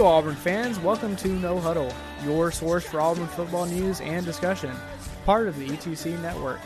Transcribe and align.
War 0.00 0.14
Auburn 0.14 0.34
fans, 0.34 0.80
welcome 0.80 1.14
to 1.16 1.28
No 1.28 1.60
Huddle, 1.60 1.92
your 2.24 2.50
source 2.50 2.86
for 2.86 3.02
Auburn 3.02 3.26
football 3.26 3.66
news 3.66 4.00
and 4.00 4.24
discussion. 4.24 4.74
Part 5.26 5.46
of 5.46 5.58
the 5.58 5.68
E2C 5.68 6.18
Network, 6.22 6.58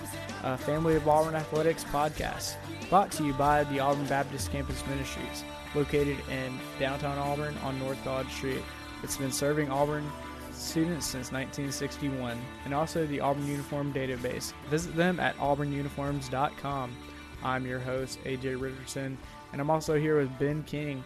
a 0.44 0.56
family 0.56 0.94
of 0.94 1.08
Auburn 1.08 1.34
athletics 1.34 1.82
podcast. 1.82 2.54
Brought 2.88 3.10
to 3.10 3.24
you 3.24 3.32
by 3.32 3.64
the 3.64 3.80
Auburn 3.80 4.06
Baptist 4.06 4.52
Campus 4.52 4.86
Ministries, 4.86 5.42
located 5.74 6.16
in 6.30 6.60
downtown 6.78 7.18
Auburn 7.18 7.58
on 7.64 7.76
North 7.80 8.02
Dodge 8.04 8.30
Street. 8.32 8.62
It's 9.02 9.16
been 9.16 9.32
serving 9.32 9.68
Auburn 9.68 10.08
students 10.52 11.04
since 11.04 11.32
1961, 11.32 12.40
and 12.64 12.72
also 12.72 13.04
the 13.04 13.18
Auburn 13.18 13.48
Uniform 13.48 13.92
Database. 13.92 14.52
Visit 14.70 14.94
them 14.94 15.18
at 15.18 15.36
auburnuniforms.com. 15.38 16.96
I'm 17.42 17.66
your 17.66 17.80
host, 17.80 18.22
AJ 18.22 18.60
Richardson, 18.60 19.18
and 19.50 19.60
I'm 19.60 19.70
also 19.70 19.98
here 19.98 20.20
with 20.20 20.38
Ben 20.38 20.62
King. 20.62 21.02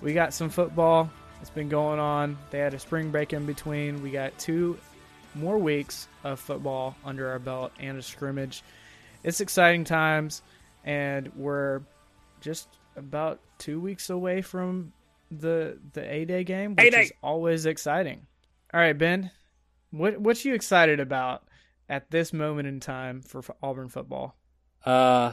We 0.00 0.14
got 0.14 0.32
some 0.32 0.48
football. 0.48 1.10
It's 1.40 1.50
been 1.50 1.68
going 1.68 1.98
on. 1.98 2.36
They 2.50 2.58
had 2.58 2.74
a 2.74 2.78
spring 2.78 3.10
break 3.10 3.32
in 3.32 3.46
between. 3.46 4.02
We 4.02 4.10
got 4.10 4.36
two 4.38 4.78
more 5.34 5.58
weeks 5.58 6.08
of 6.24 6.40
football 6.40 6.96
under 7.04 7.28
our 7.30 7.38
belt 7.38 7.72
and 7.78 7.98
a 7.98 8.02
scrimmage. 8.02 8.62
It's 9.22 9.40
exciting 9.40 9.84
times, 9.84 10.42
and 10.84 11.30
we're 11.36 11.82
just 12.40 12.68
about 12.96 13.40
two 13.58 13.80
weeks 13.80 14.10
away 14.10 14.42
from 14.42 14.92
the 15.30 15.78
the 15.92 16.02
A 16.12 16.24
Day 16.24 16.44
game, 16.44 16.74
which 16.76 16.86
A-Day. 16.86 17.02
is 17.02 17.12
always 17.22 17.66
exciting. 17.66 18.26
All 18.72 18.80
right, 18.80 18.96
Ben, 18.96 19.30
what 19.90 20.18
what 20.20 20.44
you 20.44 20.54
excited 20.54 21.00
about 21.00 21.44
at 21.88 22.10
this 22.10 22.32
moment 22.32 22.68
in 22.68 22.80
time 22.80 23.22
for 23.22 23.38
f- 23.38 23.50
Auburn 23.62 23.88
football? 23.88 24.36
Uh, 24.84 25.32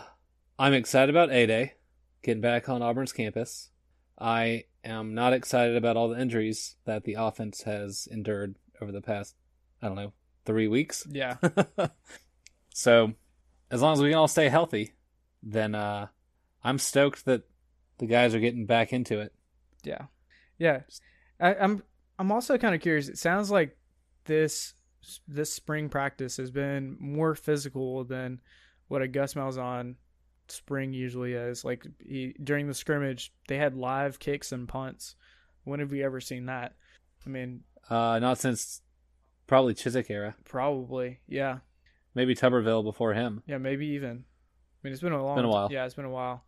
I'm 0.60 0.74
excited 0.74 1.10
about 1.10 1.32
A 1.32 1.46
Day, 1.46 1.74
getting 2.24 2.42
back 2.42 2.70
on 2.70 2.82
Auburn's 2.82 3.14
campus. 3.14 3.70
I 4.20 4.66
am 4.84 5.14
not 5.14 5.34
excited 5.34 5.76
about 5.76 5.98
all 5.98 6.10
the 6.10 6.20
injuries 6.20 6.76
that 6.86 7.04
the 7.04 7.16
offense 7.16 7.64
has 7.64 8.08
endured 8.12 8.56
over 8.82 8.92
the 8.92 9.02
past, 9.02 9.36
I 9.82 9.88
don't 9.88 9.96
know, 9.96 10.14
three 10.46 10.68
weeks. 10.68 11.08
Yeah, 11.10 11.38
so, 12.74 13.14
as 13.72 13.82
long 13.82 13.94
as 13.94 14.02
we 14.02 14.10
can 14.10 14.18
all 14.18 14.28
stay 14.28 14.50
healthy, 14.50 14.94
then 15.42 15.76
uh, 15.76 16.08
I'm 16.64 16.80
stoked 16.80 17.26
that 17.26 17.44
the 17.98 18.08
guys 18.08 18.36
are 18.36 18.40
getting 18.40 18.66
back 18.66 18.94
into 18.94 19.20
it. 19.20 19.34
Yeah, 19.84 20.06
yeah. 20.58 20.82
I, 21.40 21.56
I'm 21.56 21.84
I'm 22.20 22.32
also 22.32 22.58
kind 22.58 22.76
of 22.76 22.82
curious. 22.82 23.10
It 23.10 23.18
sounds 23.18 23.52
like 23.52 23.78
this 24.26 24.74
this 25.28 25.54
spring 25.54 25.90
practice 25.90 26.38
has 26.38 26.52
been 26.52 26.96
more 27.00 27.36
physical 27.36 28.04
than 28.04 28.40
what 28.88 29.02
a 29.02 29.08
Gus 29.08 29.34
Malzahn 29.34 29.96
spring 30.54 30.94
usually 30.94 31.34
is. 31.34 31.66
Like 31.66 31.86
he, 32.00 32.36
during 32.44 32.68
the 32.68 32.74
scrimmage, 32.74 33.34
they 33.48 33.58
had 33.58 33.76
live 33.76 34.20
kicks 34.20 34.52
and 34.52 34.68
punts. 34.68 35.16
When 35.64 35.80
have 35.80 35.92
we 35.92 36.04
ever 36.04 36.20
seen 36.22 36.46
that? 36.48 36.74
I 37.26 37.30
mean, 37.30 37.62
Uh, 37.90 38.20
not 38.20 38.38
since 38.38 38.82
probably 39.48 39.74
Chizik 39.74 40.10
era, 40.10 40.36
probably. 40.46 41.20
Yeah, 41.28 41.60
maybe 42.16 42.36
Tuberville 42.36 42.84
before 42.84 43.14
him. 43.14 43.44
yeah, 43.46 43.58
maybe 43.58 43.88
even. 43.88 44.26
I 44.26 44.80
mean, 44.84 44.94
it's 44.94 45.02
been 45.02 45.14
a 45.14 45.24
long. 45.24 45.36
Been 45.38 45.46
a 45.46 45.50
while. 45.50 45.70
Yeah, 45.72 45.86
it's 45.86 45.96
been 45.96 46.06
a 46.06 46.10
while. 46.10 46.44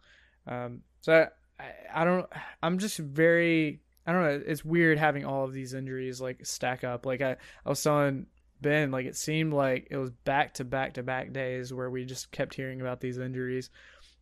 Um, 0.47 0.81
so 1.01 1.27
I, 1.59 1.65
I 1.93 2.03
don't. 2.05 2.25
I'm 2.61 2.79
just 2.79 2.97
very. 2.97 3.81
I 4.07 4.11
don't 4.11 4.21
know. 4.23 4.43
It's 4.45 4.63
weird 4.63 4.97
having 4.99 5.25
all 5.25 5.45
of 5.45 5.53
these 5.53 5.73
injuries 5.73 6.21
like 6.21 6.45
stack 6.45 6.83
up. 6.83 7.05
Like 7.05 7.21
I, 7.21 7.37
I 7.65 7.69
was 7.69 7.81
telling 7.81 8.27
Ben, 8.61 8.91
like 8.91 9.05
it 9.05 9.15
seemed 9.15 9.53
like 9.53 9.87
it 9.89 9.97
was 9.97 10.11
back 10.11 10.55
to 10.55 10.63
back 10.65 10.93
to 10.95 11.03
back 11.03 11.33
days 11.33 11.73
where 11.73 11.89
we 11.89 12.05
just 12.05 12.31
kept 12.31 12.53
hearing 12.53 12.81
about 12.81 12.99
these 12.99 13.17
injuries. 13.17 13.69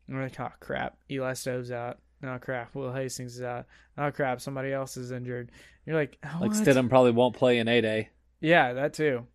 We're 0.07 0.23
like, 0.23 0.39
oh 0.39 0.51
crap, 0.59 0.97
Eli 1.09 1.33
Stove's 1.33 1.71
out. 1.71 1.99
Oh 2.23 2.37
crap, 2.39 2.73
Will 2.75 2.93
Hastings 2.93 3.35
is 3.35 3.41
out. 3.41 3.65
Oh 3.97 4.11
crap, 4.11 4.41
somebody 4.41 4.71
else 4.71 4.95
is 4.97 5.11
injured. 5.11 5.51
You're 5.85 5.95
like, 5.95 6.17
Like 6.23 6.39
what? 6.39 6.51
Stidham 6.51 6.89
probably 6.89 7.11
won't 7.11 7.35
play 7.35 7.57
in 7.59 7.67
A 7.67 7.81
Day. 7.81 8.09
Yeah, 8.39 8.73
that 8.73 8.93
too. 8.93 9.25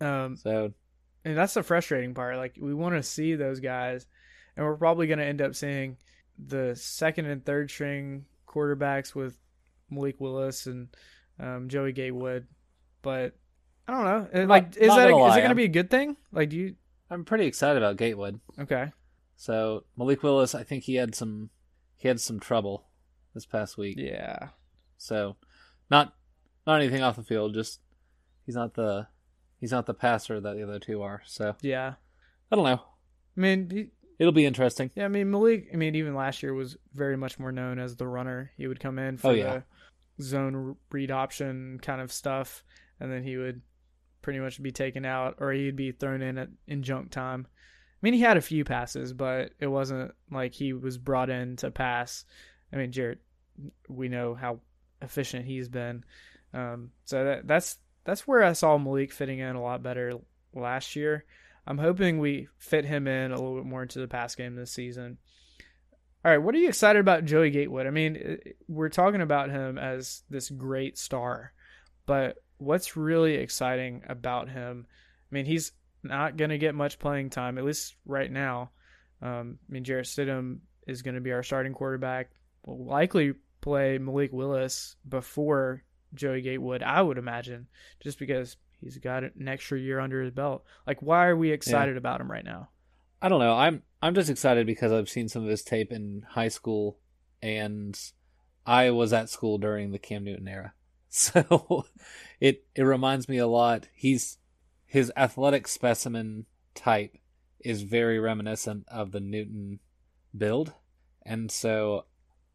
Um, 0.00 0.36
So 0.36 0.72
and 1.24 1.36
that's 1.36 1.54
the 1.54 1.62
frustrating 1.62 2.14
part. 2.14 2.36
Like 2.36 2.56
we 2.60 2.72
want 2.74 2.94
to 2.94 3.02
see 3.02 3.34
those 3.34 3.60
guys, 3.60 4.06
and 4.56 4.64
we're 4.64 4.76
probably 4.76 5.06
going 5.06 5.18
to 5.18 5.24
end 5.24 5.42
up 5.42 5.54
seeing 5.54 5.96
the 6.38 6.74
second 6.76 7.26
and 7.26 7.44
third 7.44 7.70
string 7.70 8.26
quarterbacks 8.46 9.14
with 9.14 9.36
Malik 9.90 10.20
Willis 10.20 10.66
and 10.66 10.88
um, 11.40 11.68
Joey 11.68 11.92
Gatewood. 11.92 12.46
But 13.02 13.34
I 13.88 13.92
don't 13.92 14.04
know. 14.34 14.44
Like, 14.46 14.76
is 14.76 14.88
not 14.88 14.96
that 14.96 15.10
gonna 15.10 15.26
is 15.30 15.36
it 15.36 15.40
going 15.40 15.48
to 15.50 15.54
be 15.56 15.64
a 15.64 15.68
good 15.68 15.90
thing? 15.90 16.16
Like, 16.32 16.50
do 16.50 16.56
you? 16.56 16.74
I'm 17.10 17.24
pretty 17.24 17.46
excited 17.46 17.82
about 17.82 17.96
Gatewood. 17.96 18.40
Okay. 18.58 18.90
So 19.36 19.84
Malik 19.96 20.22
Willis, 20.22 20.54
I 20.54 20.62
think 20.62 20.84
he 20.84 20.94
had 20.96 21.14
some 21.14 21.50
he 21.96 22.08
had 22.08 22.20
some 22.20 22.40
trouble 22.40 22.86
this 23.34 23.46
past 23.46 23.76
week. 23.78 23.96
Yeah. 23.98 24.48
So 24.98 25.36
not 25.90 26.14
not 26.66 26.80
anything 26.80 27.02
off 27.02 27.16
the 27.16 27.22
field, 27.22 27.54
just 27.54 27.80
he's 28.44 28.54
not 28.54 28.74
the 28.74 29.08
he's 29.60 29.72
not 29.72 29.86
the 29.86 29.94
passer 29.94 30.40
that 30.40 30.54
the 30.56 30.62
other 30.62 30.78
two 30.78 31.02
are. 31.02 31.22
So 31.26 31.54
Yeah. 31.62 31.94
I 32.50 32.56
don't 32.56 32.64
know. 32.64 32.82
I 33.36 33.40
mean, 33.40 33.70
he, 33.70 33.86
It'll 34.18 34.32
be 34.32 34.46
interesting. 34.46 34.90
yeah. 34.94 35.04
I 35.04 35.08
mean, 35.08 35.30
Malik. 35.30 35.68
I 35.72 35.76
mean, 35.76 35.94
even 35.94 36.14
last 36.14 36.42
year 36.42 36.54
was 36.54 36.76
very 36.94 37.16
much 37.18 37.38
more 37.38 37.52
known 37.52 37.78
as 37.78 37.96
the 37.96 38.06
runner. 38.08 38.50
He 38.56 38.66
would 38.66 38.80
come 38.80 38.98
in 38.98 39.18
for 39.18 39.28
Oh, 39.28 39.34
yeah. 39.34 39.60
the 40.16 40.24
zone 40.24 40.76
read 40.90 41.10
option 41.10 41.78
kind 41.82 42.00
of 42.00 42.10
stuff, 42.10 42.64
and 42.98 43.12
then 43.12 43.22
he 43.24 43.36
would 43.36 43.60
pretty 44.22 44.38
much 44.38 44.62
be 44.62 44.72
taken 44.72 45.04
out, 45.04 45.36
or 45.38 45.52
he'd 45.52 45.76
be 45.76 45.92
thrown 45.92 46.22
in 46.22 46.38
at 46.38 46.48
in 46.66 46.82
junk 46.82 47.10
time. 47.10 47.46
Mean, 48.06 48.14
he 48.14 48.20
had 48.20 48.36
a 48.36 48.40
few 48.40 48.64
passes, 48.64 49.12
but 49.12 49.50
it 49.58 49.66
wasn't 49.66 50.14
like 50.30 50.54
he 50.54 50.72
was 50.72 50.96
brought 50.96 51.28
in 51.28 51.56
to 51.56 51.72
pass. 51.72 52.24
I 52.72 52.76
mean, 52.76 52.92
Jarrett, 52.92 53.18
we 53.88 54.08
know 54.08 54.32
how 54.32 54.60
efficient 55.02 55.44
he's 55.44 55.68
been. 55.68 56.04
Um, 56.54 56.92
so 57.04 57.24
that, 57.24 57.48
that's 57.48 57.78
that's 58.04 58.24
where 58.24 58.44
I 58.44 58.52
saw 58.52 58.78
Malik 58.78 59.10
fitting 59.10 59.40
in 59.40 59.56
a 59.56 59.60
lot 59.60 59.82
better 59.82 60.20
last 60.54 60.94
year. 60.94 61.24
I'm 61.66 61.78
hoping 61.78 62.20
we 62.20 62.46
fit 62.58 62.84
him 62.84 63.08
in 63.08 63.32
a 63.32 63.34
little 63.34 63.56
bit 63.56 63.66
more 63.66 63.82
into 63.82 63.98
the 63.98 64.06
pass 64.06 64.36
game 64.36 64.54
this 64.54 64.70
season. 64.70 65.18
All 66.24 66.30
right, 66.30 66.38
what 66.38 66.54
are 66.54 66.58
you 66.58 66.68
excited 66.68 67.00
about 67.00 67.24
Joey 67.24 67.50
Gatewood? 67.50 67.88
I 67.88 67.90
mean, 67.90 68.38
we're 68.68 68.88
talking 68.88 69.20
about 69.20 69.50
him 69.50 69.78
as 69.78 70.22
this 70.30 70.48
great 70.48 70.96
star, 70.96 71.52
but 72.06 72.36
what's 72.58 72.96
really 72.96 73.34
exciting 73.34 74.04
about 74.08 74.48
him? 74.48 74.86
I 74.88 75.34
mean, 75.34 75.46
he's 75.46 75.72
not 76.08 76.36
going 76.36 76.50
to 76.50 76.58
get 76.58 76.74
much 76.74 76.98
playing 76.98 77.30
time, 77.30 77.58
at 77.58 77.64
least 77.64 77.96
right 78.04 78.30
now. 78.30 78.70
Um, 79.22 79.58
I 79.68 79.72
mean, 79.72 79.84
Jarrett 79.84 80.06
Stidham 80.06 80.58
is 80.86 81.02
going 81.02 81.14
to 81.14 81.20
be 81.20 81.32
our 81.32 81.42
starting 81.42 81.72
quarterback. 81.72 82.30
Will 82.64 82.84
likely 82.84 83.34
play 83.60 83.98
Malik 83.98 84.32
Willis 84.32 84.96
before 85.08 85.82
Joey 86.14 86.42
Gatewood. 86.42 86.82
I 86.82 87.02
would 87.02 87.18
imagine 87.18 87.66
just 88.00 88.18
because 88.18 88.56
he's 88.80 88.98
got 88.98 89.24
an 89.24 89.48
extra 89.48 89.78
year 89.78 90.00
under 90.00 90.22
his 90.22 90.32
belt. 90.32 90.64
Like, 90.86 91.02
why 91.02 91.26
are 91.26 91.36
we 91.36 91.50
excited 91.50 91.96
about 91.96 92.20
him 92.20 92.30
right 92.30 92.44
now? 92.44 92.68
I 93.20 93.28
don't 93.28 93.40
know. 93.40 93.54
I'm 93.54 93.82
I'm 94.02 94.14
just 94.14 94.30
excited 94.30 94.66
because 94.66 94.92
I've 94.92 95.08
seen 95.08 95.28
some 95.28 95.42
of 95.42 95.48
his 95.48 95.62
tape 95.62 95.90
in 95.90 96.24
high 96.28 96.48
school, 96.48 96.98
and 97.42 97.98
I 98.64 98.90
was 98.90 99.12
at 99.12 99.30
school 99.30 99.58
during 99.58 99.90
the 99.90 99.98
Cam 99.98 100.24
Newton 100.24 100.48
era, 100.48 100.74
so 101.08 101.86
it 102.40 102.64
it 102.74 102.82
reminds 102.82 103.28
me 103.28 103.38
a 103.38 103.46
lot. 103.46 103.88
He's 103.94 104.38
his 104.86 105.12
athletic 105.16 105.68
specimen 105.68 106.46
type 106.74 107.16
is 107.60 107.82
very 107.82 108.18
reminiscent 108.18 108.84
of 108.88 109.12
the 109.12 109.20
Newton 109.20 109.80
build, 110.36 110.72
and 111.24 111.50
so 111.50 112.04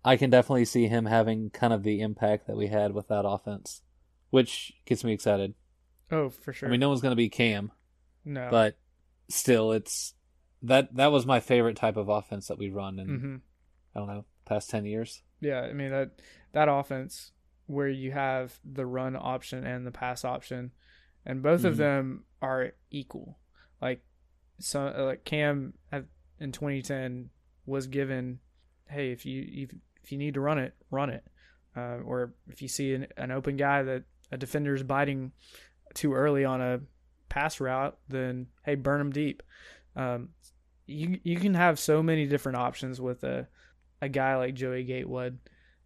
I 0.03 0.17
can 0.17 0.29
definitely 0.29 0.65
see 0.65 0.87
him 0.87 1.05
having 1.05 1.49
kind 1.49 1.73
of 1.73 1.83
the 1.83 2.01
impact 2.01 2.47
that 2.47 2.57
we 2.57 2.67
had 2.67 2.93
with 2.93 3.09
that 3.09 3.25
offense, 3.25 3.81
which 4.29 4.73
gets 4.85 5.03
me 5.03 5.13
excited. 5.13 5.53
Oh, 6.11 6.29
for 6.29 6.53
sure. 6.53 6.67
I 6.67 6.71
mean, 6.71 6.79
no 6.79 6.89
one's 6.89 7.01
going 7.01 7.11
to 7.11 7.17
be 7.17 7.29
Cam, 7.29 7.71
no, 8.25 8.47
but 8.49 8.77
still, 9.29 9.71
it's 9.71 10.13
that 10.63 10.95
that 10.95 11.11
was 11.11 11.25
my 11.25 11.39
favorite 11.39 11.75
type 11.75 11.97
of 11.97 12.09
offense 12.09 12.47
that 12.47 12.57
we 12.57 12.69
run 12.69 12.99
in 12.99 13.07
hmm 13.07 13.35
I 13.95 13.99
don't 13.99 14.07
know 14.07 14.25
past 14.45 14.69
ten 14.69 14.85
years. 14.85 15.21
Yeah, 15.39 15.61
I 15.61 15.73
mean 15.73 15.91
that 15.91 16.11
that 16.53 16.69
offense 16.69 17.31
where 17.67 17.89
you 17.89 18.11
have 18.11 18.59
the 18.65 18.85
run 18.85 19.15
option 19.15 19.65
and 19.65 19.85
the 19.87 19.91
pass 19.91 20.25
option, 20.25 20.71
and 21.25 21.41
both 21.43 21.63
of 21.63 21.75
Mhm. 21.75 21.77
them 21.77 22.23
are 22.41 22.71
equal. 22.89 23.37
Like, 23.81 24.01
so 24.59 24.85
like 25.05 25.23
Cam 25.25 25.73
in 26.39 26.51
2010 26.51 27.29
was 27.65 27.87
given, 27.87 28.39
hey, 28.89 29.11
if 29.11 29.25
you 29.25 29.45
if, 29.63 29.73
if 30.03 30.11
you 30.11 30.17
need 30.17 30.33
to 30.35 30.41
run 30.41 30.57
it, 30.59 30.73
run 30.89 31.09
it, 31.09 31.23
uh, 31.75 31.97
or 32.03 32.33
if 32.47 32.61
you 32.61 32.67
see 32.67 32.93
an, 32.93 33.07
an 33.17 33.31
open 33.31 33.57
guy 33.57 33.83
that 33.83 34.03
a 34.31 34.37
defender's 34.37 34.83
biting 34.83 35.31
too 35.93 36.13
early 36.13 36.45
on 36.45 36.61
a 36.61 36.79
pass 37.29 37.59
route, 37.59 37.97
then 38.07 38.47
hey, 38.63 38.75
burn 38.75 39.01
him 39.01 39.11
deep. 39.11 39.43
Um, 39.95 40.29
you 40.87 41.19
you 41.23 41.37
can 41.37 41.53
have 41.53 41.79
so 41.79 42.01
many 42.03 42.25
different 42.27 42.57
options 42.57 42.99
with 42.99 43.23
a 43.23 43.47
a 44.01 44.09
guy 44.09 44.35
like 44.37 44.55
Joey 44.55 44.83
Gatewood. 44.83 45.37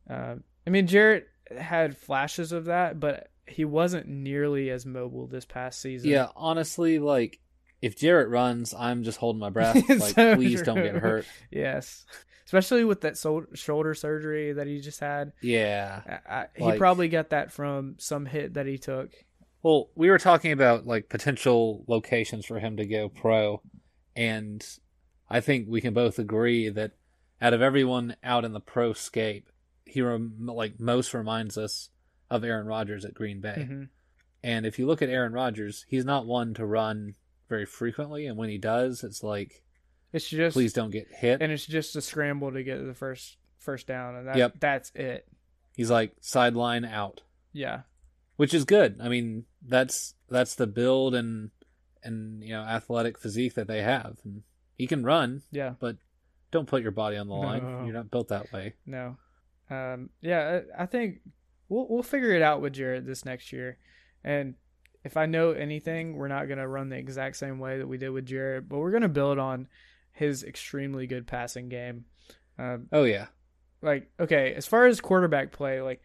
Uh, 0.10 0.36
I 0.66 0.70
mean, 0.70 0.88
Jarrett 0.88 1.28
had 1.56 1.98
flashes 1.98 2.52
of 2.52 2.66
that, 2.66 3.00
but 3.00 3.30
he 3.48 3.66
wasn't 3.66 4.08
nearly 4.08 4.70
as 4.70 4.86
mobile 4.86 5.28
this 5.28 5.46
past 5.46 5.82
season. 5.82 6.10
Yeah, 6.10 6.28
honestly, 6.36 7.00
like 7.00 7.40
if 7.82 7.98
Jarrett 7.98 8.30
runs, 8.30 8.74
I'm 8.74 9.04
just 9.04 9.18
holding 9.18 9.40
my 9.40 9.50
breath. 9.50 9.76
Like, 9.90 10.16
so 10.16 10.36
please 10.36 10.62
don't 10.62 10.82
get 10.82 10.96
hurt. 10.96 11.26
Yes, 11.52 12.06
especially 12.46 12.84
with 12.86 13.02
that 13.02 13.18
sol- 13.18 13.46
shoulder 13.54 13.94
surgery 13.94 14.54
that 14.54 14.66
he 14.68 14.80
just 14.80 15.00
had. 15.00 15.34
Yeah. 15.42 16.02
I, 16.28 16.34
I, 16.36 16.46
he 16.56 16.64
Like- 16.64 16.80
probably 16.80 17.08
got 17.10 17.30
that 17.30 17.52
from 17.52 17.96
some 18.00 18.26
hit 18.26 18.56
that 18.56 18.66
he 18.66 18.78
took. 18.78 19.12
Well, 19.62 19.90
we 19.96 20.10
were 20.10 20.20
talking 20.20 20.52
about 20.52 20.86
like 20.86 21.10
potential 21.10 21.84
locations 21.88 22.46
for 22.46 22.60
him 22.60 22.78
to 22.78 22.86
go 22.86 23.10
pro, 23.10 23.62
and 24.16 24.64
I 25.30 25.42
think 25.42 25.68
we 25.70 25.82
can 25.82 25.94
both 25.94 26.20
agree 26.20 26.70
that 26.70 26.92
out 27.42 27.54
of 27.54 27.62
everyone 27.62 28.16
out 28.24 28.46
in 28.46 28.54
the 28.54 28.60
pro 28.60 28.94
scape, 28.94 29.50
he 29.86 30.02
rem- 30.02 30.36
like 30.46 30.80
most 30.80 31.14
reminds 31.14 31.58
us 31.58 31.90
of 32.30 32.44
Aaron 32.44 32.66
Rodgers 32.68 33.06
at 33.06 33.14
Green 33.14 33.40
Bay. 33.42 33.68
Mhm. 33.70 33.90
And 34.44 34.66
if 34.66 34.78
you 34.80 34.86
look 34.88 35.02
at 35.02 35.10
Aaron 35.10 35.34
Rodgers, 35.34 35.86
he's 35.90 36.06
not 36.06 36.26
one 36.26 36.54
to 36.56 36.66
run 36.66 37.16
very 37.50 37.66
frequently, 37.66 38.26
and 38.28 38.38
when 38.38 38.50
he 38.50 38.58
does, 38.58 39.04
it's 39.04 39.24
like 39.24 39.64
It's 40.14 40.28
just 40.30 40.54
please 40.54 40.74
don't 40.74 40.92
get 40.92 41.08
hit. 41.12 41.42
and 41.42 41.52
it's 41.52 41.66
just 41.66 41.96
a 41.96 42.02
scramble 42.02 42.52
to 42.52 42.64
get 42.64 42.86
the 42.86 42.94
first 42.94 43.38
first 43.58 43.88
down, 43.88 44.16
and 44.16 44.28
that, 44.28 44.38
Yep. 44.38 44.60
that's 44.60 44.92
it. 44.96 45.28
He's 45.76 45.90
like 45.92 46.16
sideline 46.22 46.86
out. 46.86 47.22
Yeah, 47.54 47.82
which 48.36 48.54
is 48.54 48.66
good. 48.66 48.98
I 49.02 49.10
mean, 49.10 49.46
that's 49.62 50.16
that's 50.30 50.56
the 50.56 50.68
build 50.68 51.16
and 51.16 51.52
and 52.04 52.44
you 52.44 52.50
know 52.50 52.62
athletic 52.62 53.18
physique 53.20 53.56
that 53.56 53.68
they 53.68 53.82
have. 53.82 54.20
And 54.24 54.44
he 54.78 54.88
can 54.88 55.04
run, 55.04 55.42
yeah. 55.52 55.74
but 55.80 55.98
don't 56.52 56.68
put 56.68 56.82
your 56.84 56.92
body 56.92 57.18
on 57.18 57.28
the 57.28 57.34
line. 57.34 57.64
No. 57.64 57.84
You're 57.86 57.94
not 57.94 58.12
built 58.12 58.28
that 58.30 58.52
way. 58.54 58.74
No. 58.86 59.18
Um, 59.70 60.10
yeah, 60.22 60.62
I 60.78 60.86
think 60.86 61.22
we'll 61.76 61.88
we'll 61.90 62.04
figure 62.04 62.32
it 62.32 62.42
out 62.42 62.62
with 62.62 62.74
Jarrett 62.74 63.06
this 63.06 63.26
next 63.26 63.52
year. 63.52 63.78
And 64.24 64.56
if 65.04 65.18
I 65.18 65.26
know 65.26 65.52
anything, 65.52 66.16
we're 66.16 66.30
not 66.30 66.48
gonna 66.48 66.68
run 66.68 66.90
the 66.90 66.98
exact 66.98 67.36
same 67.36 67.60
way 67.60 67.78
that 67.78 67.88
we 67.88 67.98
did 67.98 68.10
with 68.10 68.26
Jarrett, 68.26 68.70
but 68.70 68.80
we're 68.80 68.92
gonna 68.92 69.10
build 69.10 69.38
on 69.38 69.68
his 70.14 70.44
extremely 70.44 71.06
good 71.06 71.28
passing 71.28 71.68
game. 71.68 72.06
Um, 72.58 72.88
Oh 72.92 73.04
yeah, 73.04 73.28
like 73.82 74.10
okay, 74.20 74.54
as 74.54 74.66
far 74.66 74.86
as 74.86 75.02
quarterback 75.02 75.52
play, 75.52 75.82
like 75.82 76.02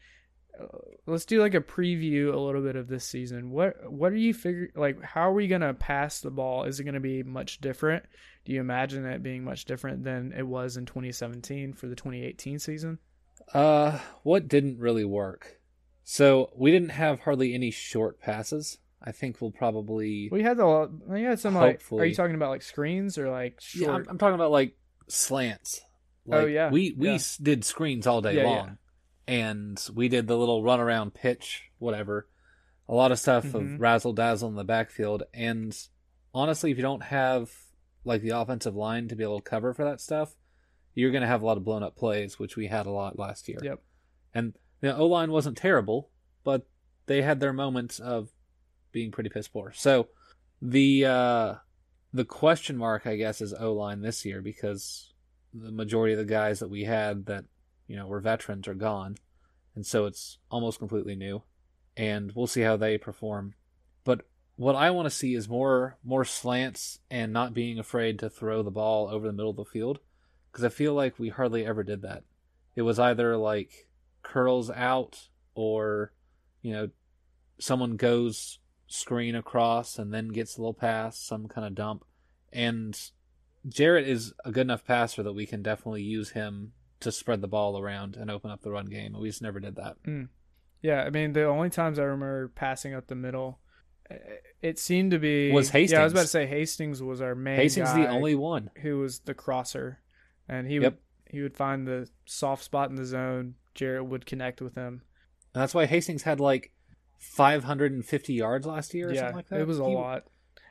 uh, 0.60 0.66
let's 1.06 1.24
do 1.24 1.40
like 1.40 1.54
a 1.54 1.60
preview 1.60 2.34
a 2.34 2.38
little 2.38 2.62
bit 2.62 2.74
of 2.74 2.88
this 2.88 3.04
season. 3.04 3.50
What 3.52 3.90
what 3.90 4.12
are 4.12 4.16
you 4.16 4.34
figure 4.34 4.70
like 4.74 5.00
how 5.02 5.28
are 5.30 5.32
we 5.32 5.46
gonna 5.46 5.72
pass 5.72 6.20
the 6.20 6.32
ball? 6.32 6.64
Is 6.64 6.80
it 6.80 6.84
gonna 6.84 6.98
be 6.98 7.22
much 7.22 7.60
different? 7.60 8.04
Do 8.44 8.52
you 8.52 8.60
imagine 8.60 9.06
it 9.06 9.22
being 9.22 9.44
much 9.44 9.66
different 9.66 10.02
than 10.02 10.32
it 10.36 10.46
was 10.46 10.76
in 10.76 10.84
2017 10.84 11.74
for 11.74 11.86
the 11.86 11.94
2018 11.94 12.58
season? 12.58 12.98
Uh, 13.54 13.98
what 14.22 14.48
didn't 14.48 14.78
really 14.78 15.04
work? 15.04 15.59
So 16.04 16.50
we 16.56 16.70
didn't 16.70 16.90
have 16.90 17.20
hardly 17.20 17.54
any 17.54 17.70
short 17.70 18.20
passes. 18.20 18.78
I 19.02 19.12
think 19.12 19.40
we'll 19.40 19.50
probably. 19.52 20.28
We 20.30 20.42
had 20.42 20.56
the 20.58 20.90
we 21.06 21.22
had 21.22 21.40
some 21.40 21.54
like. 21.54 21.82
Are 21.92 22.04
you 22.04 22.14
talking 22.14 22.34
about 22.34 22.50
like 22.50 22.62
screens 22.62 23.16
or 23.16 23.30
like 23.30 23.60
yeah, 23.74 23.88
I'm, 23.88 23.94
short? 23.94 24.06
I'm 24.10 24.18
talking 24.18 24.34
about 24.34 24.50
like 24.50 24.76
slants. 25.08 25.80
Oh, 26.30 26.46
yeah, 26.46 26.70
we 26.70 26.94
we 26.96 27.08
yeah. 27.12 27.18
did 27.42 27.64
screens 27.64 28.06
all 28.06 28.20
day 28.20 28.36
Yeah, 28.36 28.44
long, 28.44 28.78
and 29.26 29.82
we 29.94 30.08
did 30.08 30.26
the 30.26 30.36
little 30.36 30.62
run 30.62 30.78
around 30.80 31.14
pitch, 31.14 31.62
whatever. 31.78 32.28
A 32.88 32.94
lot 32.94 33.10
of 33.10 33.18
stuff 33.18 33.46
Mhm. 33.46 33.74
of 33.74 33.80
razzle 33.80 34.12
dazzle 34.12 34.48
in 34.48 34.54
the 34.54 34.64
backfield, 34.64 35.22
and 35.32 35.76
honestly, 36.34 36.70
if 36.70 36.76
you 36.76 36.82
don't 36.82 37.04
have 37.04 37.50
like 38.04 38.22
the 38.22 38.30
offensive 38.30 38.76
line 38.76 39.08
to 39.08 39.16
be 39.16 39.24
able 39.24 39.40
to 39.40 39.48
cover 39.48 39.72
for 39.74 39.84
that 39.84 40.00
stuff, 40.00 40.36
you're 40.94 41.10
going 41.10 41.22
to 41.22 41.26
have 41.28 41.42
a 41.42 41.46
lot 41.46 41.56
of 41.56 41.64
blown 41.64 41.82
up 41.82 41.96
plays, 41.96 42.38
which 42.38 42.56
we 42.56 42.66
had 42.66 42.86
a 42.86 42.90
lot 42.90 43.18
last 43.18 43.48
year. 43.48 43.58
Yep. 43.62 43.82
And 44.34 44.54
the 44.80 44.96
O 44.96 45.06
line 45.06 45.30
wasn't 45.30 45.56
terrible, 45.56 46.10
but 46.44 46.66
they 47.06 47.22
had 47.22 47.40
their 47.40 47.52
moments 47.52 47.98
of 47.98 48.30
being 48.92 49.10
pretty 49.10 49.30
piss 49.30 49.48
poor. 49.48 49.72
So 49.74 50.08
the 50.60 51.06
uh, 51.06 51.54
the 52.12 52.24
question 52.24 52.76
mark, 52.76 53.06
I 53.06 53.16
guess, 53.16 53.40
is 53.40 53.54
O 53.54 53.72
line 53.72 54.00
this 54.00 54.24
year 54.24 54.40
because 54.40 55.12
the 55.52 55.72
majority 55.72 56.12
of 56.12 56.18
the 56.18 56.24
guys 56.24 56.60
that 56.60 56.70
we 56.70 56.84
had 56.84 57.26
that 57.26 57.44
you 57.86 57.96
know 57.96 58.06
were 58.06 58.20
veterans 58.20 58.68
are 58.68 58.74
gone, 58.74 59.16
and 59.74 59.86
so 59.86 60.06
it's 60.06 60.38
almost 60.50 60.78
completely 60.78 61.14
new. 61.14 61.42
And 61.96 62.32
we'll 62.34 62.46
see 62.46 62.62
how 62.62 62.76
they 62.76 62.96
perform. 62.96 63.54
But 64.04 64.22
what 64.56 64.76
I 64.76 64.90
want 64.90 65.06
to 65.06 65.10
see 65.10 65.34
is 65.34 65.48
more 65.48 65.98
more 66.04 66.24
slants 66.24 67.00
and 67.10 67.32
not 67.32 67.54
being 67.54 67.78
afraid 67.78 68.18
to 68.20 68.30
throw 68.30 68.62
the 68.62 68.70
ball 68.70 69.08
over 69.08 69.26
the 69.26 69.32
middle 69.32 69.50
of 69.50 69.56
the 69.56 69.64
field 69.64 69.98
because 70.50 70.64
I 70.64 70.68
feel 70.68 70.94
like 70.94 71.18
we 71.18 71.28
hardly 71.28 71.66
ever 71.66 71.82
did 71.82 72.02
that. 72.02 72.24
It 72.76 72.82
was 72.82 72.98
either 72.98 73.36
like 73.36 73.88
curls 74.22 74.70
out 74.70 75.28
or 75.54 76.12
you 76.62 76.72
know 76.72 76.88
someone 77.58 77.96
goes 77.96 78.58
screen 78.86 79.34
across 79.34 79.98
and 79.98 80.12
then 80.12 80.28
gets 80.28 80.56
a 80.56 80.60
little 80.60 80.74
pass, 80.74 81.18
some 81.18 81.46
kind 81.46 81.66
of 81.66 81.74
dump. 81.74 82.04
And 82.52 82.98
Jarrett 83.68 84.08
is 84.08 84.32
a 84.44 84.50
good 84.50 84.62
enough 84.62 84.84
passer 84.84 85.22
that 85.22 85.32
we 85.32 85.46
can 85.46 85.62
definitely 85.62 86.02
use 86.02 86.30
him 86.30 86.72
to 87.00 87.12
spread 87.12 87.40
the 87.40 87.48
ball 87.48 87.78
around 87.78 88.16
and 88.16 88.30
open 88.30 88.50
up 88.50 88.62
the 88.62 88.70
run 88.70 88.86
game. 88.86 89.14
We 89.18 89.28
just 89.28 89.42
never 89.42 89.60
did 89.60 89.76
that. 89.76 89.96
Yeah, 90.82 91.02
I 91.02 91.10
mean 91.10 91.32
the 91.34 91.44
only 91.46 91.70
times 91.70 91.98
I 91.98 92.02
remember 92.04 92.48
passing 92.48 92.94
up 92.94 93.06
the 93.06 93.14
middle, 93.14 93.60
uh, 94.10 94.14
it 94.62 94.78
seemed 94.78 95.10
to 95.12 95.18
be 95.18 95.52
Was 95.52 95.70
Hastings. 95.70 95.92
Yeah, 95.92 96.00
I 96.00 96.04
was 96.04 96.12
about 96.12 96.22
to 96.22 96.28
say 96.28 96.46
Hastings 96.46 97.02
was 97.02 97.20
our 97.20 97.34
main. 97.34 97.56
Hastings 97.56 97.92
the 97.94 98.08
only 98.08 98.34
one. 98.34 98.70
who 98.82 98.98
was 98.98 99.20
the 99.20 99.34
crosser, 99.34 100.00
and 100.48 100.66
he 100.66 100.74
Yep. 100.74 100.82
would 100.82 100.98
he 101.32 101.42
would 101.42 101.54
find 101.54 101.86
the 101.86 102.08
soft 102.24 102.64
spot 102.64 102.90
in 102.90 102.96
the 102.96 103.04
zone. 103.04 103.54
Jarrett 103.74 104.06
would 104.06 104.26
connect 104.26 104.60
with 104.60 104.74
him. 104.74 105.02
And 105.54 105.62
that's 105.62 105.74
why 105.74 105.86
Hastings 105.86 106.22
had 106.22 106.40
like 106.40 106.72
550 107.18 108.32
yards 108.34 108.66
last 108.66 108.94
year 108.94 109.08
or 109.08 109.12
yeah, 109.12 109.20
something 109.20 109.36
like 109.36 109.48
that. 109.48 109.60
it 109.60 109.66
was 109.66 109.78
a 109.78 109.84
He- 109.88 109.94
lot, 109.94 110.24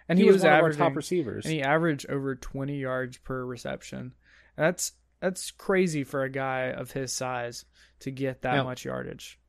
and 0.08 0.18
he, 0.18 0.26
he, 0.26 0.32
was, 0.32 0.42
one 0.44 0.52
averaging 0.52 0.80
of 0.80 0.86
our 0.86 0.90
top 0.90 0.96
receivers. 0.98 1.46
and 1.46 1.54
he 1.54 1.62
averaged 1.62 2.10
over 2.10 2.36
20 2.36 2.78
yards 2.80 3.18
per 3.18 3.44
reception. 3.46 4.14
That's 4.56 4.94
that's 5.22 5.52
crazy 5.52 6.04
for 6.04 6.24
a 6.24 6.30
guy 6.30 6.72
of 6.72 6.92
his 6.92 7.12
size 7.14 7.66
to 8.00 8.10
get 8.12 8.42
that 8.44 8.56
Now- 8.56 8.64
much 8.64 8.86
yardage. 8.86 9.40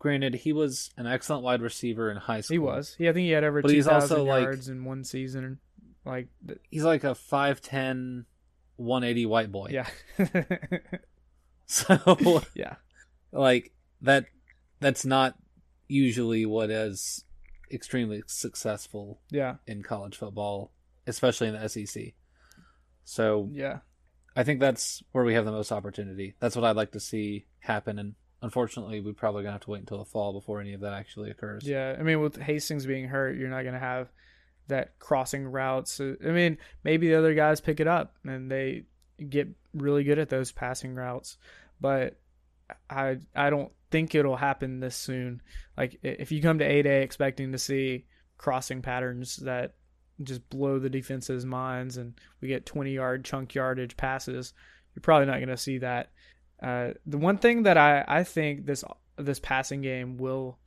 Granted, 0.00 0.34
he 0.34 0.52
was 0.54 0.90
an 0.96 1.06
excellent 1.06 1.44
wide 1.44 1.60
receiver 1.60 2.10
in 2.10 2.16
high 2.16 2.40
school. 2.40 2.54
He 2.54 2.58
was. 2.58 2.96
Yeah, 2.98 3.10
I 3.10 3.12
think 3.12 3.24
he 3.26 3.30
had 3.32 3.44
over 3.44 3.60
2,000 3.62 3.92
also, 3.92 4.24
like- 4.24 4.42
yards 4.44 4.68
in 4.68 4.84
one 4.84 5.04
season. 5.04 5.58
Like 6.06 6.28
He's 6.70 6.84
like 6.84 7.04
a 7.04 7.08
5'10", 7.14 8.24
180 8.76 9.26
white 9.26 9.52
boy. 9.52 9.68
yeah. 9.70 9.86
So 11.66 12.42
yeah. 12.54 12.76
Like 13.32 13.72
that 14.02 14.26
that's 14.80 15.04
not 15.04 15.36
usually 15.88 16.46
what 16.46 16.70
is 16.70 17.24
extremely 17.70 18.22
successful 18.26 19.20
Yeah. 19.30 19.56
in 19.66 19.82
college 19.82 20.16
football, 20.16 20.72
especially 21.06 21.48
in 21.48 21.54
the 21.54 21.68
SEC. 21.68 22.14
So 23.04 23.48
Yeah. 23.52 23.80
I 24.36 24.44
think 24.44 24.60
that's 24.60 25.02
where 25.12 25.24
we 25.24 25.34
have 25.34 25.44
the 25.44 25.52
most 25.52 25.72
opportunity. 25.72 26.34
That's 26.40 26.56
what 26.56 26.64
I'd 26.64 26.76
like 26.76 26.92
to 26.92 27.00
see 27.00 27.46
happen 27.60 27.98
and 27.98 28.14
unfortunately, 28.42 29.00
we're 29.02 29.12
probably 29.12 29.42
gonna 29.42 29.52
have 29.52 29.60
to 29.62 29.70
wait 29.70 29.80
until 29.80 29.98
the 29.98 30.04
fall 30.06 30.32
before 30.32 30.60
any 30.62 30.72
of 30.72 30.80
that 30.80 30.94
actually 30.94 31.30
occurs. 31.30 31.66
Yeah, 31.66 31.94
I 31.98 32.02
mean, 32.02 32.20
with 32.22 32.36
Hastings 32.40 32.86
being 32.86 33.06
hurt, 33.08 33.36
you're 33.36 33.50
not 33.50 33.62
going 33.64 33.74
to 33.74 33.78
have 33.80 34.08
that 34.68 34.98
crossing 34.98 35.44
routes. 35.44 35.92
So, 35.92 36.16
I 36.24 36.28
mean, 36.30 36.56
maybe 36.82 37.08
the 37.08 37.16
other 37.16 37.34
guys 37.34 37.60
pick 37.60 37.80
it 37.80 37.86
up 37.86 38.14
and 38.24 38.50
they 38.50 38.84
get 39.28 39.48
really 39.74 40.04
good 40.04 40.18
at 40.18 40.30
those 40.30 40.52
passing 40.52 40.94
routes, 40.94 41.36
but 41.82 42.18
I 42.88 43.18
I 43.34 43.50
don't 43.50 43.72
think 43.90 44.14
it'll 44.14 44.36
happen 44.36 44.80
this 44.80 44.96
soon. 44.96 45.42
Like 45.76 45.98
if 46.02 46.32
you 46.32 46.42
come 46.42 46.58
to 46.58 46.64
A 46.64 46.82
Day 46.82 47.02
expecting 47.02 47.52
to 47.52 47.58
see 47.58 48.06
crossing 48.38 48.82
patterns 48.82 49.36
that 49.36 49.74
just 50.22 50.48
blow 50.50 50.78
the 50.78 50.90
defense's 50.90 51.46
minds 51.46 51.96
and 51.96 52.14
we 52.40 52.48
get 52.48 52.66
20 52.66 52.92
yard 52.92 53.24
chunk 53.24 53.54
yardage 53.54 53.96
passes, 53.96 54.52
you're 54.94 55.02
probably 55.02 55.26
not 55.26 55.36
going 55.38 55.48
to 55.48 55.56
see 55.56 55.78
that. 55.78 56.10
Uh, 56.62 56.90
the 57.06 57.18
one 57.18 57.38
thing 57.38 57.62
that 57.64 57.78
I, 57.78 58.04
I 58.06 58.24
think 58.24 58.66
this 58.66 58.84
this 59.16 59.40
passing 59.40 59.82
game 59.82 60.16
will 60.16 60.58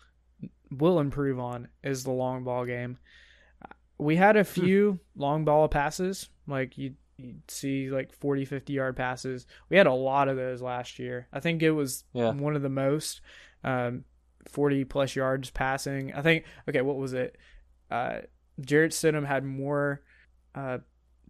will 0.72 1.00
improve 1.00 1.40
on 1.40 1.68
is 1.84 2.04
the 2.04 2.12
long 2.12 2.44
ball 2.44 2.66
game. 2.66 2.98
We 4.00 4.16
had 4.16 4.38
a 4.38 4.44
few 4.44 5.00
long 5.16 5.46
ball 5.46 5.68
passes, 5.68 6.30
like 6.48 6.78
you 6.78 6.96
you 7.18 7.36
see 7.48 7.90
like 7.90 8.12
40 8.14 8.46
50 8.46 8.74
yard 8.74 8.96
passes. 8.96 9.46
We 9.70 9.78
had 9.78 9.88
a 9.88 9.94
lot 9.94 10.28
of 10.28 10.38
those 10.38 10.62
last 10.62 11.00
year. 11.00 11.28
I 11.32 11.40
think 11.40 11.62
it 11.64 11.72
was 11.72 12.04
Yeah. 12.14 12.32
one 12.32 12.56
of 12.56 12.62
the 12.62 12.70
most 12.70 13.22
um 13.64 14.04
40 14.50 14.84
plus 14.86 15.16
yards 15.16 15.50
passing. 15.52 16.14
I 16.14 16.22
think 16.22 16.46
okay, 16.70 16.82
what 16.82 16.98
was 16.98 17.14
it? 17.14 17.38
Uh 17.92 18.20
Jarrett 18.62 18.92
Stidham 18.92 19.26
had 19.26 19.44
more 19.46 20.02
uh 20.56 20.80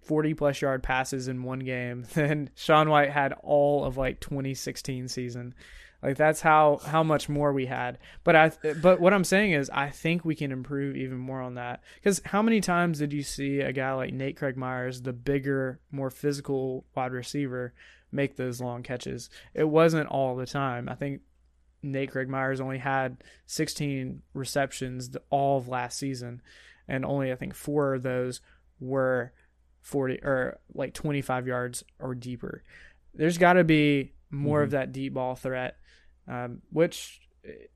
40 0.04 0.34
plus 0.34 0.62
yard 0.62 0.84
passes 0.84 1.28
in 1.30 1.44
one 1.44 1.60
game 1.60 2.04
than 2.14 2.50
Sean 2.56 2.90
White 2.90 3.12
had 3.12 3.34
all 3.44 3.86
of 3.86 3.96
like 3.98 4.20
2016 4.20 5.08
season. 5.08 5.54
Like 6.04 6.18
that's 6.18 6.42
how 6.42 6.82
how 6.86 7.02
much 7.02 7.30
more 7.30 7.54
we 7.54 7.66
had. 7.66 7.98
But 8.24 8.36
I 8.36 8.52
but 8.82 9.00
what 9.00 9.14
I'm 9.14 9.24
saying 9.24 9.54
is 9.54 9.70
I 9.70 9.90
think 9.90 10.26
we 10.26 10.36
can 10.36 10.52
improve 10.52 10.98
even 10.98 11.18
more 11.18 11.42
on 11.42 11.56
that. 11.56 11.82
Cuz 12.04 12.22
how 12.26 12.42
many 12.42 12.60
times 12.60 13.00
did 13.00 13.14
you 13.14 13.24
see 13.24 13.62
a 13.62 13.72
guy 13.72 13.94
like 13.94 14.14
Nate 14.14 14.36
Craig 14.36 14.58
Myers, 14.58 15.02
the 15.02 15.14
bigger, 15.14 15.80
more 15.92 16.10
physical 16.10 16.86
wide 16.94 17.14
receiver, 17.14 17.74
make 18.12 18.36
those 18.36 18.60
long 18.60 18.84
catches? 18.84 19.30
It 19.54 19.70
wasn't 19.70 20.10
all 20.10 20.36
the 20.36 20.46
time. 20.46 20.90
I 20.90 20.96
think 20.96 21.22
Nate 21.82 22.12
Craig 22.12 22.28
Myers 22.28 22.60
only 22.60 22.80
had 22.80 23.24
16 23.46 24.22
receptions 24.34 25.16
all 25.30 25.58
of 25.58 25.70
last 25.70 25.98
season 25.98 26.42
and 26.86 27.06
only 27.06 27.32
I 27.32 27.36
think 27.36 27.56
4 27.56 27.96
of 27.96 28.04
those 28.04 28.42
were 28.82 29.32
40 29.82 30.20
or 30.24 30.60
like 30.74 30.94
25 30.94 31.48
yards 31.48 31.84
or 31.98 32.14
deeper. 32.14 32.64
There's 33.14 33.38
got 33.38 33.54
to 33.54 33.64
be 33.64 34.14
more 34.32 34.62
of 34.62 34.70
mm-hmm. 34.70 34.78
that 34.78 34.92
deep 34.92 35.14
ball 35.14 35.36
threat, 35.36 35.78
um, 36.28 36.62
which 36.72 37.22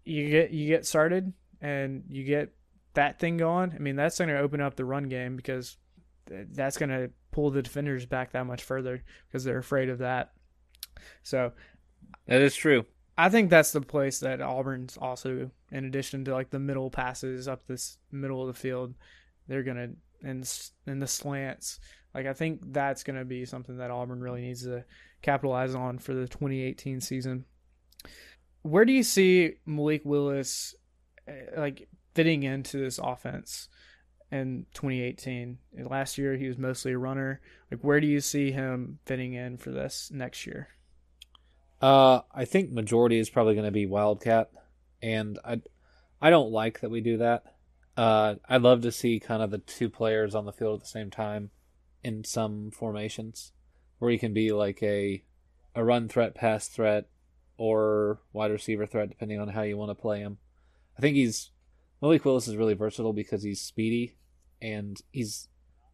you 0.03 0.29
get 0.29 0.51
you 0.51 0.67
get 0.67 0.85
started 0.85 1.33
and 1.61 2.03
you 2.09 2.23
get 2.23 2.53
that 2.93 3.19
thing 3.19 3.37
going. 3.37 3.73
I 3.73 3.79
mean, 3.79 3.95
that's 3.95 4.17
going 4.17 4.29
to 4.29 4.39
open 4.39 4.61
up 4.61 4.75
the 4.75 4.85
run 4.85 5.09
game 5.09 5.35
because 5.35 5.77
that's 6.25 6.77
going 6.77 6.89
to 6.89 7.11
pull 7.31 7.51
the 7.51 7.61
defenders 7.61 8.05
back 8.05 8.31
that 8.31 8.45
much 8.45 8.63
further 8.63 9.03
because 9.27 9.43
they're 9.43 9.59
afraid 9.59 9.89
of 9.89 9.99
that. 9.99 10.33
So 11.23 11.51
That 12.25 12.41
is 12.41 12.55
true. 12.55 12.85
I 13.17 13.29
think 13.29 13.49
that's 13.49 13.71
the 13.71 13.81
place 13.81 14.19
that 14.19 14.41
Auburn's 14.41 14.97
also, 14.97 15.49
in 15.71 15.85
addition 15.85 16.25
to 16.25 16.33
like 16.33 16.51
the 16.51 16.59
middle 16.59 16.89
passes 16.91 17.47
up 17.47 17.65
this 17.65 17.97
middle 18.11 18.41
of 18.41 18.47
the 18.47 18.59
field, 18.59 18.93
they're 19.47 19.63
gonna 19.63 19.89
and 20.23 20.49
and 20.85 21.01
the 21.01 21.07
slants. 21.07 21.79
Like 22.13 22.27
I 22.27 22.33
think 22.33 22.61
that's 22.71 23.03
gonna 23.03 23.25
be 23.25 23.45
something 23.45 23.77
that 23.77 23.89
Auburn 23.89 24.21
really 24.21 24.41
needs 24.41 24.63
to 24.63 24.85
capitalize 25.21 25.73
on 25.73 25.97
for 25.97 26.13
the 26.13 26.27
2018 26.27 27.01
season. 27.01 27.45
Where 28.61 28.85
do 28.85 28.91
you 28.91 29.03
see 29.03 29.53
Malik 29.65 30.01
Willis 30.03 30.75
uh, 31.27 31.59
like 31.59 31.87
fitting 32.13 32.43
into 32.43 32.77
this 32.77 32.99
offense 33.01 33.69
in 34.31 34.65
2018? 34.73 35.57
Last 35.89 36.17
year 36.17 36.35
he 36.35 36.47
was 36.47 36.57
mostly 36.57 36.93
a 36.93 36.97
runner. 36.97 37.41
Like 37.71 37.81
where 37.81 38.01
do 38.01 38.07
you 38.07 38.19
see 38.19 38.51
him 38.51 38.99
fitting 39.05 39.33
in 39.33 39.57
for 39.57 39.71
this 39.71 40.11
next 40.13 40.45
year? 40.45 40.69
Uh, 41.81 42.21
I 42.33 42.45
think 42.45 42.71
majority 42.71 43.19
is 43.19 43.29
probably 43.29 43.53
going 43.53 43.65
to 43.65 43.71
be 43.71 43.85
Wildcat, 43.85 44.49
and 45.01 45.37
I, 45.45 45.61
I 46.19 46.31
don't 46.31 46.51
like 46.51 46.79
that 46.79 46.89
we 46.89 47.01
do 47.01 47.17
that. 47.17 47.43
Uh, 47.95 48.35
I'd 48.47 48.63
love 48.63 48.81
to 48.81 48.91
see 48.91 49.19
kind 49.19 49.43
of 49.43 49.51
the 49.51 49.59
two 49.59 49.89
players 49.89 50.33
on 50.33 50.45
the 50.45 50.53
field 50.53 50.79
at 50.79 50.83
the 50.85 50.89
same 50.89 51.11
time 51.11 51.51
in 52.03 52.23
some 52.23 52.71
formations, 52.71 53.51
where 53.99 54.11
you 54.11 54.17
can 54.17 54.33
be 54.33 54.51
like 54.51 54.81
a, 54.81 55.23
a 55.75 55.83
run 55.83 56.07
threat, 56.07 56.33
pass 56.33 56.67
threat, 56.67 57.09
or 57.57 58.19
wide 58.33 58.51
receiver 58.51 58.85
threat, 58.85 59.09
depending 59.09 59.39
on 59.39 59.49
how 59.49 59.63
you 59.63 59.77
want 59.77 59.89
to 59.89 59.95
play 59.95 60.19
him. 60.19 60.37
I 60.97 61.01
think 61.01 61.15
he's 61.15 61.51
Malik 62.01 62.23
Willis 62.25 62.47
is 62.47 62.55
really 62.55 62.75
versatile 62.75 63.13
because 63.13 63.41
he's 63.43 63.59
speedy, 63.61 64.15
and 64.61 65.01
he's 65.11 65.47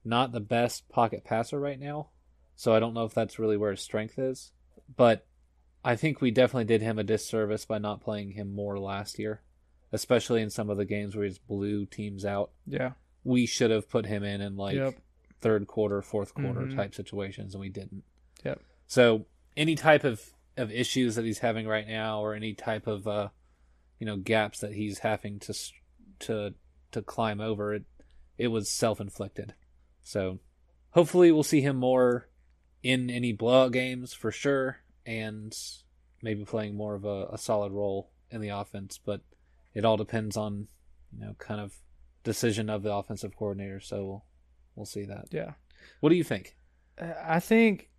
not 0.04 0.32
the 0.34 0.40
best 0.42 0.90
pocket 0.90 1.24
passer 1.24 1.60
right 1.60 1.80
now. 1.80 2.10
So 2.56 2.74
I 2.74 2.80
don't 2.80 2.94
know 2.94 3.06
if 3.06 3.14
that's 3.14 3.40
really 3.40 3.56
where 3.58 3.72
his 3.72 3.80
strength 3.82 4.20
is, 4.20 4.52
but 4.96 5.26
I 5.84 5.96
think 5.96 6.20
we 6.22 6.30
definitely 6.32 6.66
did 6.66 6.82
him 6.82 7.00
a 7.00 7.04
disservice 7.04 7.66
by 7.66 7.78
not 7.78 8.02
playing 8.02 8.32
him 8.32 8.54
more 8.54 8.78
last 8.80 9.18
year, 9.18 9.42
especially 9.92 10.42
in 10.42 10.50
some 10.50 10.70
of 10.70 10.78
the 10.78 10.86
games 10.86 11.16
where 11.16 11.24
he 11.24 11.30
just 11.30 11.48
blew 11.48 11.86
teams 11.86 12.26
out. 12.26 12.52
Yeah. 12.68 12.92
We 13.24 13.46
should 13.46 13.72
have 13.72 13.90
put 13.90 14.06
him 14.06 14.24
in 14.24 14.42
in 14.42 14.56
like 14.58 14.76
Yep. 14.76 14.96
third 15.40 15.68
quarter, 15.68 16.02
fourth 16.02 16.34
quarter 16.34 16.62
Mhm. 16.62 16.76
type 16.76 16.94
situations, 16.96 17.54
and 17.54 17.62
we 17.62 17.70
didn't. 17.70 18.04
Yep. 18.44 18.62
So 18.88 19.26
any 19.56 19.76
type 19.76 20.04
of 20.04 20.34
of 20.58 20.72
issues 20.72 21.16
that 21.16 21.26
he's 21.26 21.40
having 21.40 21.68
right 21.68 21.88
now, 21.88 22.22
or 22.22 22.34
any 22.34 22.54
type 22.54 22.88
of 22.88 23.08
uh, 23.08 23.30
you 24.00 24.06
know 24.06 24.18
gaps 24.18 24.60
that 24.60 24.74
he's 24.74 25.00
having 25.00 25.40
to 25.40 25.54
to 26.20 26.54
to 26.92 27.02
climb 27.02 27.40
over, 27.42 27.74
it 27.74 27.84
it 28.38 28.48
was 28.48 28.70
self 28.70 29.00
inflicted. 29.00 29.54
So 30.02 30.40
hopefully 30.92 31.32
we'll 31.32 31.44
see 31.44 31.62
him 31.62 31.78
more 31.78 32.30
in 32.82 33.10
any 33.10 33.32
blowout 33.32 33.72
games 33.72 34.14
for 34.14 34.32
sure, 34.32 34.80
and 35.06 35.56
maybe 36.22 36.46
playing 36.46 36.76
more 36.76 36.96
of 36.96 37.06
a, 37.06 37.28
a 37.32 37.38
solid 37.38 37.72
role 37.72 38.12
in 38.30 38.42
the 38.42 38.50
offense. 38.50 39.00
But 39.04 39.22
it 39.74 39.86
all 39.86 39.98
depends 39.98 40.38
on 40.38 40.68
you 41.12 41.26
know 41.26 41.36
kind 41.38 41.62
of 41.62 41.74
decision 42.24 42.70
of 42.70 42.84
the 42.84 42.94
offensive 42.94 43.36
coordinator. 43.36 43.80
So 43.80 44.04
we'll, 44.04 44.26
we'll 44.76 44.86
see 44.86 45.06
that. 45.06 45.28
Yeah. 45.32 45.54
What 46.00 46.10
do 46.10 46.16
you 46.16 46.24
think? 46.24 46.56
Uh, 47.00 47.14
I 47.24 47.40
think, 47.40 47.90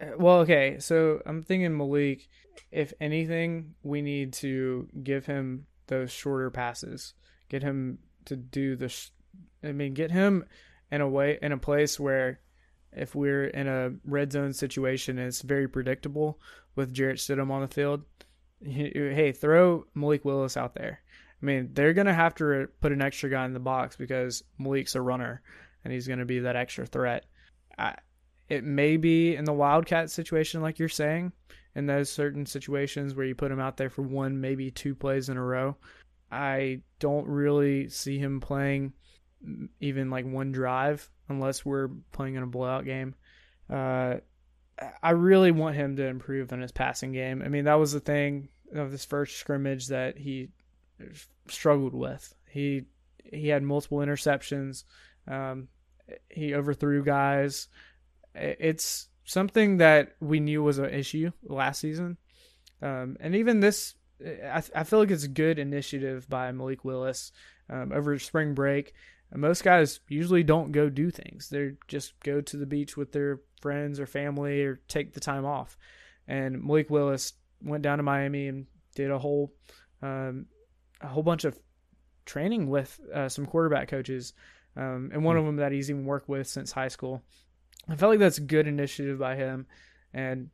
Uh, 0.00 0.06
well, 0.18 0.38
okay, 0.40 0.78
so 0.78 1.20
I'm 1.26 1.42
thinking 1.42 1.76
Malik, 1.76 2.28
if 2.70 2.92
anything, 3.00 3.74
we 3.82 4.02
need 4.02 4.32
to 4.34 4.88
give 5.02 5.26
him 5.26 5.66
those 5.86 6.10
shorter 6.10 6.50
passes, 6.50 7.14
get 7.48 7.62
him 7.62 7.98
to 8.26 8.36
do 8.36 8.76
the, 8.76 8.88
sh- 8.88 9.10
I 9.62 9.72
mean, 9.72 9.94
get 9.94 10.10
him 10.10 10.44
in 10.90 11.00
a 11.00 11.08
way, 11.08 11.38
in 11.40 11.52
a 11.52 11.58
place 11.58 11.98
where 12.00 12.40
if 12.92 13.14
we're 13.14 13.46
in 13.46 13.66
a 13.66 13.92
red 14.04 14.32
zone 14.32 14.52
situation 14.52 15.18
and 15.18 15.28
it's 15.28 15.42
very 15.42 15.68
predictable 15.68 16.40
with 16.76 16.94
Jarrett 16.94 17.18
Stidham 17.18 17.50
on 17.50 17.62
the 17.62 17.68
field, 17.68 18.02
hey, 18.64 19.32
throw 19.32 19.86
Malik 19.94 20.24
Willis 20.24 20.56
out 20.56 20.74
there. 20.74 21.00
I 21.42 21.44
mean, 21.44 21.70
they're 21.72 21.92
to 22.06 22.14
have 22.14 22.34
to 22.36 22.68
put 22.80 22.92
an 22.92 23.02
extra 23.02 23.28
guy 23.28 23.44
in 23.44 23.52
the 23.52 23.60
box 23.60 23.96
because 23.96 24.42
Malik's 24.58 24.94
a 24.94 25.00
runner 25.00 25.42
and 25.84 25.92
he's 25.92 26.06
to 26.20 26.24
be 26.24 26.40
that 26.40 26.56
extra 26.56 26.86
threat. 26.86 27.26
I, 27.76 27.96
it 28.48 28.64
may 28.64 28.96
be 28.96 29.36
in 29.36 29.44
the 29.44 29.52
Wildcat 29.52 30.10
situation, 30.10 30.62
like 30.62 30.78
you're 30.78 30.88
saying, 30.88 31.32
in 31.74 31.86
those 31.86 32.10
certain 32.10 32.46
situations 32.46 33.14
where 33.14 33.26
you 33.26 33.34
put 33.34 33.50
him 33.50 33.60
out 33.60 33.76
there 33.76 33.90
for 33.90 34.02
one, 34.02 34.40
maybe 34.40 34.70
two 34.70 34.94
plays 34.94 35.28
in 35.28 35.36
a 35.36 35.42
row. 35.42 35.76
I 36.30 36.80
don't 36.98 37.26
really 37.26 37.88
see 37.88 38.18
him 38.18 38.40
playing 38.40 38.92
even 39.80 40.10
like 40.10 40.26
one 40.26 40.52
drive 40.52 41.10
unless 41.28 41.64
we're 41.64 41.88
playing 42.12 42.34
in 42.34 42.42
a 42.42 42.46
blowout 42.46 42.84
game. 42.84 43.14
Uh, 43.70 44.16
I 45.02 45.10
really 45.10 45.52
want 45.52 45.76
him 45.76 45.96
to 45.96 46.06
improve 46.06 46.52
in 46.52 46.60
his 46.60 46.72
passing 46.72 47.12
game. 47.12 47.42
I 47.44 47.48
mean, 47.48 47.64
that 47.64 47.74
was 47.78 47.92
the 47.92 48.00
thing 48.00 48.48
of 48.74 48.90
this 48.90 49.04
first 49.04 49.36
scrimmage 49.36 49.88
that 49.88 50.18
he 50.18 50.48
struggled 51.48 51.94
with. 51.94 52.34
He 52.48 52.84
he 53.16 53.48
had 53.48 53.62
multiple 53.62 53.98
interceptions. 53.98 54.84
Um, 55.28 55.68
he 56.28 56.54
overthrew 56.54 57.04
guys. 57.04 57.68
It's 58.34 59.08
something 59.24 59.78
that 59.78 60.16
we 60.20 60.40
knew 60.40 60.62
was 60.62 60.78
an 60.78 60.90
issue 60.90 61.30
last 61.42 61.80
season, 61.80 62.16
um, 62.82 63.16
and 63.20 63.34
even 63.34 63.60
this. 63.60 63.94
I, 64.24 64.62
I 64.74 64.84
feel 64.84 65.00
like 65.00 65.10
it's 65.10 65.24
a 65.24 65.28
good 65.28 65.58
initiative 65.58 66.28
by 66.28 66.50
Malik 66.52 66.84
Willis 66.84 67.32
um, 67.68 67.92
over 67.92 68.18
spring 68.18 68.54
break. 68.54 68.94
Most 69.34 69.64
guys 69.64 69.98
usually 70.08 70.44
don't 70.44 70.72
go 70.72 70.88
do 70.88 71.10
things; 71.10 71.48
they 71.48 71.72
just 71.88 72.18
go 72.20 72.40
to 72.40 72.56
the 72.56 72.66
beach 72.66 72.96
with 72.96 73.12
their 73.12 73.40
friends 73.60 73.98
or 73.98 74.06
family 74.06 74.62
or 74.62 74.80
take 74.88 75.12
the 75.12 75.20
time 75.20 75.44
off. 75.44 75.76
And 76.28 76.62
Malik 76.62 76.90
Willis 76.90 77.34
went 77.62 77.82
down 77.82 77.98
to 77.98 78.04
Miami 78.04 78.48
and 78.48 78.66
did 78.94 79.10
a 79.10 79.18
whole 79.18 79.52
um, 80.02 80.46
a 81.00 81.08
whole 81.08 81.22
bunch 81.22 81.44
of 81.44 81.58
training 82.24 82.68
with 82.68 82.98
uh, 83.12 83.28
some 83.28 83.46
quarterback 83.46 83.88
coaches, 83.88 84.32
um, 84.76 85.10
and 85.12 85.24
one 85.24 85.36
of 85.36 85.44
them 85.44 85.56
that 85.56 85.72
he's 85.72 85.90
even 85.90 86.04
worked 86.04 86.28
with 86.28 86.46
since 86.46 86.72
high 86.72 86.88
school. 86.88 87.22
I 87.88 87.96
felt 87.96 88.10
like 88.10 88.18
that's 88.18 88.38
a 88.38 88.42
good 88.42 88.66
initiative 88.66 89.18
by 89.18 89.36
him, 89.36 89.66
and 90.12 90.50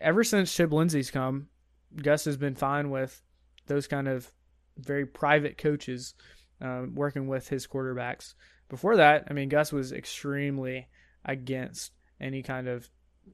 ever 0.00 0.24
since 0.24 0.54
Chip 0.54 0.72
Lindsey's 0.72 1.10
come, 1.10 1.48
Gus 1.96 2.24
has 2.24 2.36
been 2.36 2.54
fine 2.54 2.90
with 2.90 3.22
those 3.66 3.86
kind 3.86 4.08
of 4.08 4.28
very 4.76 5.06
private 5.06 5.58
coaches 5.58 6.14
um, 6.60 6.94
working 6.94 7.28
with 7.28 7.48
his 7.48 7.66
quarterbacks. 7.66 8.34
Before 8.68 8.96
that, 8.96 9.24
I 9.28 9.32
mean, 9.32 9.48
Gus 9.48 9.72
was 9.72 9.92
extremely 9.92 10.88
against 11.24 11.92
any 12.20 12.42
kind 12.42 12.68
of 12.68 12.88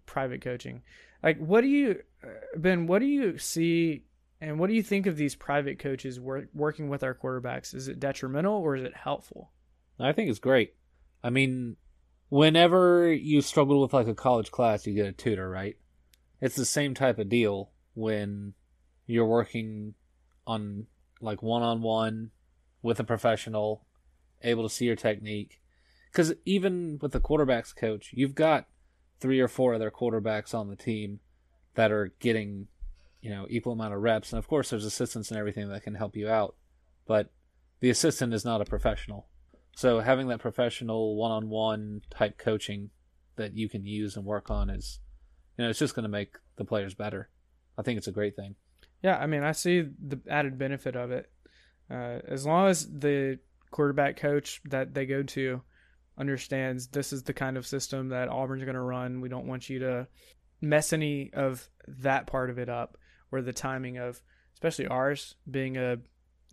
private 0.06 0.42
coaching. 0.42 0.82
Like, 1.22 1.38
what 1.38 1.62
do 1.62 1.68
you, 1.68 2.00
uh, 2.22 2.28
Ben? 2.56 2.86
What 2.86 3.00
do 3.00 3.06
you 3.06 3.38
see, 3.38 4.04
and 4.40 4.58
what 4.58 4.68
do 4.68 4.74
you 4.74 4.82
think 4.82 5.06
of 5.06 5.16
these 5.16 5.34
private 5.34 5.78
coaches 5.78 6.20
work, 6.20 6.48
working 6.54 6.88
with 6.88 7.02
our 7.02 7.14
quarterbacks? 7.14 7.74
Is 7.74 7.88
it 7.88 7.98
detrimental 7.98 8.54
or 8.54 8.76
is 8.76 8.84
it 8.84 8.96
helpful? 8.96 9.50
I 9.98 10.12
think 10.12 10.28
it's 10.28 10.38
great. 10.38 10.74
I 11.22 11.30
mean, 11.30 11.76
whenever 12.28 13.12
you 13.12 13.40
struggle 13.40 13.80
with 13.80 13.92
like 13.92 14.08
a 14.08 14.14
college 14.14 14.50
class, 14.50 14.86
you 14.86 14.94
get 14.94 15.06
a 15.06 15.12
tutor, 15.12 15.48
right? 15.48 15.76
It's 16.40 16.56
the 16.56 16.64
same 16.64 16.94
type 16.94 17.18
of 17.18 17.28
deal 17.28 17.70
when 17.94 18.54
you're 19.06 19.26
working 19.26 19.94
on 20.46 20.86
like 21.20 21.42
one 21.42 21.62
on 21.62 21.82
one 21.82 22.30
with 22.82 23.00
a 23.00 23.04
professional, 23.04 23.86
able 24.42 24.62
to 24.62 24.74
see 24.74 24.84
your 24.84 24.96
technique. 24.96 25.60
Because 26.10 26.34
even 26.44 26.98
with 27.00 27.12
the 27.12 27.20
quarterbacks 27.20 27.74
coach, 27.74 28.10
you've 28.12 28.34
got 28.34 28.66
three 29.20 29.40
or 29.40 29.48
four 29.48 29.74
other 29.74 29.90
quarterbacks 29.90 30.54
on 30.54 30.68
the 30.68 30.76
team 30.76 31.20
that 31.74 31.90
are 31.90 32.12
getting, 32.20 32.68
you 33.20 33.30
know, 33.30 33.46
equal 33.48 33.72
amount 33.72 33.94
of 33.94 34.00
reps. 34.00 34.32
And 34.32 34.38
of 34.38 34.46
course, 34.46 34.70
there's 34.70 34.84
assistants 34.84 35.30
and 35.30 35.38
everything 35.38 35.68
that 35.70 35.82
can 35.82 35.94
help 35.94 36.16
you 36.16 36.28
out. 36.28 36.56
But 37.06 37.30
the 37.80 37.90
assistant 37.90 38.32
is 38.32 38.44
not 38.44 38.60
a 38.60 38.64
professional. 38.64 39.26
So 39.76 40.00
having 40.00 40.28
that 40.28 40.40
professional 40.40 41.16
one-on-one 41.16 42.02
type 42.10 42.38
coaching 42.38 42.90
that 43.36 43.56
you 43.56 43.68
can 43.68 43.84
use 43.84 44.16
and 44.16 44.24
work 44.24 44.50
on 44.50 44.70
is, 44.70 45.00
you 45.56 45.64
know, 45.64 45.70
it's 45.70 45.78
just 45.78 45.94
going 45.94 46.04
to 46.04 46.08
make 46.08 46.36
the 46.56 46.64
players 46.64 46.94
better. 46.94 47.28
I 47.76 47.82
think 47.82 47.98
it's 47.98 48.06
a 48.06 48.12
great 48.12 48.36
thing. 48.36 48.54
Yeah, 49.02 49.18
I 49.18 49.26
mean, 49.26 49.42
I 49.42 49.52
see 49.52 49.82
the 49.82 50.20
added 50.30 50.58
benefit 50.58 50.96
of 50.96 51.10
it. 51.10 51.30
Uh, 51.90 52.20
as 52.26 52.46
long 52.46 52.68
as 52.68 52.88
the 52.90 53.38
quarterback 53.70 54.16
coach 54.16 54.62
that 54.66 54.94
they 54.94 55.04
go 55.04 55.22
to 55.22 55.60
understands 56.16 56.86
this 56.86 57.12
is 57.12 57.24
the 57.24 57.34
kind 57.34 57.56
of 57.56 57.66
system 57.66 58.08
that 58.10 58.28
Auburn's 58.28 58.62
going 58.62 58.74
to 58.74 58.80
run, 58.80 59.20
we 59.20 59.28
don't 59.28 59.46
want 59.46 59.68
you 59.68 59.80
to 59.80 60.06
mess 60.60 60.92
any 60.92 61.32
of 61.34 61.68
that 61.86 62.26
part 62.26 62.50
of 62.50 62.58
it 62.58 62.68
up, 62.68 62.96
or 63.30 63.42
the 63.42 63.52
timing 63.52 63.98
of, 63.98 64.22
especially 64.54 64.86
ours 64.86 65.34
being 65.50 65.76
a, 65.76 65.96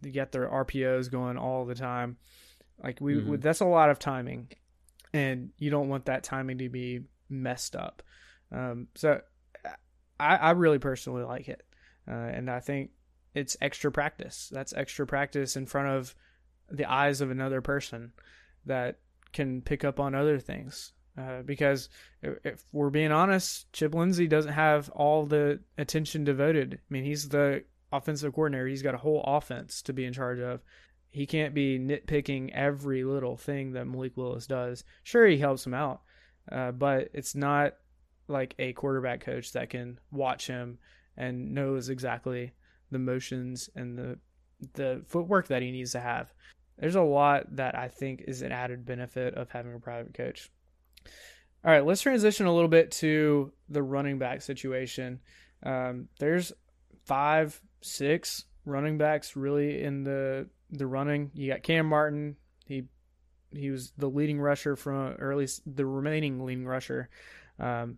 you 0.01 0.11
get 0.11 0.31
their 0.31 0.47
RPOs 0.47 1.09
going 1.09 1.37
all 1.37 1.65
the 1.65 1.75
time. 1.75 2.17
Like 2.83 2.99
we, 3.01 3.15
Mhm. 3.15 3.41
that's 3.41 3.61
a 3.61 3.65
lot 3.65 3.89
of 3.89 3.99
timing, 3.99 4.49
and 5.13 5.51
you 5.57 5.69
don't 5.69 5.89
want 5.89 6.05
that 6.05 6.23
timing 6.23 6.57
to 6.59 6.69
be 6.69 7.01
messed 7.29 7.75
up. 7.75 8.01
Um, 8.51 8.87
so, 8.95 9.21
I, 10.19 10.35
I 10.35 10.51
really 10.51 10.79
personally 10.79 11.23
like 11.23 11.47
it, 11.47 11.63
uh, 12.07 12.11
and 12.11 12.49
I 12.49 12.59
think 12.59 12.91
it's 13.33 13.55
extra 13.61 13.91
practice. 13.91 14.49
That's 14.51 14.73
extra 14.73 15.05
practice 15.07 15.55
in 15.55 15.65
front 15.65 15.87
of 15.89 16.15
the 16.69 16.85
eyes 16.85 17.21
of 17.21 17.31
another 17.31 17.61
person 17.61 18.13
that 18.65 18.99
can 19.33 19.61
pick 19.61 19.83
up 19.83 19.99
on 19.99 20.15
other 20.15 20.39
things. 20.39 20.93
Uh, 21.17 21.41
because 21.41 21.89
if, 22.21 22.37
if 22.45 22.63
we're 22.71 22.89
being 22.89 23.11
honest, 23.11 23.71
Chip 23.73 23.93
Lindsey 23.93 24.27
doesn't 24.27 24.53
have 24.53 24.89
all 24.91 25.25
the 25.25 25.59
attention 25.77 26.23
devoted. 26.23 26.75
I 26.75 26.85
mean, 26.89 27.03
he's 27.03 27.27
the 27.29 27.63
offensive 27.91 28.33
coordinator. 28.33 28.67
He's 28.67 28.81
got 28.81 28.95
a 28.95 28.99
whole 28.99 29.21
offense 29.25 29.81
to 29.83 29.93
be 29.93 30.05
in 30.05 30.13
charge 30.13 30.39
of. 30.39 30.61
He 31.11 31.25
can't 31.25 31.53
be 31.53 31.77
nitpicking 31.77 32.51
every 32.53 33.03
little 33.03 33.35
thing 33.35 33.73
that 33.73 33.85
Malik 33.85 34.15
Willis 34.15 34.47
does. 34.47 34.83
Sure, 35.03 35.27
he 35.27 35.37
helps 35.37 35.65
him 35.65 35.73
out, 35.73 36.01
uh, 36.49 36.71
but 36.71 37.09
it's 37.13 37.35
not 37.35 37.75
like 38.29 38.55
a 38.57 38.71
quarterback 38.73 39.21
coach 39.21 39.51
that 39.51 39.69
can 39.69 39.99
watch 40.09 40.47
him 40.47 40.79
and 41.17 41.53
knows 41.53 41.89
exactly 41.89 42.53
the 42.91 42.99
motions 42.99 43.69
and 43.75 43.97
the 43.97 44.17
the 44.73 45.03
footwork 45.07 45.47
that 45.47 45.61
he 45.61 45.71
needs 45.71 45.91
to 45.91 45.99
have. 45.99 46.31
There's 46.77 46.95
a 46.95 47.01
lot 47.01 47.55
that 47.57 47.77
I 47.77 47.89
think 47.89 48.23
is 48.27 48.41
an 48.41 48.51
added 48.51 48.85
benefit 48.85 49.33
of 49.35 49.49
having 49.49 49.73
a 49.73 49.79
private 49.79 50.13
coach. 50.13 50.49
All 51.63 51.71
right, 51.71 51.85
let's 51.85 52.01
transition 52.01 52.45
a 52.45 52.53
little 52.53 52.69
bit 52.69 52.91
to 52.91 53.51
the 53.69 53.83
running 53.83 54.17
back 54.17 54.41
situation. 54.41 55.19
Um, 55.63 56.07
there's 56.19 56.53
five, 57.05 57.59
six 57.81 58.45
running 58.65 58.97
backs 58.97 59.35
really 59.35 59.83
in 59.83 60.03
the 60.03 60.47
the 60.71 60.87
running. 60.87 61.31
You 61.33 61.51
got 61.51 61.63
Kam 61.63 61.87
Martin. 61.87 62.35
He 62.65 62.85
he 63.53 63.69
was 63.69 63.91
the 63.97 64.07
leading 64.09 64.39
rusher 64.39 64.75
from, 64.75 65.15
or 65.19 65.31
at 65.31 65.37
least 65.37 65.61
the 65.65 65.85
remaining 65.85 66.43
leading 66.45 66.65
rusher 66.65 67.09
um, 67.59 67.97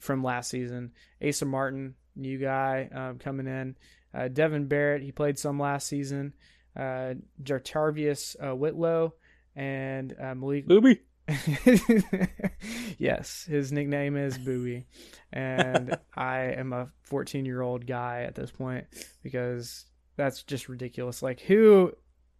from 0.00 0.24
last 0.24 0.50
season. 0.50 0.92
Asa 1.26 1.44
Martin, 1.44 1.94
new 2.16 2.38
guy 2.38 2.88
um, 2.94 3.18
coming 3.18 3.46
in. 3.46 3.76
Uh, 4.14 4.28
Devin 4.28 4.66
Barrett, 4.66 5.02
he 5.02 5.12
played 5.12 5.38
some 5.38 5.58
last 5.58 5.86
season. 5.86 6.32
Uh, 6.76 7.14
JaTarvious 7.42 8.36
uh, 8.40 8.54
Whitlow 8.54 9.14
and 9.54 10.14
uh, 10.20 10.34
Malik. 10.34 10.66
Boobee. 10.66 11.00
yes, 12.98 13.44
his 13.48 13.72
nickname 13.72 14.16
is 14.16 14.36
Boobee, 14.36 14.84
and 15.32 15.96
I 16.16 16.52
am 16.56 16.74
a 16.74 16.88
14 17.04 17.46
year 17.46 17.62
old 17.62 17.86
guy 17.86 18.24
at 18.24 18.34
this 18.34 18.50
point 18.50 18.86
because 19.22 19.86
that's 20.16 20.42
just 20.42 20.68
ridiculous. 20.68 21.22
Like 21.22 21.40
who? 21.40 21.92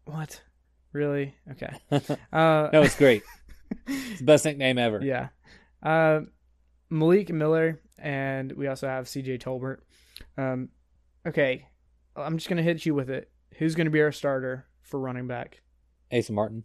What? 0.07 0.41
Really? 0.93 1.35
Okay. 1.53 1.75
Uh, 2.33 2.69
No, 2.73 2.83
it's 2.83 2.97
great. 2.97 3.23
it's 3.87 4.19
the 4.21 4.25
best 4.25 4.45
nickname 4.45 4.79
ever. 4.79 5.01
yeah. 5.03 5.29
Uh, 5.83 6.21
Malik 6.91 7.31
Miller, 7.31 7.81
and 7.99 8.53
we 8.53 8.67
also 8.69 8.87
have 8.87 9.07
CJ 9.07 9.41
Tolbert. 9.43 9.79
Um, 10.39 10.69
okay, 11.27 11.67
I'm 12.17 12.37
just 12.39 12.49
gonna 12.49 12.63
hit 12.63 12.87
you 12.87 12.95
with 12.95 13.11
it. 13.11 13.31
Who's 13.59 13.75
gonna 13.75 13.91
be 13.91 14.01
our 14.01 14.13
starter 14.13 14.67
for 14.83 15.01
running 15.01 15.27
back? 15.27 15.61
Asa 16.13 16.33
Martin. 16.33 16.65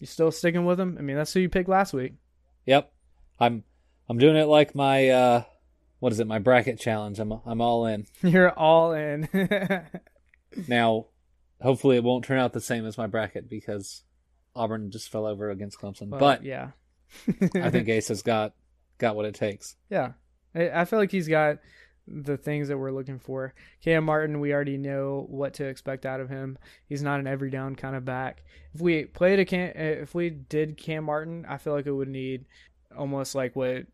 You 0.00 0.06
still 0.06 0.30
sticking 0.30 0.64
with 0.64 0.78
him? 0.80 0.96
I 0.98 1.02
mean, 1.02 1.16
that's 1.16 1.32
who 1.32 1.40
you 1.40 1.48
picked 1.48 1.68
last 1.68 1.92
week. 1.92 2.14
Yep. 2.66 2.92
I'm 3.38 3.64
I'm 4.08 4.18
doing 4.18 4.36
it 4.36 4.44
like 4.46 4.74
my 4.74 5.08
uh 5.10 5.42
what 5.98 6.12
is 6.12 6.20
it, 6.20 6.26
my 6.26 6.38
bracket 6.38 6.78
challenge. 6.80 7.18
I'm 7.18 7.32
I'm 7.44 7.60
all 7.60 7.86
in. 7.86 8.06
You're 8.22 8.50
all 8.50 8.92
in. 8.92 9.28
Now, 10.68 11.06
hopefully 11.60 11.96
it 11.96 12.04
won't 12.04 12.24
turn 12.24 12.38
out 12.38 12.52
the 12.52 12.60
same 12.60 12.86
as 12.86 12.98
my 12.98 13.06
bracket 13.06 13.48
because 13.48 14.02
Auburn 14.54 14.90
just 14.90 15.10
fell 15.10 15.26
over 15.26 15.50
against 15.50 15.80
Clemson. 15.80 16.10
But, 16.10 16.20
but 16.20 16.44
yeah, 16.44 16.70
I 17.54 17.70
think 17.70 17.88
Asa's 17.88 18.22
got 18.22 18.54
got 18.98 19.16
what 19.16 19.26
it 19.26 19.34
takes. 19.34 19.76
yeah, 19.90 20.12
I, 20.54 20.70
I 20.70 20.84
feel 20.84 20.98
like 20.98 21.12
he's 21.12 21.28
got 21.28 21.58
the 22.08 22.36
things 22.36 22.68
that 22.68 22.78
we're 22.78 22.92
looking 22.92 23.18
for. 23.18 23.52
Kam 23.82 24.04
Martin, 24.04 24.40
we 24.40 24.52
already 24.52 24.78
know 24.78 25.26
what 25.28 25.54
to 25.54 25.64
expect 25.64 26.06
out 26.06 26.20
of 26.20 26.28
him. 26.28 26.56
He's 26.88 27.02
not 27.02 27.20
an 27.20 27.26
every 27.26 27.50
down 27.50 27.74
kind 27.74 27.96
of 27.96 28.04
back. 28.04 28.44
If 28.74 28.80
we 28.80 29.04
played 29.04 29.40
a 29.40 29.44
Cam, 29.44 29.72
eh, 29.74 30.02
if 30.02 30.14
we 30.14 30.30
did 30.30 30.76
Kam 30.76 31.04
Martin, 31.04 31.44
I 31.48 31.58
feel 31.58 31.72
like 31.72 31.86
it 31.86 31.92
would 31.92 32.08
need 32.08 32.44
almost 32.96 33.34
like 33.34 33.56
what 33.56 33.86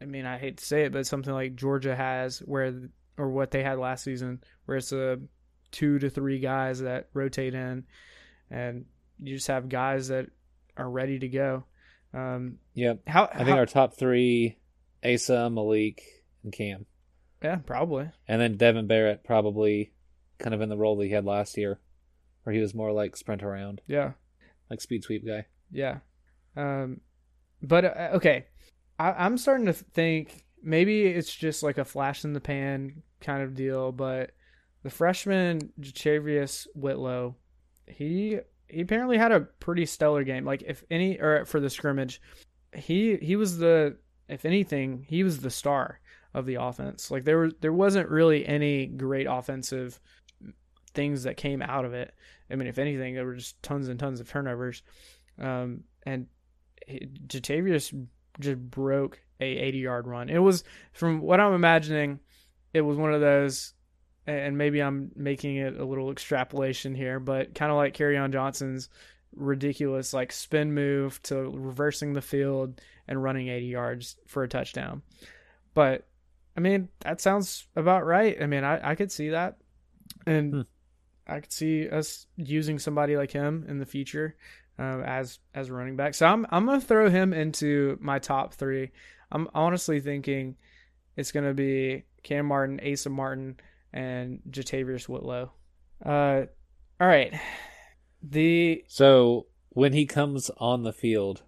I 0.00 0.04
mean. 0.04 0.26
I 0.26 0.38
hate 0.38 0.58
to 0.58 0.64
say 0.64 0.84
it, 0.84 0.92
but 0.92 1.06
something 1.06 1.32
like 1.32 1.56
Georgia 1.56 1.94
has, 1.94 2.38
where 2.40 2.74
or 3.16 3.30
what 3.30 3.52
they 3.52 3.62
had 3.62 3.78
last 3.78 4.04
season, 4.04 4.42
where 4.66 4.78
it's 4.78 4.92
a 4.92 5.20
two 5.74 5.98
to 5.98 6.08
three 6.08 6.38
guys 6.38 6.80
that 6.80 7.08
rotate 7.12 7.52
in, 7.54 7.84
and 8.50 8.86
you 9.20 9.34
just 9.34 9.48
have 9.48 9.68
guys 9.68 10.08
that 10.08 10.26
are 10.76 10.88
ready 10.88 11.18
to 11.18 11.28
go. 11.28 11.64
Um, 12.14 12.58
Yep. 12.74 13.00
how 13.08 13.24
I 13.24 13.38
think 13.38 13.48
how- 13.50 13.58
our 13.58 13.66
top 13.66 13.94
three 13.94 14.56
Asa, 15.04 15.50
Malik, 15.50 16.00
and 16.44 16.52
Cam. 16.52 16.86
yeah 17.42 17.56
probably 17.56 18.10
And 18.28 18.40
then 18.40 18.56
Devin 18.56 18.86
Barrett 18.86 19.22
probably 19.24 19.92
kind 20.38 20.54
of 20.54 20.60
in 20.60 20.68
the 20.68 20.76
role 20.76 20.96
that 20.96 21.04
he 21.06 21.10
had 21.10 21.24
last 21.24 21.56
year, 21.56 21.80
where 22.44 22.54
he 22.54 22.60
was 22.60 22.74
more 22.74 22.92
like 22.92 23.16
sprint 23.16 23.42
around, 23.42 23.80
yeah 23.86 24.12
like 24.70 24.80
speed 24.80 25.02
sweep 25.04 25.26
guy. 25.26 25.46
Yeah. 25.70 25.98
Um, 26.56 27.00
but 27.62 27.84
uh, 27.84 28.10
okay, 28.14 28.46
I, 28.98 29.10
I'm 29.12 29.36
starting 29.38 29.66
to 29.66 29.72
think 29.72 30.44
maybe 30.62 31.04
it's 31.06 31.34
just 31.34 31.62
like 31.64 31.78
a 31.78 31.84
flash 31.84 32.24
in 32.24 32.32
the 32.32 32.40
pan 32.40 33.02
kind 33.20 33.42
of 33.42 33.54
deal. 33.54 33.90
But 33.92 34.30
the 34.84 34.90
freshman 34.90 35.72
JaTarvious 35.80 36.68
Whitlow, 36.76 37.34
he 37.86 38.38
he 38.68 38.80
apparently 38.80 39.18
had 39.18 39.32
a 39.32 39.40
pretty 39.40 39.86
stellar 39.86 40.22
game. 40.22 40.44
Like 40.44 40.62
if 40.62 40.84
any, 40.90 41.20
or 41.20 41.44
for 41.44 41.58
the 41.58 41.70
scrimmage, 41.70 42.20
he 42.72 43.16
he 43.16 43.34
was 43.34 43.58
the 43.58 43.96
if 44.28 44.44
anything 44.44 45.04
he 45.08 45.24
was 45.24 45.40
the 45.40 45.50
star 45.50 46.00
of 46.32 46.46
the 46.46 46.56
offense. 46.56 47.10
Like 47.10 47.24
there 47.24 47.38
were 47.38 47.50
there 47.60 47.72
wasn't 47.72 48.08
really 48.08 48.46
any 48.46 48.86
great 48.86 49.26
offensive 49.28 49.98
things 50.94 51.24
that 51.24 51.36
came 51.36 51.60
out 51.60 51.84
of 51.84 51.92
it. 51.92 52.14
I 52.50 52.56
mean, 52.56 52.68
if 52.68 52.78
anything, 52.78 53.14
there 53.14 53.26
were 53.26 53.34
just 53.34 53.60
tons 53.62 53.88
and 53.88 53.98
tons 53.98 54.20
of 54.20 54.30
turnovers. 54.30 54.82
Um, 55.40 55.84
and 56.04 56.26
JaTarvious 56.88 58.06
just 58.40 58.58
broke 58.70 59.20
a 59.40 59.44
80 59.44 59.78
yard 59.78 60.06
run. 60.06 60.28
It 60.28 60.38
was, 60.38 60.64
from 60.92 61.20
what 61.20 61.40
I'm 61.40 61.54
imagining, 61.54 62.20
it 62.72 62.82
was 62.82 62.96
one 62.96 63.14
of 63.14 63.20
those, 63.20 63.73
and 64.26 64.56
maybe 64.56 64.80
I'm 64.80 65.12
making 65.16 65.56
it 65.56 65.78
a 65.78 65.84
little 65.84 66.10
extrapolation 66.10 66.94
here, 66.94 67.20
but 67.20 67.54
kind 67.54 67.70
of 67.70 67.76
like 67.76 67.96
Kerryon 67.96 68.32
Johnson's 68.32 68.88
ridiculous 69.36 70.14
like 70.14 70.30
spin 70.32 70.72
move 70.72 71.20
to 71.22 71.50
reversing 71.50 72.12
the 72.12 72.22
field 72.22 72.80
and 73.08 73.22
running 73.22 73.48
80 73.48 73.66
yards 73.66 74.16
for 74.26 74.42
a 74.44 74.48
touchdown. 74.48 75.02
But 75.74 76.06
I 76.56 76.60
mean, 76.60 76.88
that 77.00 77.20
sounds 77.20 77.66
about 77.74 78.06
right. 78.06 78.40
I 78.40 78.46
mean, 78.46 78.64
I, 78.64 78.90
I 78.90 78.94
could 78.94 79.10
see 79.10 79.30
that. 79.30 79.56
And 80.26 80.52
Hmm. 80.54 80.60
I 81.26 81.40
could 81.40 81.52
see 81.52 81.88
us 81.88 82.26
using 82.36 82.78
somebody 82.78 83.16
like 83.16 83.30
him 83.30 83.64
in 83.66 83.78
the 83.78 83.86
future 83.86 84.36
uh, 84.78 85.00
as 85.00 85.38
as 85.54 85.68
a 85.68 85.72
running 85.72 85.96
back. 85.96 86.14
So 86.14 86.26
I'm 86.26 86.46
I'm 86.50 86.66
gonna 86.66 86.80
throw 86.80 87.08
him 87.08 87.32
into 87.32 87.98
my 88.00 88.18
top 88.18 88.54
three. 88.54 88.90
I'm 89.32 89.48
honestly 89.54 90.00
thinking 90.00 90.56
it's 91.16 91.32
gonna 91.32 91.54
be 91.54 92.04
Kam 92.22 92.46
Martin, 92.46 92.80
Asa 92.86 93.10
Martin, 93.10 93.56
and 93.94 94.40
JaTarvious 94.50 95.08
Whitlow. 95.08 95.52
Uh, 96.04 96.42
all 97.00 97.06
right. 97.06 97.32
The 98.22 98.84
So 98.88 99.46
when 99.70 99.92
he 99.92 100.04
comes 100.04 100.50
on 100.58 100.82
the 100.82 100.92
field, 100.92 101.42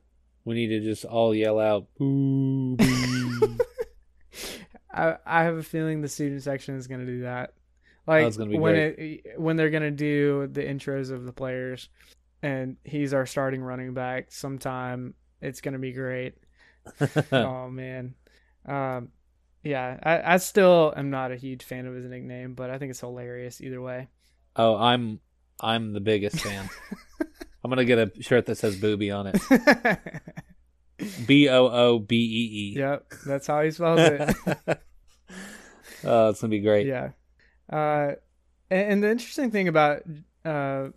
we 0.45 0.55
need 0.55 0.69
to 0.69 0.81
just 0.81 1.05
all 1.05 1.35
yell 1.35 1.59
out 1.59 1.89
boo 1.99 2.77
boo. 2.77 3.59
I 4.95 5.17
I 5.27 5.43
have 5.43 5.57
a 5.57 5.63
feeling 5.63 6.01
the 6.01 6.09
student 6.09 6.43
section 6.43 6.77
is 6.77 6.87
gonna 6.87 7.05
do 7.05 7.23
that. 7.23 7.53
Like 8.07 8.37
be 8.37 8.57
when 8.57 8.75
great. 8.75 9.23
it 9.25 9.41
when 9.41 9.57
they're 9.57 9.71
gonna 9.71 9.91
do 9.91 10.47
the 10.47 10.63
intros 10.63 11.11
of 11.11 11.25
the 11.25 11.33
players, 11.33 11.89
and 12.43 12.77
he's 12.85 13.13
our 13.13 13.27
starting 13.27 13.63
running 13.63 13.93
back. 13.93 14.31
Sometime 14.31 15.15
it's 15.41 15.61
gonna 15.61 15.81
be 15.81 15.93
great. 15.93 16.35
oh 17.33 17.69
man, 17.69 18.15
um, 18.65 19.09
yeah. 19.67 19.99
I 20.03 20.35
I 20.35 20.37
still 20.39 20.95
am 20.97 21.11
not 21.11 21.33
a 21.33 21.37
huge 21.37 21.65
fan 21.65 21.87
of 21.87 21.95
his 21.95 22.07
nickname, 22.07 22.55
but 22.55 22.71
I 22.71 22.79
think 22.79 22.91
it's 22.91 23.01
hilarious 23.01 23.61
either 23.61 23.81
way. 23.83 24.09
oh, 24.57 24.77
I'm 24.77 25.21
I'm 25.61 25.93
the 25.93 26.01
biggest 26.01 26.41
fan. 26.41 26.69
I'm 27.65 27.71
gonna 27.71 27.85
get 27.85 27.99
a 27.99 28.11
shirt 28.23 28.47
that 28.47 28.59
says 28.59 28.77
Boobee 28.81 29.11
on 29.17 29.27
it. 29.27 29.99
B 31.27 31.49
O 31.49 31.67
O 31.69 31.99
B 31.99 32.17
E 32.17 32.75
E. 32.75 32.79
yep, 32.79 33.13
that's 33.27 33.47
how 33.47 33.63
he 33.63 33.71
spells 33.71 34.01
it. 34.01 34.81
Oh, 36.05 36.29
it's 36.29 36.41
gonna 36.41 36.51
be 36.51 36.61
great. 36.61 36.87
Yeah. 36.87 37.11
Uh, 37.73 38.13
and, 38.71 38.93
and 38.93 39.03
the 39.03 39.11
interesting 39.11 39.51
thing 39.51 39.67
about 39.67 40.03
uh, 40.45 40.89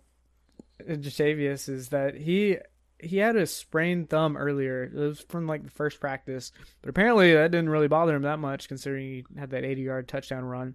JaTarvious 0.86 1.68
is 1.68 1.88
that 1.88 2.14
he 2.14 2.58
he 3.02 3.18
had 3.18 3.36
a 3.36 3.46
sprained 3.46 4.10
thumb 4.10 4.36
earlier. 4.36 4.84
It 4.84 4.94
was 4.94 5.20
from 5.28 5.46
like 5.46 5.64
the 5.64 5.70
first 5.70 6.00
practice, 6.00 6.52
but 6.80 6.90
apparently 6.90 7.32
that 7.34 7.50
didn't 7.50 7.68
really 7.70 7.88
bother 7.88 8.14
him 8.14 8.22
that 8.22 8.38
much 8.38 8.68
considering 8.68 9.04
he 9.04 9.24
had 9.38 9.50
that 9.50 9.64
80 9.64 9.82
yard 9.82 10.08
touchdown 10.08 10.44
run. 10.44 10.74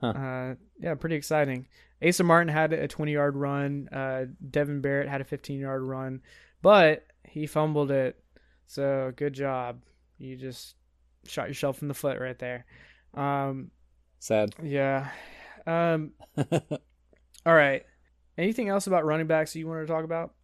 Huh. 0.00 0.06
Uh, 0.08 0.54
yeah, 0.80 0.94
pretty 0.94 1.16
exciting. 1.16 1.66
Asa 2.06 2.24
Martin 2.24 2.52
had 2.52 2.72
a 2.72 2.88
20 2.88 3.12
yard 3.12 3.36
run. 3.36 3.88
Uh, 3.92 4.26
Devin 4.50 4.80
Barrett 4.80 5.08
had 5.08 5.20
a 5.20 5.24
15 5.24 5.60
yard 5.60 5.82
run, 5.82 6.20
but 6.62 7.06
he 7.24 7.46
fumbled 7.46 7.90
it. 7.90 8.22
So 8.66 9.12
good 9.16 9.32
job. 9.32 9.82
You 10.18 10.36
just 10.36 10.74
shot 11.26 11.48
yourself 11.48 11.82
in 11.82 11.88
the 11.88 11.94
foot 11.94 12.18
right 12.18 12.38
there. 12.38 12.66
Um, 13.14 13.70
Sad. 14.18 14.54
yeah. 14.62 15.08
Um, 15.66 16.12
all 16.36 17.54
right. 17.54 17.84
Anything 18.38 18.68
else 18.68 18.86
about 18.86 19.04
running 19.04 19.26
backs 19.26 19.52
that 19.52 19.58
you 19.58 19.66
wanted 19.66 19.82
to 19.82 19.92
talk 19.92 20.04
about? 20.04 20.34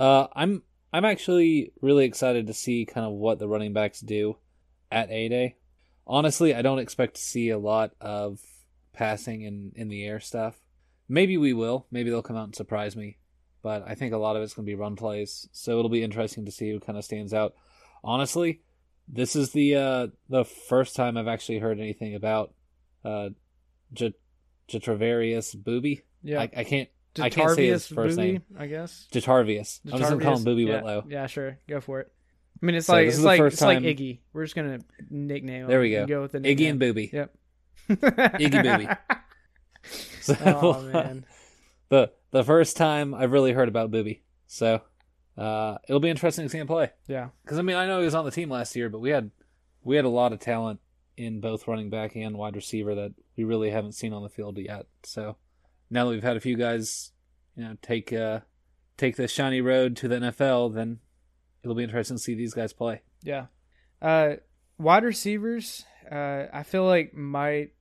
Uh, 0.00 0.28
I'm 0.34 0.62
I'm 0.92 1.04
actually 1.04 1.72
really 1.82 2.06
excited 2.06 2.46
to 2.46 2.54
see 2.54 2.86
kind 2.86 3.06
of 3.06 3.12
what 3.12 3.38
the 3.38 3.46
running 3.46 3.74
backs 3.74 4.00
do 4.00 4.38
at 4.90 5.10
A 5.10 5.28
Day. 5.28 5.56
Honestly, 6.06 6.54
I 6.54 6.62
don't 6.62 6.78
expect 6.78 7.16
to 7.16 7.20
see 7.20 7.50
a 7.50 7.58
lot 7.58 7.92
of 8.00 8.40
passing 8.94 9.44
and 9.44 9.72
in 9.76 9.88
the 9.88 10.04
air 10.04 10.18
stuff. 10.18 10.58
Maybe 11.08 11.36
we 11.36 11.52
will. 11.52 11.86
Maybe 11.90 12.08
they'll 12.08 12.22
come 12.22 12.36
out 12.36 12.44
and 12.44 12.56
surprise 12.56 12.96
me. 12.96 13.18
But 13.62 13.84
I 13.86 13.94
think 13.94 14.14
a 14.14 14.18
lot 14.18 14.36
of 14.36 14.42
it's 14.42 14.54
going 14.54 14.64
to 14.64 14.70
be 14.70 14.74
run 14.74 14.96
plays. 14.96 15.48
So 15.52 15.78
it'll 15.78 15.90
be 15.90 16.02
interesting 16.02 16.46
to 16.46 16.52
see 16.52 16.70
who 16.70 16.80
kind 16.80 16.96
of 16.96 17.04
stands 17.04 17.34
out. 17.34 17.54
Honestly, 18.02 18.62
this 19.06 19.36
is 19.36 19.52
the 19.52 19.76
uh, 19.76 20.06
the 20.30 20.46
first 20.46 20.96
time 20.96 21.18
I've 21.18 21.28
actually 21.28 21.58
heard 21.58 21.78
anything 21.78 22.14
about 22.14 22.54
uh, 23.04 23.28
J- 23.92 24.14
Jatravarius 24.66 25.54
Boobee. 25.54 26.02
Yeah. 26.22 26.40
I, 26.40 26.50
I 26.56 26.64
can't 26.64 26.88
I 27.18 27.30
can't 27.30 27.50
say 27.50 27.66
his 27.66 27.86
first 27.86 28.16
Boobee, 28.18 28.32
name. 28.32 28.42
I 28.58 28.66
guess. 28.66 29.06
Detarvius. 29.12 29.80
I'm 29.84 29.98
just 29.98 30.10
gonna 30.10 30.22
call 30.22 30.36
him 30.36 30.44
Boobee 30.44 30.66
yeah. 30.66 30.76
Whitlow. 30.76 31.04
Yeah, 31.08 31.26
sure. 31.26 31.58
Go 31.68 31.80
for 31.80 32.00
it. 32.00 32.12
I 32.62 32.66
mean, 32.66 32.76
it's 32.76 32.86
So 32.86 32.92
like 32.92 33.08
it's 33.08 33.20
like 33.20 33.40
it's 33.40 33.60
like 33.60 33.78
Iggy. 33.78 34.20
We're 34.32 34.44
just 34.44 34.54
gonna 34.54 34.80
nickname 35.08 35.62
him. 35.62 35.68
There 35.68 35.80
we 35.80 35.90
go. 35.90 36.06
Go 36.06 36.22
with 36.22 36.32
the 36.32 36.40
Iggy 36.40 36.70
and 36.70 36.80
Boobee. 36.80 37.12
Yep. 37.12 37.34
Iggy 37.88 38.50
Boobee. 38.50 38.98
So 40.20 40.36
oh 40.44 40.82
man. 40.82 41.24
the 41.88 42.12
the 42.32 42.44
first 42.44 42.76
time 42.76 43.14
I've 43.14 43.32
really 43.32 43.52
heard 43.52 43.68
about 43.68 43.90
Boobee. 43.90 44.20
So 44.46 44.82
uh, 45.38 45.78
it'll 45.88 46.00
be 46.00 46.10
interesting 46.10 46.44
to 46.44 46.50
see 46.50 46.58
him 46.58 46.66
play. 46.66 46.90
Yeah. 47.06 47.28
Because 47.42 47.58
I 47.58 47.62
mean 47.62 47.76
I 47.76 47.86
know 47.86 48.00
he 48.00 48.04
was 48.04 48.14
on 48.14 48.26
the 48.26 48.30
team 48.30 48.50
last 48.50 48.76
year, 48.76 48.90
but 48.90 48.98
we 48.98 49.08
had 49.08 49.30
we 49.82 49.96
had 49.96 50.04
a 50.04 50.10
lot 50.10 50.34
of 50.34 50.38
talent 50.38 50.80
in 51.16 51.40
both 51.40 51.66
running 51.66 51.88
back 51.88 52.14
and 52.14 52.36
wide 52.36 52.56
receiver 52.56 52.94
that 52.94 53.14
we 53.36 53.44
really 53.44 53.70
haven't 53.70 53.92
seen 53.92 54.12
on 54.12 54.22
the 54.22 54.28
field 54.28 54.58
yet. 54.58 54.86
So 55.02 55.36
now 55.90 56.04
that 56.04 56.10
we've 56.10 56.22
had 56.22 56.36
a 56.36 56.40
few 56.40 56.56
guys, 56.56 57.12
you 57.56 57.64
know, 57.64 57.76
take 57.82 58.12
uh, 58.12 58.40
take 58.96 59.16
the 59.16 59.28
shiny 59.28 59.60
road 59.60 59.96
to 59.96 60.08
the 60.08 60.16
NFL, 60.16 60.74
then 60.74 61.00
it'll 61.62 61.74
be 61.74 61.84
interesting 61.84 62.16
to 62.16 62.22
see 62.22 62.34
these 62.34 62.54
guys 62.54 62.72
play. 62.72 63.02
Yeah. 63.22 63.46
Uh, 64.00 64.36
wide 64.78 65.04
receivers, 65.04 65.84
uh, 66.10 66.44
I 66.52 66.62
feel 66.62 66.84
like 66.84 67.14
might 67.14 67.72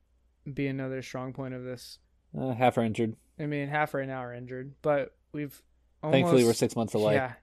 be 0.52 0.68
another 0.68 1.02
strong 1.02 1.34
point 1.34 1.54
of 1.54 1.64
this. 1.64 2.00
Uh, 2.38 2.54
half 2.54 2.78
are 2.78 2.84
injured. 2.84 3.16
I 3.40 3.46
mean, 3.46 3.70
half 3.70 3.94
right 3.94 4.08
now 4.08 4.24
are 4.24 4.34
injured, 4.34 4.74
but 4.82 5.16
we've 5.32 5.62
almost, 6.04 6.16
Thankfully, 6.16 6.44
we're 6.44 6.54
six 6.54 6.76
months 6.76 6.94
away. 6.94 7.16
Yeah, 7.16 7.34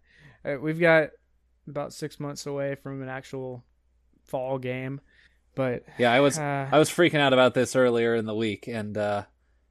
uh, 0.45 0.59
we've 0.61 0.79
got 0.81 1.11
about 1.67 1.93
six 1.93 2.21
months 2.21 2.47
away 2.47 2.75
from 2.75 3.03
an 3.03 3.09
actual 3.09 3.65
fall 4.25 4.59
game, 4.59 5.01
but 5.55 5.85
Yeah, 5.99 6.13
I 6.13 6.21
was 6.21 6.39
uh, 6.39 6.69
I 6.71 6.79
was 6.79 6.91
freaking 6.91 7.21
out 7.21 7.33
about 7.33 7.55
this 7.55 7.75
earlier 7.75 8.15
in 8.15 8.27
the 8.27 8.35
week, 8.35 8.69
and 8.69 8.97
uh, 8.97 9.25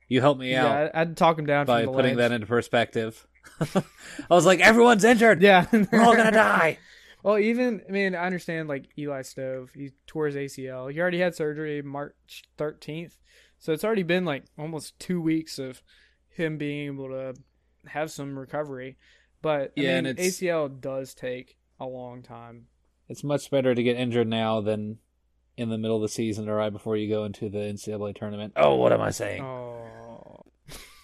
you 0.07 0.21
helped 0.21 0.39
me 0.39 0.51
yeah, 0.51 0.65
out 0.65 0.91
I, 0.95 1.01
I'd 1.01 1.17
talk 1.17 1.37
him 1.39 1.45
down 1.45 1.65
by 1.65 1.85
putting 1.87 2.15
ledge. 2.15 2.17
that 2.17 2.31
into 2.31 2.47
perspective. 2.47 3.25
I 3.75 3.83
was 4.29 4.45
like, 4.45 4.59
everyone's 4.59 5.03
injured. 5.03 5.41
Yeah, 5.41 5.65
We're 5.71 6.01
all 6.01 6.15
gonna 6.15 6.31
die. 6.31 6.79
Well, 7.23 7.39
even 7.39 7.81
I 7.87 7.91
mean, 7.91 8.15
I 8.15 8.25
understand 8.25 8.69
like 8.69 8.85
Eli 8.97 9.21
Stove, 9.23 9.71
he 9.73 9.91
tore 10.07 10.27
his 10.27 10.35
ACL. 10.35 10.91
He 10.91 10.99
already 10.99 11.19
had 11.19 11.35
surgery 11.35 11.81
March 11.81 12.43
thirteenth, 12.57 13.17
so 13.59 13.73
it's 13.73 13.83
already 13.83 14.03
been 14.03 14.25
like 14.25 14.45
almost 14.57 14.99
two 14.99 15.21
weeks 15.21 15.57
of 15.59 15.81
him 16.29 16.57
being 16.57 16.87
able 16.87 17.09
to 17.09 17.33
have 17.87 18.11
some 18.11 18.37
recovery. 18.37 18.97
But 19.41 19.73
I 19.77 19.81
Yeah, 19.81 20.01
mean, 20.01 20.15
ACL 20.15 20.69
does 20.81 21.13
take 21.13 21.57
a 21.79 21.85
long 21.85 22.21
time. 22.23 22.67
It's 23.07 23.23
much 23.23 23.49
better 23.51 23.75
to 23.75 23.83
get 23.83 23.97
injured 23.97 24.27
now 24.27 24.61
than 24.61 24.97
in 25.57 25.69
the 25.69 25.77
middle 25.77 25.95
of 25.95 26.01
the 26.01 26.09
season 26.09 26.49
or 26.49 26.55
right 26.55 26.71
before 26.71 26.97
you 26.97 27.09
go 27.09 27.23
into 27.25 27.49
the 27.49 27.59
NCAA 27.59 28.15
tournament. 28.15 28.53
Oh, 28.55 28.75
what 28.75 28.91
am 28.91 29.01
I 29.01 29.11
saying? 29.11 29.43
Oh, 29.43 30.43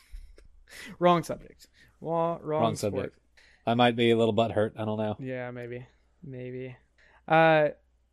wrong 0.99 1.23
subject. 1.23 1.67
Wrong, 2.01 2.39
wrong, 2.41 2.61
Wrong 2.63 2.75
subject. 2.75 3.17
I 3.65 3.75
might 3.75 3.95
be 3.95 4.11
a 4.11 4.17
little 4.17 4.33
butt 4.33 4.51
hurt. 4.51 4.73
I 4.77 4.85
don't 4.85 4.97
know. 4.97 5.15
Yeah, 5.19 5.51
maybe, 5.51 5.85
maybe. 6.23 6.75
Uh, 7.27 7.69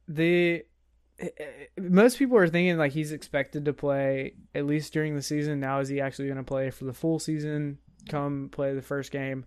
the 0.06 0.64
most 1.76 2.18
people 2.18 2.36
are 2.36 2.48
thinking 2.48 2.78
like 2.78 2.92
he's 2.92 3.12
expected 3.12 3.64
to 3.64 3.72
play 3.72 4.34
at 4.54 4.66
least 4.66 4.92
during 4.92 5.16
the 5.16 5.22
season. 5.22 5.60
Now 5.60 5.80
is 5.80 5.88
he 5.88 6.00
actually 6.00 6.26
going 6.26 6.38
to 6.38 6.44
play 6.44 6.70
for 6.70 6.84
the 6.84 6.92
full 6.92 7.18
season? 7.18 7.78
Come 8.08 8.50
play 8.52 8.74
the 8.74 8.82
first 8.82 9.10
game. 9.10 9.44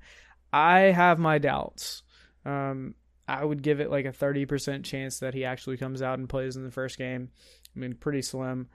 I 0.52 0.80
have 0.80 1.18
my 1.18 1.38
doubts. 1.38 2.04
Um, 2.46 2.96
I 3.28 3.44
would 3.46 3.62
give 3.62 3.80
it 3.80 3.90
like 3.90 4.06
a 4.06 4.12
thirty 4.12 4.46
percent 4.46 4.86
chance 4.86 5.20
that 5.20 5.34
he 5.34 5.46
actually 5.46 5.78
comes 5.78 6.02
out 6.02 6.20
and 6.20 6.28
plays 6.28 6.56
in 6.56 6.64
the 6.64 6.72
first 6.72 6.98
game. 6.98 7.30
I 7.76 7.80
mean, 7.80 7.94
pretty 7.94 8.22
slim. 8.22 8.68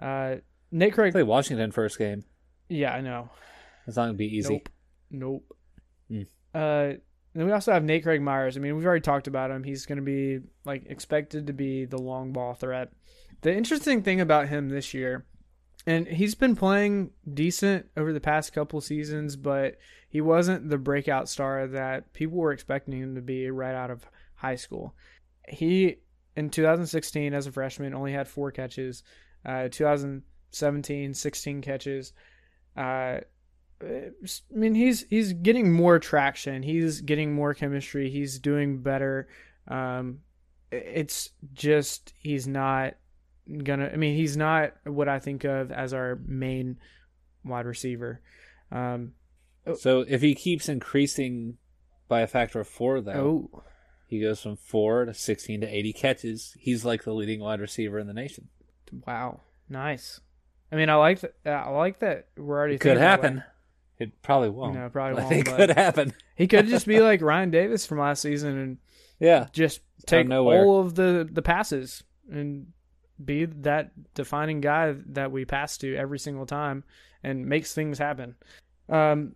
Uh, 0.00 0.36
Nick 0.70 0.94
Craig. 0.94 1.12
Play 1.12 1.22
Washington 1.22 1.72
first 1.72 1.98
game. 1.98 2.24
Yeah, 2.68 2.92
I 2.92 3.00
know. 3.00 3.30
It's 3.86 3.96
not 3.96 4.06
gonna 4.06 4.14
be 4.14 4.36
easy. 4.36 4.54
Nope. 4.54 4.68
Nope. 5.10 5.56
Hmm. 6.08 6.22
Uh, 6.54 6.92
then 7.34 7.46
we 7.46 7.52
also 7.52 7.72
have 7.72 7.84
Nate 7.84 8.02
Craig 8.02 8.22
Myers. 8.22 8.56
I 8.56 8.60
mean, 8.60 8.76
we've 8.76 8.86
already 8.86 9.02
talked 9.02 9.26
about 9.26 9.50
him. 9.50 9.62
He's 9.62 9.84
going 9.84 9.98
to 9.98 10.02
be 10.02 10.40
like 10.64 10.86
expected 10.86 11.48
to 11.48 11.52
be 11.52 11.84
the 11.84 11.98
long 11.98 12.32
ball 12.32 12.54
threat. 12.54 12.92
The 13.42 13.54
interesting 13.54 14.02
thing 14.02 14.22
about 14.22 14.48
him 14.48 14.70
this 14.70 14.94
year, 14.94 15.26
and 15.86 16.08
he's 16.08 16.34
been 16.34 16.56
playing 16.56 17.10
decent 17.32 17.86
over 17.96 18.12
the 18.12 18.20
past 18.20 18.52
couple 18.52 18.80
seasons, 18.80 19.36
but 19.36 19.76
he 20.08 20.20
wasn't 20.20 20.68
the 20.68 20.78
breakout 20.78 21.28
star 21.28 21.66
that 21.68 22.12
people 22.12 22.38
were 22.38 22.52
expecting 22.52 23.00
him 23.00 23.14
to 23.14 23.20
be 23.20 23.50
right 23.50 23.74
out 23.74 23.90
of 23.90 24.04
high 24.34 24.56
school. 24.56 24.94
He 25.48 25.98
in 26.34 26.50
2016 26.50 27.32
as 27.32 27.46
a 27.46 27.52
freshman 27.52 27.94
only 27.94 28.12
had 28.12 28.26
four 28.28 28.50
catches. 28.50 29.04
Uh, 29.44 29.68
2017, 29.70 31.14
16 31.14 31.62
catches. 31.62 32.12
Uh, 32.76 33.20
I 33.80 34.10
mean, 34.50 34.74
he's 34.74 35.06
he's 35.08 35.34
getting 35.34 35.72
more 35.72 35.98
traction. 35.98 36.62
He's 36.62 37.00
getting 37.02 37.34
more 37.34 37.54
chemistry. 37.54 38.10
He's 38.10 38.38
doing 38.38 38.82
better. 38.82 39.28
Um, 39.68 40.20
it's 40.72 41.30
just 41.52 42.14
he's 42.18 42.46
not 42.48 42.94
gonna. 43.62 43.90
I 43.92 43.96
mean, 43.96 44.16
he's 44.16 44.36
not 44.36 44.72
what 44.84 45.08
I 45.08 45.18
think 45.18 45.44
of 45.44 45.70
as 45.72 45.92
our 45.94 46.18
main 46.26 46.78
wide 47.44 47.66
receiver. 47.66 48.20
Um, 48.72 49.12
So 49.76 50.00
if 50.06 50.20
he 50.22 50.34
keeps 50.34 50.68
increasing 50.68 51.58
by 52.08 52.20
a 52.20 52.26
factor 52.26 52.60
of 52.60 52.68
four, 52.68 53.00
though, 53.00 53.48
oh, 53.52 53.62
he 54.08 54.20
goes 54.20 54.40
from 54.40 54.56
four 54.56 55.04
to 55.04 55.14
sixteen 55.14 55.60
to 55.60 55.66
eighty 55.66 55.92
catches. 55.92 56.56
He's 56.58 56.84
like 56.84 57.04
the 57.04 57.12
leading 57.12 57.40
wide 57.40 57.60
receiver 57.60 57.98
in 57.98 58.06
the 58.06 58.12
nation. 58.14 58.48
Wow, 59.06 59.40
nice. 59.68 60.20
I 60.70 60.76
mean, 60.76 60.90
I 60.90 60.94
like 60.96 61.20
that. 61.20 61.34
I 61.44 61.68
like 61.70 62.00
that 62.00 62.28
we're 62.36 62.56
already 62.58 62.74
It 62.74 62.80
could 62.80 62.96
happen. 62.98 63.42
It 63.98 64.20
probably 64.22 64.50
won't. 64.50 64.74
No, 64.74 64.88
probably 64.90 65.22
won't, 65.22 65.32
It 65.32 65.46
could 65.46 65.70
happen. 65.70 66.12
He 66.36 66.46
could 66.48 66.66
just 66.66 66.86
be 66.86 67.00
like 67.10 67.22
Ryan 67.22 67.50
Davis 67.50 67.86
from 67.86 67.98
last 67.98 68.20
season 68.22 68.58
and 68.58 68.78
Yeah. 69.18 69.46
just 69.52 69.80
take 70.06 70.30
all 70.30 70.80
of 70.80 70.94
the 70.96 71.26
the 71.30 71.42
passes 71.42 72.04
and 72.30 72.72
be 73.22 73.44
that 73.44 73.92
defining 74.14 74.60
guy 74.60 74.94
that 75.06 75.32
we 75.32 75.44
pass 75.44 75.78
to 75.78 75.96
every 75.96 76.18
single 76.18 76.46
time 76.46 76.84
and 77.22 77.46
makes 77.46 77.74
things 77.74 77.98
happen. 77.98 78.36
Um, 78.88 79.34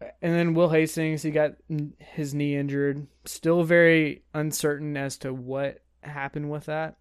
and 0.00 0.34
then 0.34 0.54
Will 0.54 0.68
Hastings, 0.68 1.22
he 1.22 1.30
got 1.30 1.52
his 1.98 2.34
knee 2.34 2.56
injured. 2.56 3.06
Still 3.24 3.64
very 3.64 4.22
uncertain 4.34 4.96
as 4.96 5.18
to 5.18 5.32
what 5.32 5.80
happened 6.02 6.50
with 6.50 6.66
that, 6.66 6.96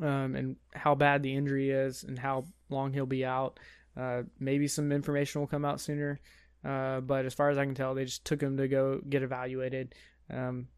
um, 0.00 0.34
and 0.34 0.56
how 0.74 0.94
bad 0.94 1.22
the 1.22 1.34
injury 1.34 1.70
is, 1.70 2.04
and 2.04 2.18
how 2.18 2.46
long 2.70 2.92
he'll 2.92 3.06
be 3.06 3.24
out. 3.24 3.60
Uh, 3.96 4.22
maybe 4.40 4.66
some 4.66 4.92
information 4.92 5.40
will 5.40 5.48
come 5.48 5.64
out 5.64 5.80
sooner. 5.80 6.20
Uh, 6.64 7.00
but 7.00 7.26
as 7.26 7.34
far 7.34 7.50
as 7.50 7.58
I 7.58 7.64
can 7.64 7.74
tell, 7.74 7.94
they 7.94 8.04
just 8.04 8.24
took 8.24 8.40
him 8.40 8.56
to 8.56 8.68
go 8.68 9.00
get 9.06 9.22
evaluated. 9.22 9.94
Um, 10.30 10.68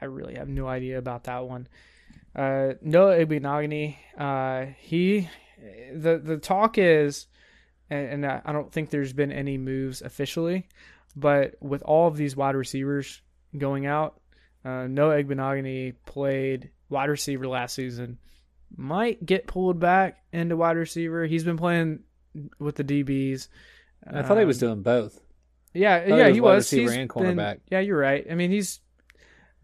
I 0.00 0.04
really 0.04 0.34
have 0.34 0.48
no 0.48 0.68
idea 0.68 0.98
about 0.98 1.24
that 1.24 1.44
one. 1.46 1.66
Uh, 2.34 2.74
Noah 2.80 3.16
Igbinoghene, 3.24 3.96
uh, 4.18 4.66
he, 4.78 5.28
the 5.92 6.18
the 6.18 6.36
talk 6.38 6.78
is, 6.78 7.26
and, 7.90 8.24
and 8.24 8.26
I 8.26 8.52
don't 8.52 8.72
think 8.72 8.90
there's 8.90 9.12
been 9.12 9.32
any 9.32 9.58
moves 9.58 10.00
officially, 10.02 10.68
but 11.16 11.54
with 11.60 11.82
all 11.82 12.06
of 12.06 12.16
these 12.16 12.36
wide 12.36 12.54
receivers 12.54 13.20
going 13.56 13.86
out, 13.86 14.20
uh, 14.64 14.86
Noah 14.86 15.22
Igbinoghene 15.24 15.94
played 16.06 16.70
wide 16.88 17.10
receiver 17.10 17.48
last 17.48 17.74
season, 17.74 18.18
might 18.76 19.26
get 19.26 19.46
pulled 19.48 19.80
back 19.80 20.22
into 20.32 20.56
wide 20.56 20.76
receiver. 20.76 21.26
He's 21.26 21.44
been 21.44 21.56
playing 21.56 22.00
with 22.60 22.76
the 22.76 22.84
DBs. 22.84 23.48
I 24.06 24.22
thought 24.22 24.38
he 24.38 24.44
was 24.44 24.62
Um, 24.62 24.68
doing 24.68 24.82
both. 24.82 25.20
yeah, 25.74 26.06
yeah, 26.06 26.06
he 26.06 26.12
was 26.12 26.34
he 26.34 26.40
wide 26.40 26.54
was. 26.54 26.64
receiver 26.72 26.90
He's 26.92 26.98
and 27.00 27.08
been- 27.12 27.36
cornerback. 27.36 27.60
yeah, 27.70 27.80
you're 27.80 27.98
right. 27.98 28.24
I 28.30 28.34
mean, 28.36 28.50
he's, 28.52 28.78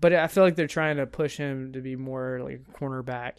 but 0.00 0.12
I 0.12 0.26
feel 0.26 0.42
like 0.44 0.56
they're 0.56 0.66
trying 0.66 0.96
to 0.98 1.06
push 1.06 1.36
him 1.36 1.72
to 1.72 1.80
be 1.80 1.96
more 1.96 2.40
like 2.42 2.60
a 2.68 2.78
cornerback. 2.78 3.34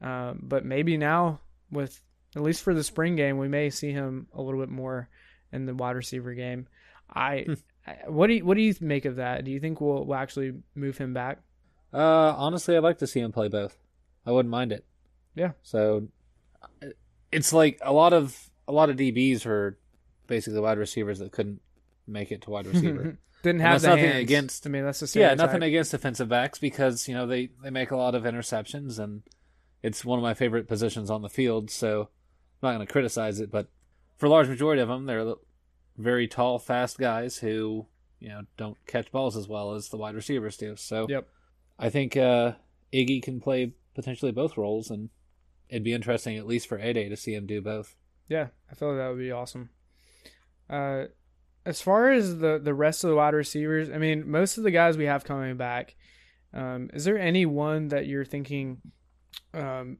Um, 0.00 0.40
but 0.42 0.64
maybe 0.64 0.96
now, 0.96 1.40
with 1.70 2.00
at 2.36 2.42
least 2.42 2.62
for 2.62 2.74
the 2.74 2.84
spring 2.84 3.16
game, 3.16 3.38
we 3.38 3.48
may 3.48 3.70
see 3.70 3.90
him 3.92 4.28
a 4.32 4.40
little 4.42 4.60
bit 4.60 4.68
more 4.68 5.08
in 5.52 5.66
the 5.66 5.74
wide 5.74 5.96
receiver 5.96 6.34
game. 6.34 6.66
I, 7.12 7.44
Hmm. 7.46 7.54
I 7.86 7.92
what 8.06 8.26
do 8.26 8.34
you 8.34 8.44
what 8.44 8.56
do 8.56 8.62
you 8.62 8.74
make 8.80 9.04
of 9.06 9.16
that? 9.16 9.44
Do 9.44 9.50
you 9.50 9.60
think 9.60 9.80
we'll, 9.80 10.04
we'll 10.04 10.18
actually 10.18 10.52
move 10.74 10.98
him 10.98 11.14
back? 11.14 11.38
Uh, 11.92 12.34
honestly, 12.36 12.76
I'd 12.76 12.82
like 12.82 12.98
to 12.98 13.06
see 13.06 13.20
him 13.20 13.32
play 13.32 13.48
both. 13.48 13.76
I 14.26 14.30
wouldn't 14.30 14.50
mind 14.50 14.72
it. 14.72 14.84
Yeah. 15.34 15.52
So 15.62 16.08
it's 17.32 17.52
like 17.52 17.78
a 17.82 17.92
lot 17.92 18.12
of 18.12 18.50
a 18.66 18.72
lot 18.72 18.90
of 18.90 18.96
DBs 18.96 19.46
were 19.46 19.78
basically 20.26 20.60
wide 20.60 20.78
receivers 20.78 21.18
that 21.20 21.32
couldn't 21.32 21.60
make 22.06 22.30
it 22.30 22.42
to 22.42 22.50
wide 22.50 22.66
receiver. 22.72 23.16
Didn't 23.42 23.60
have 23.60 23.82
nothing 23.82 24.04
hands. 24.04 24.22
against- 24.22 24.66
I 24.66 24.70
mean, 24.70 24.84
that's 24.84 25.00
the 25.00 25.20
yeah, 25.20 25.34
nothing 25.34 25.62
against 25.62 25.90
defensive 25.92 26.28
backs 26.28 26.58
because 26.58 27.06
you 27.08 27.14
know 27.14 27.26
they 27.26 27.50
they 27.62 27.70
make 27.70 27.90
a 27.90 27.96
lot 27.96 28.14
of 28.14 28.24
interceptions 28.24 28.98
and 28.98 29.22
it's 29.82 30.04
one 30.04 30.18
of 30.18 30.22
my 30.24 30.34
favorite 30.34 30.66
positions 30.66 31.08
on 31.10 31.22
the 31.22 31.28
field. 31.28 31.70
So 31.70 32.00
I'm 32.02 32.08
not 32.70 32.74
going 32.74 32.86
to 32.86 32.92
criticize 32.92 33.38
it, 33.40 33.50
but 33.50 33.68
for 34.16 34.26
a 34.26 34.28
large 34.30 34.48
majority 34.48 34.82
of 34.82 34.88
them, 34.88 35.06
they're 35.06 35.34
very 35.96 36.26
tall, 36.26 36.58
fast 36.58 36.98
guys 36.98 37.38
who 37.38 37.86
you 38.18 38.28
know 38.28 38.42
don't 38.56 38.76
catch 38.86 39.12
balls 39.12 39.36
as 39.36 39.46
well 39.46 39.74
as 39.74 39.88
the 39.88 39.96
wide 39.96 40.14
receivers 40.16 40.56
do. 40.56 40.74
So 40.76 41.06
Yep. 41.08 41.28
I 41.78 41.90
think 41.90 42.16
uh, 42.16 42.52
Iggy 42.92 43.22
can 43.22 43.40
play 43.40 43.74
potentially 43.94 44.32
both 44.32 44.56
roles, 44.56 44.90
and 44.90 45.10
it'd 45.68 45.84
be 45.84 45.92
interesting 45.92 46.36
at 46.36 46.46
least 46.46 46.66
for 46.68 46.78
A 46.78 46.92
Day 46.92 47.08
to 47.08 47.16
see 47.16 47.34
him 47.34 47.46
do 47.46 47.60
both. 47.62 47.94
Yeah, 48.28 48.48
I 48.70 48.74
feel 48.74 48.88
like 48.88 48.98
that 48.98 49.08
would 49.10 49.18
be 49.18 49.30
awesome. 49.30 49.70
Uh, 50.68 51.04
as 51.68 51.80
far 51.82 52.10
as 52.10 52.38
the 52.38 52.58
the 52.58 52.72
rest 52.74 53.04
of 53.04 53.10
the 53.10 53.16
wide 53.16 53.34
receivers, 53.34 53.90
I 53.90 53.98
mean, 53.98 54.30
most 54.30 54.56
of 54.56 54.64
the 54.64 54.70
guys 54.70 54.96
we 54.96 55.04
have 55.04 55.24
coming 55.24 55.56
back. 55.56 55.94
Um, 56.54 56.88
is 56.94 57.04
there 57.04 57.18
any 57.18 57.44
one 57.44 57.88
that 57.88 58.06
you're 58.06 58.24
thinking? 58.24 58.80
Um, 59.52 59.98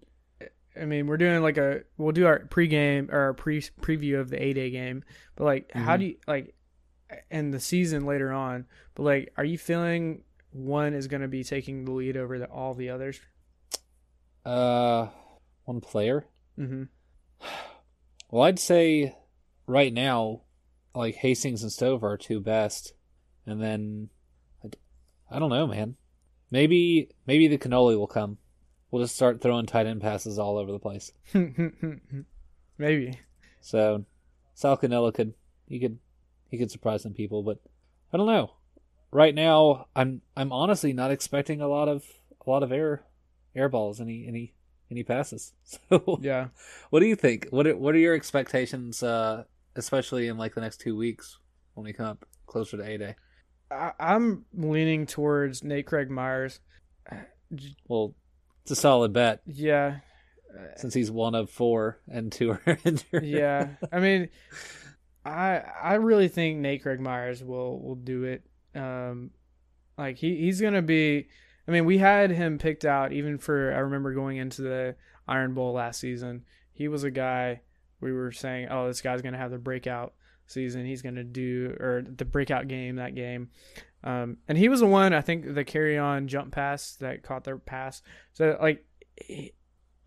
I 0.81 0.87
mean, 0.87 1.07
we're 1.07 1.19
doing 1.19 1.43
like 1.43 1.59
a 1.59 1.83
we'll 1.99 2.13
do 2.13 2.27
our 2.27 2.41
pregame 2.47 3.13
or 3.13 3.19
our 3.21 3.35
pre 3.35 3.61
preview 3.61 4.19
of 4.19 4.31
the 4.31 4.43
A 4.43 4.53
day 4.55 4.71
game, 4.71 5.05
but 5.37 5.45
like, 5.45 5.71
how 5.73 5.97
Mhm. 5.97 5.99
do 5.99 6.05
you 6.07 6.17
like, 6.27 6.55
and 7.31 7.53
the 7.53 7.61
season 7.61 8.07
later 8.07 8.33
on? 8.33 8.67
But 8.95 9.03
like, 9.03 9.33
are 9.37 9.45
you 9.45 9.59
feeling 9.59 10.23
one 10.53 10.95
is 10.95 11.07
going 11.07 11.21
to 11.23 11.29
be 11.29 11.45
taking 11.45 11.85
the 11.85 11.93
lead 11.93 12.17
over 12.17 12.39
the, 12.39 12.47
all 12.47 12.73
the 12.73 12.89
others? 12.89 13.21
Uh, 14.45 15.09
one 15.65 15.81
player. 15.83 16.25
Mm-hmm. 16.59 16.85
Well, 18.31 18.43
I'd 18.45 18.59
say 18.59 19.15
right 19.67 19.93
now, 19.93 20.43
like 20.95 21.17
Hastings 21.17 21.63
and 21.63 21.73
Stove 21.73 22.03
are 22.05 22.17
two 22.17 22.41
best, 22.41 22.93
and 23.47 23.61
then 23.63 24.09
I, 24.65 24.69
I 25.37 25.39
don't 25.39 25.51
know, 25.51 25.67
man. 25.67 25.97
Maybe 26.51 27.11
maybe 27.27 27.47
the 27.49 27.59
Cannella 27.59 27.97
will 27.97 28.07
come. 28.07 28.39
We'll 28.91 29.03
just 29.05 29.17
start 29.17 29.41
throwing 29.43 29.67
tight 29.67 29.87
end 29.87 30.01
passes 30.01 30.39
all 30.39 30.57
over 30.57 30.73
the 30.73 30.79
place. 30.79 31.13
Maybe. 32.79 33.19
So 33.61 34.05
Sal 34.55 34.79
Cannella 34.79 35.13
could 35.13 35.35
he 35.67 35.79
could 35.79 35.99
he 36.49 36.57
could 36.59 36.71
surprise 36.71 37.03
some 37.03 37.13
people, 37.13 37.43
but 37.43 37.59
I 38.13 38.17
don't 38.17 38.27
know. 38.27 38.55
Right 39.11 39.35
now, 39.35 39.87
I'm 39.95 40.23
I'm 40.37 40.53
honestly 40.53 40.93
not 40.93 41.11
expecting 41.11 41.61
a 41.61 41.69
lot 41.69 41.89
of 41.89 42.05
a 42.47 42.49
lot 42.51 42.63
of 42.63 42.73
air 42.73 43.05
air 43.55 43.69
balls, 43.69 44.01
any 44.01 44.27
any 44.27 44.55
any 44.91 45.03
passes. 45.03 45.53
So 45.91 46.19
Yeah. 46.23 46.49
what 46.91 47.01
do 47.01 47.07
you 47.07 47.17
think? 47.17 47.49
What 47.51 47.67
are, 47.67 47.77
what 47.77 47.95
are 47.95 47.99
your 47.99 48.15
expectations, 48.15 49.03
uh, 49.03 49.45
especially 49.77 50.29
in 50.29 50.37
like 50.39 50.55
the 50.55 50.61
next 50.61 50.81
two 50.81 50.97
weeks 50.97 51.39
when 51.75 51.85
we 51.85 51.93
come 51.93 52.07
up 52.07 52.25
closer 52.47 52.77
to 52.77 52.83
A 52.85 52.97
Day? 52.99 53.15
I, 53.71 53.93
I'm 54.01 54.45
leaning 54.55 55.07
towards 55.07 55.63
Nate 55.65 55.87
Craig 55.87 56.11
Myers. 56.11 56.61
Well, 57.89 58.15
it's 58.63 58.73
a 58.73 58.77
solid 58.77 59.15
bet 59.15 59.41
Yeah, 59.47 60.01
since 60.77 60.93
he's 60.93 61.11
one 61.11 61.35
of 61.35 61.49
four 61.49 61.99
and 62.07 62.31
two 62.31 62.51
are 62.51 62.79
injured. 62.85 63.25
yeah. 63.25 63.69
I 63.91 64.01
mean, 64.01 64.29
I 65.25 65.63
I 65.83 65.95
really 65.95 66.29
think 66.29 66.59
Nate 66.59 66.83
Craig 66.83 67.01
Myers 67.01 67.43
will 67.43 67.81
will 67.81 67.95
do 67.95 68.25
it. 68.25 68.45
Um, 68.75 69.31
like 69.97 70.19
he 70.19 70.37
he's 70.37 70.61
gonna 70.61 70.83
be. 70.83 71.29
I 71.67 71.71
mean, 71.71 71.87
we 71.87 71.97
had 71.97 72.31
him 72.31 72.59
picked 72.59 72.85
out 72.85 73.13
even 73.15 73.39
for. 73.39 73.73
I 73.75 73.79
remember 73.79 74.13
going 74.13 74.37
into 74.37 74.61
the 74.61 74.97
Iron 75.27 75.55
Bowl 75.55 75.73
last 75.73 76.01
season. 76.01 76.45
He 76.75 76.87
was 76.89 77.05
a 77.05 77.11
guy 77.11 77.63
we 78.01 78.13
were 78.13 78.33
saying, 78.33 78.69
oh, 78.71 78.87
this 78.87 79.01
guy's 79.01 79.23
gonna 79.23 79.39
have 79.39 79.51
the 79.51 79.59
breakout 79.59 80.15
season. 80.47 80.87
He's 80.87 81.03
gonna 81.03 81.25
do 81.25 81.77
or 81.81 82.03
the 82.07 82.25
breakout 82.25 82.69
game 82.69 82.97
that 82.97 83.15
game. 83.15 83.51
Um, 84.05 84.37
and 84.47 84.57
he 84.57 84.69
was 84.69 84.81
the 84.81 84.87
one 84.87 85.13
I 85.13 85.21
think 85.21 85.55
the 85.55 85.65
Kerryon 85.65 86.27
jump 86.27 86.53
pass 86.53 86.93
that 87.01 87.23
caught 87.23 87.45
their 87.45 87.59
pass. 87.59 88.03
So 88.33 88.57
like, 88.61 88.85
he- 89.17 89.53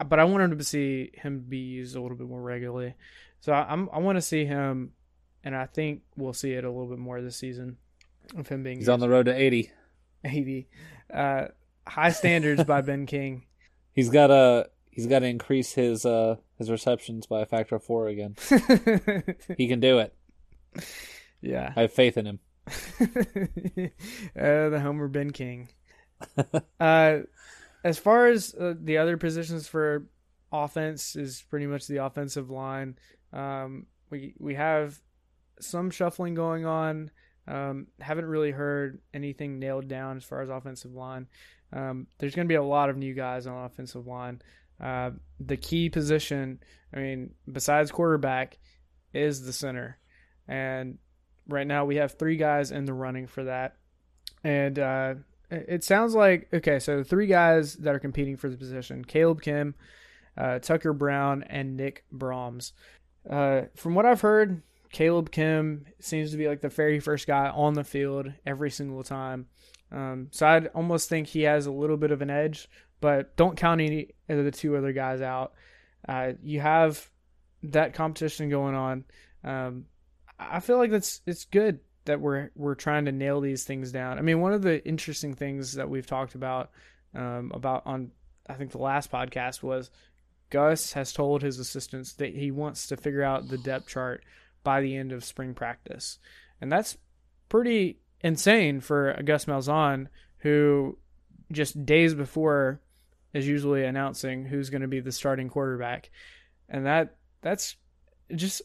but 0.05 0.17
I 0.19 0.23
want 0.23 0.41
him 0.43 0.57
to 0.57 0.63
see 0.63 1.11
him 1.13 1.45
be 1.47 1.57
used 1.59 1.95
a 1.95 2.01
little 2.01 2.17
bit 2.17 2.27
more 2.27 2.41
regularly. 2.41 2.95
So 3.41 3.53
I, 3.53 3.71
I'm 3.71 3.87
I 3.93 3.99
want 3.99 4.17
to 4.17 4.21
see 4.21 4.45
him, 4.45 4.93
and 5.43 5.55
I 5.55 5.65
think 5.67 6.01
we'll 6.15 6.33
see 6.33 6.53
it 6.53 6.63
a 6.63 6.69
little 6.71 6.87
bit 6.87 6.97
more 6.97 7.21
this 7.21 7.35
season 7.37 7.77
of 8.35 8.47
him 8.47 8.63
being 8.63 8.77
He's 8.77 8.89
on 8.89 8.99
the 8.99 9.09
road 9.09 9.25
to 9.27 9.35
eighty. 9.35 9.71
80. 10.23 10.67
Uh, 11.13 11.45
high 11.87 12.11
standards 12.11 12.63
by 12.63 12.81
Ben 12.81 13.05
King. 13.05 13.43
He's 13.93 14.09
got 14.09 14.27
to 14.27 14.69
he's 14.89 15.07
got 15.07 15.19
to 15.19 15.25
increase 15.27 15.73
his 15.73 16.05
uh 16.05 16.37
his 16.61 16.69
receptions 16.69 17.25
by 17.25 17.41
a 17.41 17.45
factor 17.45 17.75
of 17.75 17.83
four 17.83 18.07
again. 18.07 18.35
He 19.57 19.67
can 19.67 19.79
do 19.79 19.97
it. 19.97 20.13
yeah. 21.41 21.73
I 21.75 21.81
have 21.81 21.91
faith 21.91 22.17
in 22.17 22.27
him. 22.27 22.39
uh, 22.69 24.69
the 24.69 24.79
Homer 24.81 25.07
Ben 25.07 25.31
King. 25.31 25.69
uh, 26.79 27.19
as 27.83 27.97
far 27.97 28.27
as 28.27 28.53
uh, 28.53 28.75
the 28.79 28.99
other 28.99 29.17
positions 29.17 29.67
for 29.67 30.05
offense 30.51 31.15
is 31.15 31.43
pretty 31.49 31.65
much 31.65 31.87
the 31.87 31.97
offensive 31.97 32.51
line. 32.51 32.95
Um, 33.33 33.87
we 34.11 34.35
we 34.37 34.53
have 34.53 34.99
some 35.59 35.89
shuffling 35.89 36.35
going 36.35 36.65
on. 36.65 37.09
Um, 37.47 37.87
haven't 37.99 38.25
really 38.25 38.51
heard 38.51 39.01
anything 39.15 39.57
nailed 39.57 39.87
down 39.87 40.17
as 40.17 40.23
far 40.23 40.41
as 40.41 40.49
offensive 40.49 40.93
line. 40.93 41.27
Um, 41.73 42.05
there's 42.19 42.35
going 42.35 42.47
to 42.47 42.51
be 42.51 42.55
a 42.55 42.63
lot 42.63 42.89
of 42.89 42.97
new 42.97 43.15
guys 43.15 43.47
on 43.47 43.65
offensive 43.65 44.05
line. 44.05 44.41
Uh, 44.81 45.11
the 45.39 45.57
key 45.57 45.89
position, 45.89 46.59
I 46.93 46.99
mean, 46.99 47.33
besides 47.51 47.91
quarterback, 47.91 48.57
is 49.13 49.45
the 49.45 49.53
center, 49.53 49.99
and 50.47 50.97
right 51.47 51.67
now 51.67 51.85
we 51.85 51.97
have 51.97 52.13
three 52.13 52.37
guys 52.37 52.71
in 52.71 52.85
the 52.85 52.93
running 52.93 53.27
for 53.27 53.43
that. 53.43 53.75
And 54.43 54.79
uh, 54.79 55.15
it 55.51 55.83
sounds 55.83 56.15
like 56.15 56.47
okay, 56.53 56.79
so 56.79 57.03
three 57.03 57.27
guys 57.27 57.75
that 57.75 57.93
are 57.93 57.99
competing 57.99 58.37
for 58.37 58.49
the 58.49 58.57
position: 58.57 59.05
Caleb 59.05 59.41
Kim, 59.41 59.75
uh, 60.37 60.59
Tucker 60.59 60.93
Brown, 60.93 61.43
and 61.43 61.77
Nick 61.77 62.05
Brahms. 62.11 62.73
Uh, 63.29 63.63
from 63.75 63.93
what 63.93 64.05
I've 64.05 64.21
heard, 64.21 64.63
Caleb 64.91 65.31
Kim 65.31 65.85
seems 65.99 66.31
to 66.31 66.37
be 66.37 66.47
like 66.47 66.61
the 66.61 66.69
very 66.69 66.99
first 66.99 67.27
guy 67.27 67.49
on 67.49 67.73
the 67.73 67.83
field 67.83 68.31
every 68.45 68.71
single 68.71 69.03
time. 69.03 69.47
Um, 69.91 70.27
so 70.31 70.47
I'd 70.47 70.67
almost 70.67 71.09
think 71.09 71.27
he 71.27 71.43
has 71.43 71.65
a 71.65 71.71
little 71.71 71.97
bit 71.97 72.11
of 72.11 72.21
an 72.21 72.29
edge, 72.29 72.69
but 73.01 73.35
don't 73.35 73.57
count 73.57 73.81
any 73.81 74.11
of 74.39 74.45
the 74.45 74.51
two 74.51 74.75
other 74.75 74.93
guys 74.93 75.21
out. 75.21 75.53
uh, 76.07 76.33
you 76.41 76.59
have 76.59 77.09
that 77.63 77.93
competition 77.93 78.49
going 78.49 78.75
on. 78.75 79.05
Um, 79.43 79.85
I 80.39 80.59
feel 80.59 80.77
like 80.77 80.91
that's 80.91 81.21
it's 81.25 81.45
good 81.45 81.79
that 82.05 82.19
we're 82.19 82.49
we're 82.55 82.75
trying 82.75 83.05
to 83.05 83.11
nail 83.11 83.41
these 83.41 83.63
things 83.63 83.91
down. 83.91 84.17
I 84.17 84.21
mean, 84.21 84.41
one 84.41 84.53
of 84.53 84.63
the 84.63 84.85
interesting 84.85 85.33
things 85.33 85.73
that 85.73 85.89
we've 85.89 86.07
talked 86.07 86.35
about 86.35 86.71
um, 87.13 87.51
about 87.53 87.83
on 87.85 88.11
I 88.47 88.53
think 88.53 88.71
the 88.71 88.79
last 88.79 89.11
podcast 89.11 89.61
was 89.61 89.91
Gus 90.49 90.93
has 90.93 91.13
told 91.13 91.41
his 91.41 91.59
assistants 91.59 92.13
that 92.13 92.35
he 92.35 92.51
wants 92.51 92.87
to 92.87 92.97
figure 92.97 93.23
out 93.23 93.47
the 93.47 93.57
depth 93.57 93.87
chart 93.87 94.23
by 94.63 94.81
the 94.81 94.95
end 94.95 95.11
of 95.11 95.23
spring 95.23 95.53
practice, 95.53 96.17
and 96.59 96.71
that's 96.71 96.97
pretty 97.49 97.99
insane 98.21 98.79
for 98.79 99.19
Gus 99.23 99.45
Malzahn, 99.45 100.07
who 100.39 100.97
just 101.51 101.85
days 101.85 102.13
before 102.13 102.81
is 103.33 103.47
usually 103.47 103.83
announcing 103.83 104.45
who's 104.45 104.69
going 104.69 104.81
to 104.81 104.87
be 104.87 104.99
the 104.99 105.11
starting 105.11 105.49
quarterback, 105.49 106.09
and 106.69 106.85
that 106.85 107.17
that's 107.41 107.75
just 108.35 108.61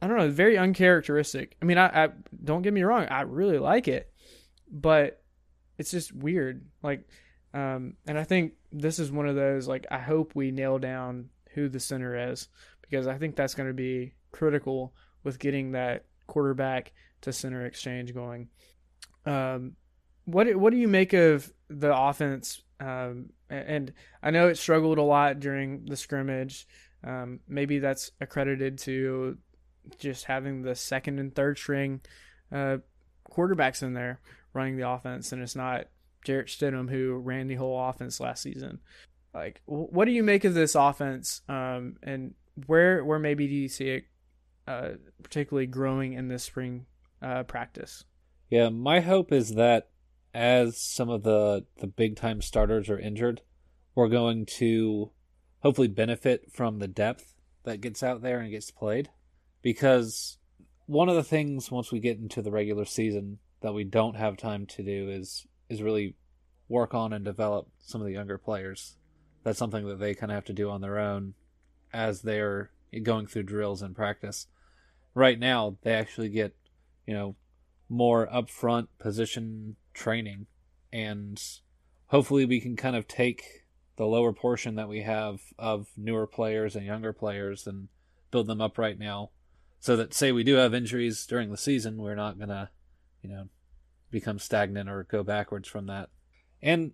I 0.00 0.08
don't 0.08 0.18
know, 0.18 0.30
very 0.30 0.58
uncharacteristic. 0.58 1.56
I 1.62 1.64
mean, 1.64 1.78
I, 1.78 2.04
I 2.04 2.08
don't 2.42 2.62
get 2.62 2.72
me 2.72 2.82
wrong, 2.82 3.06
I 3.08 3.22
really 3.22 3.58
like 3.58 3.86
it, 3.86 4.12
but 4.70 5.22
it's 5.78 5.92
just 5.92 6.12
weird. 6.12 6.66
Like, 6.82 7.08
um, 7.54 7.94
and 8.06 8.18
I 8.18 8.24
think 8.24 8.54
this 8.72 8.98
is 8.98 9.12
one 9.12 9.28
of 9.28 9.36
those 9.36 9.68
like 9.68 9.86
I 9.90 9.98
hope 9.98 10.34
we 10.34 10.50
nail 10.50 10.78
down 10.78 11.28
who 11.54 11.68
the 11.68 11.80
center 11.80 12.30
is 12.30 12.48
because 12.80 13.06
I 13.06 13.18
think 13.18 13.36
that's 13.36 13.54
going 13.54 13.68
to 13.68 13.74
be 13.74 14.14
critical 14.32 14.94
with 15.22 15.38
getting 15.38 15.72
that 15.72 16.04
quarterback 16.26 16.92
to 17.20 17.32
center 17.32 17.64
exchange 17.66 18.14
going. 18.14 18.48
Um, 19.26 19.76
what 20.24 20.54
what 20.56 20.72
do 20.72 20.78
you 20.78 20.88
make 20.88 21.12
of 21.12 21.52
the 21.68 21.94
offense? 21.96 22.62
Um, 22.82 23.26
and 23.48 23.92
I 24.22 24.30
know 24.30 24.48
it 24.48 24.58
struggled 24.58 24.98
a 24.98 25.02
lot 25.02 25.40
during 25.40 25.84
the 25.84 25.96
scrimmage. 25.96 26.66
Um, 27.04 27.40
maybe 27.48 27.78
that's 27.78 28.10
accredited 28.20 28.78
to 28.78 29.38
just 29.98 30.24
having 30.24 30.62
the 30.62 30.74
second 30.74 31.18
and 31.18 31.34
third 31.34 31.58
string 31.58 32.00
uh, 32.50 32.78
quarterbacks 33.30 33.82
in 33.82 33.94
there 33.94 34.20
running 34.52 34.76
the 34.76 34.88
offense, 34.88 35.32
and 35.32 35.42
it's 35.42 35.56
not 35.56 35.86
Jarrett 36.24 36.48
Stidham 36.48 36.90
who 36.90 37.14
ran 37.14 37.48
the 37.48 37.54
whole 37.54 37.80
offense 37.88 38.20
last 38.20 38.42
season. 38.42 38.80
Like, 39.34 39.60
what 39.66 40.04
do 40.04 40.10
you 40.10 40.22
make 40.22 40.44
of 40.44 40.54
this 40.54 40.74
offense? 40.74 41.40
Um, 41.48 41.96
and 42.02 42.34
where 42.66 43.04
where 43.04 43.18
maybe 43.18 43.46
do 43.46 43.54
you 43.54 43.68
see 43.68 43.88
it 43.88 44.04
uh, 44.66 44.90
particularly 45.22 45.66
growing 45.66 46.12
in 46.14 46.28
this 46.28 46.44
spring 46.44 46.86
uh, 47.22 47.44
practice? 47.44 48.04
Yeah, 48.50 48.68
my 48.68 49.00
hope 49.00 49.32
is 49.32 49.54
that 49.54 49.88
as 50.34 50.80
some 50.80 51.08
of 51.08 51.22
the 51.22 51.66
the 51.78 51.86
big 51.86 52.16
time 52.16 52.40
starters 52.40 52.88
are 52.88 52.98
injured, 52.98 53.42
we're 53.94 54.08
going 54.08 54.46
to 54.46 55.10
hopefully 55.60 55.88
benefit 55.88 56.50
from 56.52 56.78
the 56.78 56.88
depth 56.88 57.34
that 57.64 57.80
gets 57.80 58.02
out 58.02 58.22
there 58.22 58.40
and 58.40 58.50
gets 58.50 58.70
played. 58.70 59.10
Because 59.62 60.38
one 60.86 61.08
of 61.08 61.14
the 61.14 61.22
things 61.22 61.70
once 61.70 61.92
we 61.92 62.00
get 62.00 62.18
into 62.18 62.42
the 62.42 62.50
regular 62.50 62.84
season 62.84 63.38
that 63.60 63.74
we 63.74 63.84
don't 63.84 64.16
have 64.16 64.36
time 64.36 64.66
to 64.66 64.82
do 64.82 65.08
is 65.08 65.46
is 65.68 65.82
really 65.82 66.16
work 66.68 66.94
on 66.94 67.12
and 67.12 67.24
develop 67.24 67.68
some 67.78 68.00
of 68.00 68.06
the 68.06 68.12
younger 68.12 68.38
players. 68.38 68.96
That's 69.44 69.58
something 69.58 69.86
that 69.88 69.98
they 69.98 70.14
kind 70.14 70.32
of 70.32 70.36
have 70.36 70.44
to 70.46 70.52
do 70.52 70.70
on 70.70 70.80
their 70.80 70.98
own 70.98 71.34
as 71.92 72.22
they're 72.22 72.70
going 73.02 73.26
through 73.26 73.44
drills 73.44 73.82
and 73.82 73.94
practice. 73.94 74.46
Right 75.14 75.38
now, 75.38 75.76
they 75.82 75.92
actually 75.92 76.30
get, 76.30 76.54
you 77.06 77.14
know, 77.14 77.36
more 77.88 78.26
upfront 78.26 78.88
position 78.98 79.76
training. 79.92 80.46
And 80.92 81.42
hopefully 82.06 82.44
we 82.44 82.60
can 82.60 82.76
kind 82.76 82.96
of 82.96 83.08
take 83.08 83.62
the 83.96 84.06
lower 84.06 84.32
portion 84.32 84.74
that 84.76 84.88
we 84.88 85.02
have 85.02 85.40
of 85.58 85.88
newer 85.96 86.26
players 86.26 86.74
and 86.76 86.84
younger 86.84 87.12
players 87.12 87.66
and 87.66 87.88
build 88.30 88.46
them 88.46 88.60
up 88.60 88.78
right 88.78 88.98
now. 88.98 89.30
So 89.80 89.96
that 89.96 90.14
say 90.14 90.32
we 90.32 90.44
do 90.44 90.54
have 90.54 90.74
injuries 90.74 91.26
during 91.26 91.50
the 91.50 91.56
season 91.56 91.96
we're 91.96 92.14
not 92.14 92.38
going 92.38 92.48
to 92.48 92.70
you 93.20 93.30
know 93.30 93.48
become 94.10 94.38
stagnant 94.38 94.88
or 94.88 95.04
go 95.04 95.22
backwards 95.22 95.68
from 95.68 95.86
that. 95.86 96.10
And 96.62 96.92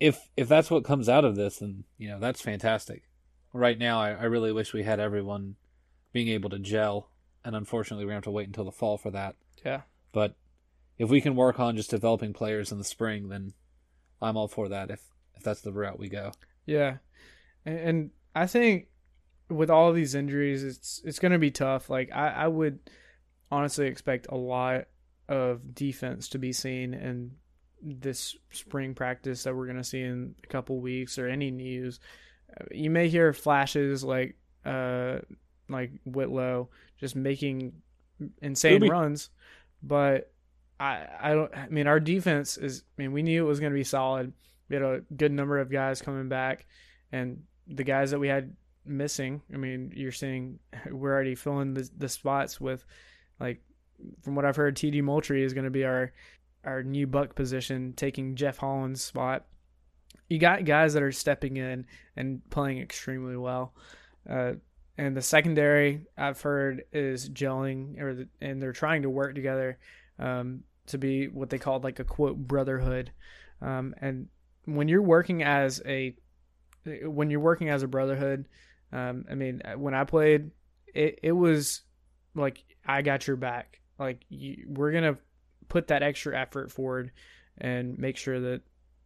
if 0.00 0.28
if 0.36 0.48
that's 0.48 0.70
what 0.70 0.84
comes 0.84 1.08
out 1.08 1.24
of 1.24 1.36
this 1.36 1.58
then 1.58 1.84
you 1.96 2.08
know 2.08 2.18
that's 2.18 2.40
fantastic. 2.40 3.04
Right 3.52 3.78
now 3.78 4.00
I, 4.00 4.10
I 4.10 4.24
really 4.24 4.52
wish 4.52 4.72
we 4.72 4.82
had 4.82 5.00
everyone 5.00 5.56
being 6.12 6.28
able 6.28 6.50
to 6.50 6.58
gel 6.58 7.10
and 7.44 7.54
unfortunately 7.54 8.04
we're 8.04 8.12
going 8.12 8.22
to 8.22 8.26
have 8.28 8.32
to 8.32 8.36
wait 8.36 8.48
until 8.48 8.64
the 8.64 8.72
fall 8.72 8.98
for 8.98 9.10
that. 9.10 9.36
Yeah. 9.64 9.82
but 10.12 10.36
if 10.98 11.10
we 11.10 11.20
can 11.20 11.36
work 11.36 11.58
on 11.58 11.76
just 11.76 11.90
developing 11.90 12.32
players 12.32 12.72
in 12.72 12.78
the 12.78 12.84
spring, 12.84 13.28
then 13.28 13.52
I'm 14.22 14.36
all 14.36 14.48
for 14.48 14.68
that. 14.68 14.90
If 14.90 15.02
if 15.34 15.42
that's 15.42 15.60
the 15.60 15.72
route 15.72 15.98
we 15.98 16.08
go. 16.08 16.32
Yeah, 16.66 16.98
and, 17.64 17.78
and 17.78 18.10
I 18.34 18.46
think 18.46 18.88
with 19.48 19.70
all 19.70 19.92
these 19.92 20.14
injuries, 20.14 20.62
it's 20.62 21.02
it's 21.04 21.18
going 21.18 21.32
to 21.32 21.38
be 21.38 21.50
tough. 21.50 21.90
Like 21.90 22.10
I, 22.12 22.28
I 22.28 22.48
would 22.48 22.78
honestly 23.50 23.86
expect 23.86 24.26
a 24.30 24.36
lot 24.36 24.86
of 25.28 25.74
defense 25.74 26.28
to 26.30 26.38
be 26.38 26.52
seen 26.52 26.94
in 26.94 27.32
this 27.82 28.36
spring 28.50 28.94
practice 28.94 29.42
that 29.42 29.54
we're 29.54 29.66
going 29.66 29.76
to 29.76 29.84
see 29.84 30.00
in 30.00 30.34
a 30.42 30.46
couple 30.46 30.80
weeks 30.80 31.18
or 31.18 31.28
any 31.28 31.50
news. 31.50 32.00
You 32.70 32.90
may 32.90 33.08
hear 33.08 33.32
flashes 33.32 34.04
like 34.04 34.36
uh 34.64 35.18
like 35.68 35.90
Whitlow 36.04 36.68
just 36.98 37.16
making 37.16 37.72
insane 38.40 38.86
runs, 38.88 39.30
but 39.82 40.32
I 41.20 41.34
don't 41.34 41.56
I 41.56 41.68
mean 41.68 41.86
our 41.86 42.00
defense 42.00 42.56
is 42.56 42.82
I 42.98 43.02
mean 43.02 43.12
we 43.12 43.22
knew 43.22 43.44
it 43.44 43.48
was 43.48 43.60
going 43.60 43.72
to 43.72 43.78
be 43.78 43.84
solid. 43.84 44.32
We 44.68 44.76
had 44.76 44.82
a 44.82 45.02
good 45.16 45.32
number 45.32 45.58
of 45.58 45.70
guys 45.70 46.02
coming 46.02 46.28
back 46.28 46.66
and 47.12 47.42
the 47.66 47.84
guys 47.84 48.10
that 48.10 48.18
we 48.18 48.28
had 48.28 48.54
missing, 48.84 49.42
I 49.52 49.56
mean, 49.56 49.92
you're 49.94 50.12
seeing 50.12 50.58
we're 50.90 51.12
already 51.12 51.34
filling 51.34 51.74
the 51.74 51.88
the 51.96 52.08
spots 52.08 52.60
with 52.60 52.84
like 53.40 53.62
from 54.22 54.34
what 54.34 54.44
I've 54.44 54.56
heard 54.56 54.76
TD 54.76 55.02
Moultrie 55.02 55.44
is 55.44 55.54
going 55.54 55.64
to 55.64 55.70
be 55.70 55.84
our 55.84 56.12
our 56.64 56.82
new 56.82 57.06
buck 57.06 57.34
position 57.34 57.92
taking 57.96 58.36
Jeff 58.36 58.58
Holland's 58.58 59.02
spot. 59.02 59.46
You 60.28 60.38
got 60.38 60.64
guys 60.64 60.94
that 60.94 61.02
are 61.02 61.12
stepping 61.12 61.56
in 61.58 61.86
and 62.16 62.40
playing 62.50 62.78
extremely 62.80 63.36
well. 63.36 63.74
Uh, 64.28 64.54
and 64.96 65.14
the 65.14 65.22
secondary 65.22 66.06
I've 66.16 66.40
heard 66.40 66.84
is 66.92 67.28
gelling, 67.28 68.00
or 68.00 68.14
the, 68.14 68.28
and 68.40 68.62
they're 68.62 68.72
trying 68.72 69.02
to 69.02 69.10
work 69.10 69.34
together 69.34 69.78
um, 70.18 70.62
to 70.86 70.98
be 70.98 71.28
what 71.28 71.50
they 71.50 71.58
called 71.58 71.84
like 71.84 71.98
a 71.98 72.04
quote 72.04 72.36
brotherhood. 72.36 73.12
Um, 73.60 73.94
and 74.00 74.28
when 74.64 74.88
you're 74.88 75.02
working 75.02 75.42
as 75.42 75.82
a 75.86 76.16
when 77.04 77.30
you're 77.30 77.40
working 77.40 77.70
as 77.70 77.82
a 77.82 77.88
brotherhood, 77.88 78.46
um, 78.92 79.24
I 79.30 79.34
mean, 79.34 79.62
when 79.76 79.94
I 79.94 80.04
played, 80.04 80.50
it 80.94 81.20
it 81.22 81.32
was 81.32 81.82
like 82.34 82.64
I 82.86 83.02
got 83.02 83.26
your 83.26 83.36
back. 83.36 83.80
Like 83.98 84.24
you, 84.28 84.66
we're 84.68 84.92
gonna 84.92 85.16
put 85.68 85.88
that 85.88 86.02
extra 86.02 86.38
effort 86.38 86.70
forward 86.70 87.10
and 87.58 87.98
make 87.98 88.16
sure 88.16 88.40
that 88.40 88.62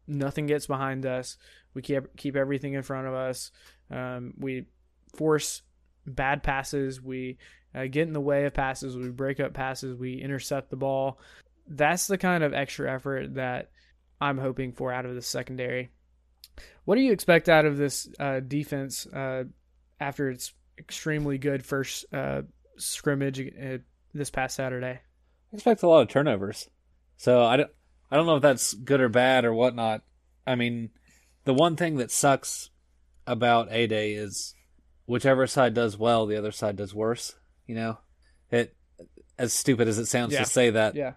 nothing 0.06 0.46
gets 0.46 0.66
behind 0.66 1.06
us. 1.06 1.36
We 1.74 1.82
keep 1.82 2.16
keep 2.16 2.36
everything 2.36 2.74
in 2.74 2.82
front 2.82 3.06
of 3.06 3.14
us. 3.14 3.52
Um, 3.90 4.34
we 4.38 4.66
force 5.14 5.62
bad 6.06 6.42
passes. 6.42 7.00
We 7.00 7.38
uh, 7.74 7.84
get 7.84 8.06
in 8.06 8.12
the 8.12 8.20
way 8.20 8.44
of 8.46 8.54
passes. 8.54 8.96
We 8.96 9.08
break 9.10 9.40
up 9.40 9.54
passes. 9.54 9.94
We 9.94 10.20
intercept 10.20 10.70
the 10.70 10.76
ball. 10.76 11.18
That's 11.68 12.06
the 12.06 12.18
kind 12.18 12.42
of 12.42 12.54
extra 12.54 12.92
effort 12.92 13.34
that 13.34 13.70
I'm 14.20 14.38
hoping 14.38 14.72
for 14.72 14.92
out 14.92 15.06
of 15.06 15.14
the 15.14 15.22
secondary. 15.22 15.90
What 16.84 16.96
do 16.96 17.02
you 17.02 17.12
expect 17.12 17.48
out 17.48 17.66
of 17.66 17.76
this 17.76 18.08
uh, 18.18 18.40
defense 18.40 19.06
uh, 19.06 19.44
after 20.00 20.30
its 20.30 20.52
extremely 20.78 21.38
good 21.38 21.64
first 21.64 22.06
uh, 22.12 22.42
scrimmage 22.78 23.40
uh, 23.40 23.78
this 24.14 24.30
past 24.30 24.56
Saturday? 24.56 25.00
I 25.52 25.54
expect 25.54 25.82
a 25.82 25.88
lot 25.88 26.02
of 26.02 26.08
turnovers. 26.08 26.68
So 27.16 27.42
I 27.44 27.56
don't 27.58 27.70
I 28.10 28.16
don't 28.16 28.26
know 28.26 28.36
if 28.36 28.42
that's 28.42 28.74
good 28.74 29.00
or 29.00 29.08
bad 29.08 29.44
or 29.44 29.52
whatnot. 29.52 30.02
I 30.46 30.54
mean, 30.54 30.90
the 31.44 31.54
one 31.54 31.76
thing 31.76 31.96
that 31.96 32.10
sucks 32.10 32.70
about 33.26 33.68
A 33.70 33.86
Day 33.86 34.12
is 34.14 34.54
whichever 35.06 35.46
side 35.46 35.74
does 35.74 35.98
well, 35.98 36.26
the 36.26 36.36
other 36.36 36.52
side 36.52 36.76
does 36.76 36.94
worse. 36.94 37.34
You 37.66 37.74
know, 37.74 37.98
it 38.50 38.74
as 39.38 39.52
stupid 39.52 39.88
as 39.88 39.98
it 39.98 40.06
sounds 40.06 40.32
Yeah. 40.32 40.40
to 40.40 40.46
say 40.46 40.70
that. 40.70 40.94
Yeah, 40.94 41.12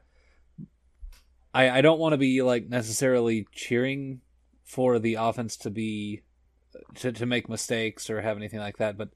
I, 1.54 1.70
I 1.70 1.82
don't 1.82 2.00
want 2.00 2.14
to 2.14 2.18
be 2.18 2.42
like 2.42 2.70
necessarily 2.70 3.48
cheering 3.52 4.22
for 4.64 5.00
the 5.00 5.16
offense 5.16 5.58
to 5.58 5.70
be 5.70 6.22
to, 6.96 7.12
to 7.12 7.26
make 7.26 7.50
mistakes 7.50 8.10
or 8.10 8.22
have 8.22 8.38
anything 8.38 8.60
like 8.60 8.78
that, 8.78 8.98
but 8.98 9.10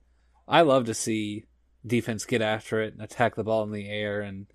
I 0.47 0.61
love 0.61 0.85
to 0.85 0.93
see 0.93 1.45
defense 1.85 2.25
get 2.25 2.41
after 2.41 2.81
it 2.81 2.93
and 2.93 3.01
attack 3.01 3.35
the 3.35 3.43
ball 3.43 3.63
in 3.63 3.71
the 3.71 3.87
air 3.87 4.21
and 4.21 4.47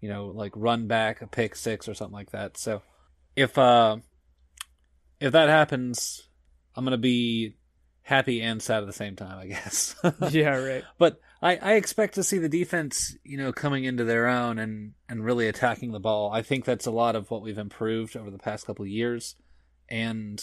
you 0.00 0.08
know 0.08 0.26
like 0.26 0.52
run 0.56 0.88
back 0.88 1.22
a 1.22 1.26
pick 1.26 1.56
six 1.56 1.88
or 1.88 1.94
something 1.94 2.14
like 2.14 2.32
that. 2.32 2.58
So 2.58 2.82
if 3.36 3.56
uh 3.56 3.96
if 5.20 5.32
that 5.32 5.48
happens, 5.48 6.28
I'm 6.74 6.84
gonna 6.84 6.98
be 6.98 7.56
happy 8.02 8.42
and 8.42 8.60
sad 8.60 8.82
at 8.82 8.86
the 8.86 8.92
same 8.92 9.16
time, 9.16 9.38
I 9.38 9.46
guess. 9.46 9.94
yeah, 10.30 10.56
right. 10.56 10.84
But 10.98 11.20
I, 11.42 11.56
I 11.56 11.72
expect 11.74 12.14
to 12.14 12.22
see 12.22 12.38
the 12.38 12.48
defense, 12.48 13.16
you 13.24 13.36
know, 13.36 13.52
coming 13.52 13.82
into 13.82 14.04
their 14.04 14.28
own 14.28 14.58
and, 14.58 14.92
and 15.08 15.24
really 15.24 15.48
attacking 15.48 15.90
the 15.90 15.98
ball. 15.98 16.30
I 16.30 16.40
think 16.42 16.64
that's 16.64 16.86
a 16.86 16.92
lot 16.92 17.16
of 17.16 17.30
what 17.30 17.42
we've 17.42 17.58
improved 17.58 18.16
over 18.16 18.30
the 18.30 18.38
past 18.38 18.64
couple 18.64 18.84
of 18.84 18.90
years. 18.90 19.34
And 19.88 20.38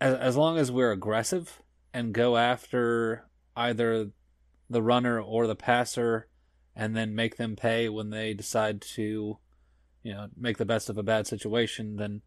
as, 0.00 0.14
as 0.14 0.36
long 0.36 0.56
as 0.56 0.72
we're 0.72 0.90
aggressive 0.90 1.60
and 1.92 2.14
go 2.14 2.38
after 2.38 3.26
either 3.54 4.10
the 4.70 4.82
runner 4.82 5.20
or 5.20 5.46
the 5.46 5.54
passer 5.54 6.28
and 6.74 6.96
then 6.96 7.14
make 7.14 7.36
them 7.36 7.54
pay 7.54 7.90
when 7.90 8.08
they 8.08 8.32
decide 8.32 8.80
to, 8.80 9.38
you 10.02 10.12
know, 10.14 10.28
make 10.34 10.56
the 10.56 10.64
best 10.64 10.88
of 10.88 10.96
a 10.96 11.02
bad 11.02 11.26
situation, 11.26 11.96
then 11.96 12.22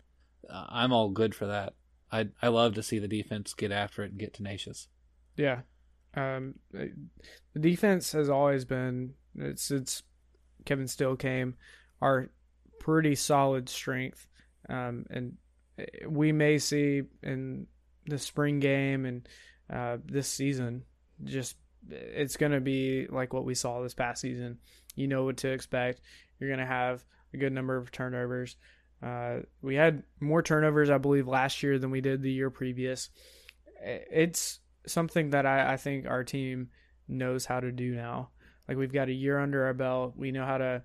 uh, 0.48 0.66
I'm 0.70 0.94
all 0.94 1.10
good 1.10 1.34
for 1.34 1.48
that. 1.48 1.74
I 2.12 2.28
I 2.40 2.50
love 2.50 2.76
to 2.76 2.84
see 2.84 3.00
the 3.00 3.08
defense 3.08 3.56
get 3.56 3.72
after 3.72 4.04
it 4.04 4.12
and 4.12 4.20
get 4.20 4.36
tenacious. 4.36 4.88
Yeah. 5.36 5.62
Um, 6.16 6.56
the 6.72 7.60
defense 7.60 8.12
has 8.14 8.30
always 8.30 8.66
been 8.66 9.14
since 9.56 10.04
Kevin 10.64 10.88
Steele 10.88 11.16
came 11.16 11.56
our 12.02 12.30
pretty 12.80 13.16
solid 13.16 13.70
strength, 13.70 14.28
um, 14.70 15.06
and 15.10 15.38
we 16.08 16.32
may 16.32 16.58
see 16.58 17.04
in 17.24 17.68
the 18.08 18.18
spring 18.18 18.60
game 18.60 19.06
and 19.06 19.28
uh, 19.74 19.98
this 20.06 20.28
season 20.28 20.84
just 21.24 21.58
it's 21.90 22.38
going 22.38 22.52
to 22.52 22.62
be 22.62 23.08
like 23.08 23.34
what 23.34 23.46
we 23.46 23.56
saw 23.56 23.82
this 23.82 23.94
past 23.94 24.22
season. 24.22 24.58
You 24.96 25.08
know 25.08 25.26
what 25.26 25.38
to 25.38 25.50
expect. 25.50 26.02
You're 26.40 26.50
going 26.50 26.60
to 26.60 26.66
have 26.66 27.04
a 27.34 27.38
good 27.38 27.54
number 27.54 27.76
of 27.76 27.92
turnovers. 27.92 28.56
Uh, 29.04 29.40
we 29.62 29.76
had 29.76 30.04
more 30.20 30.42
turnovers, 30.42 30.90
I 30.90 30.98
believe, 30.98 31.28
last 31.28 31.62
year 31.62 31.78
than 31.78 31.92
we 31.92 32.02
did 32.02 32.22
the 32.22 32.32
year 32.32 32.50
previous. 32.50 33.10
It's 33.84 34.60
something 34.88 35.32
that 35.32 35.46
I, 35.46 35.74
I 35.74 35.78
think 35.78 36.08
our 36.08 36.24
team 36.24 36.70
knows 37.08 37.46
how 37.46 37.60
to 37.60 37.72
do 37.72 37.96
now. 37.96 38.30
Like 38.68 38.78
we've 38.78 38.94
got 38.94 39.10
a 39.10 39.14
year 39.14 39.40
under 39.40 39.66
our 39.66 39.74
belt. 39.74 40.14
We 40.16 40.32
know 40.32 40.46
how 40.46 40.58
to 40.58 40.84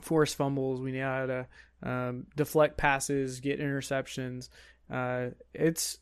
force 0.00 0.34
fumbles. 0.34 0.80
We 0.80 0.92
know 0.92 1.04
how 1.04 1.26
to 1.26 1.46
um, 1.82 2.26
deflect 2.36 2.76
passes, 2.76 3.40
get 3.40 3.60
interceptions. 3.60 4.48
Uh, 4.90 5.28
it's 5.52 5.98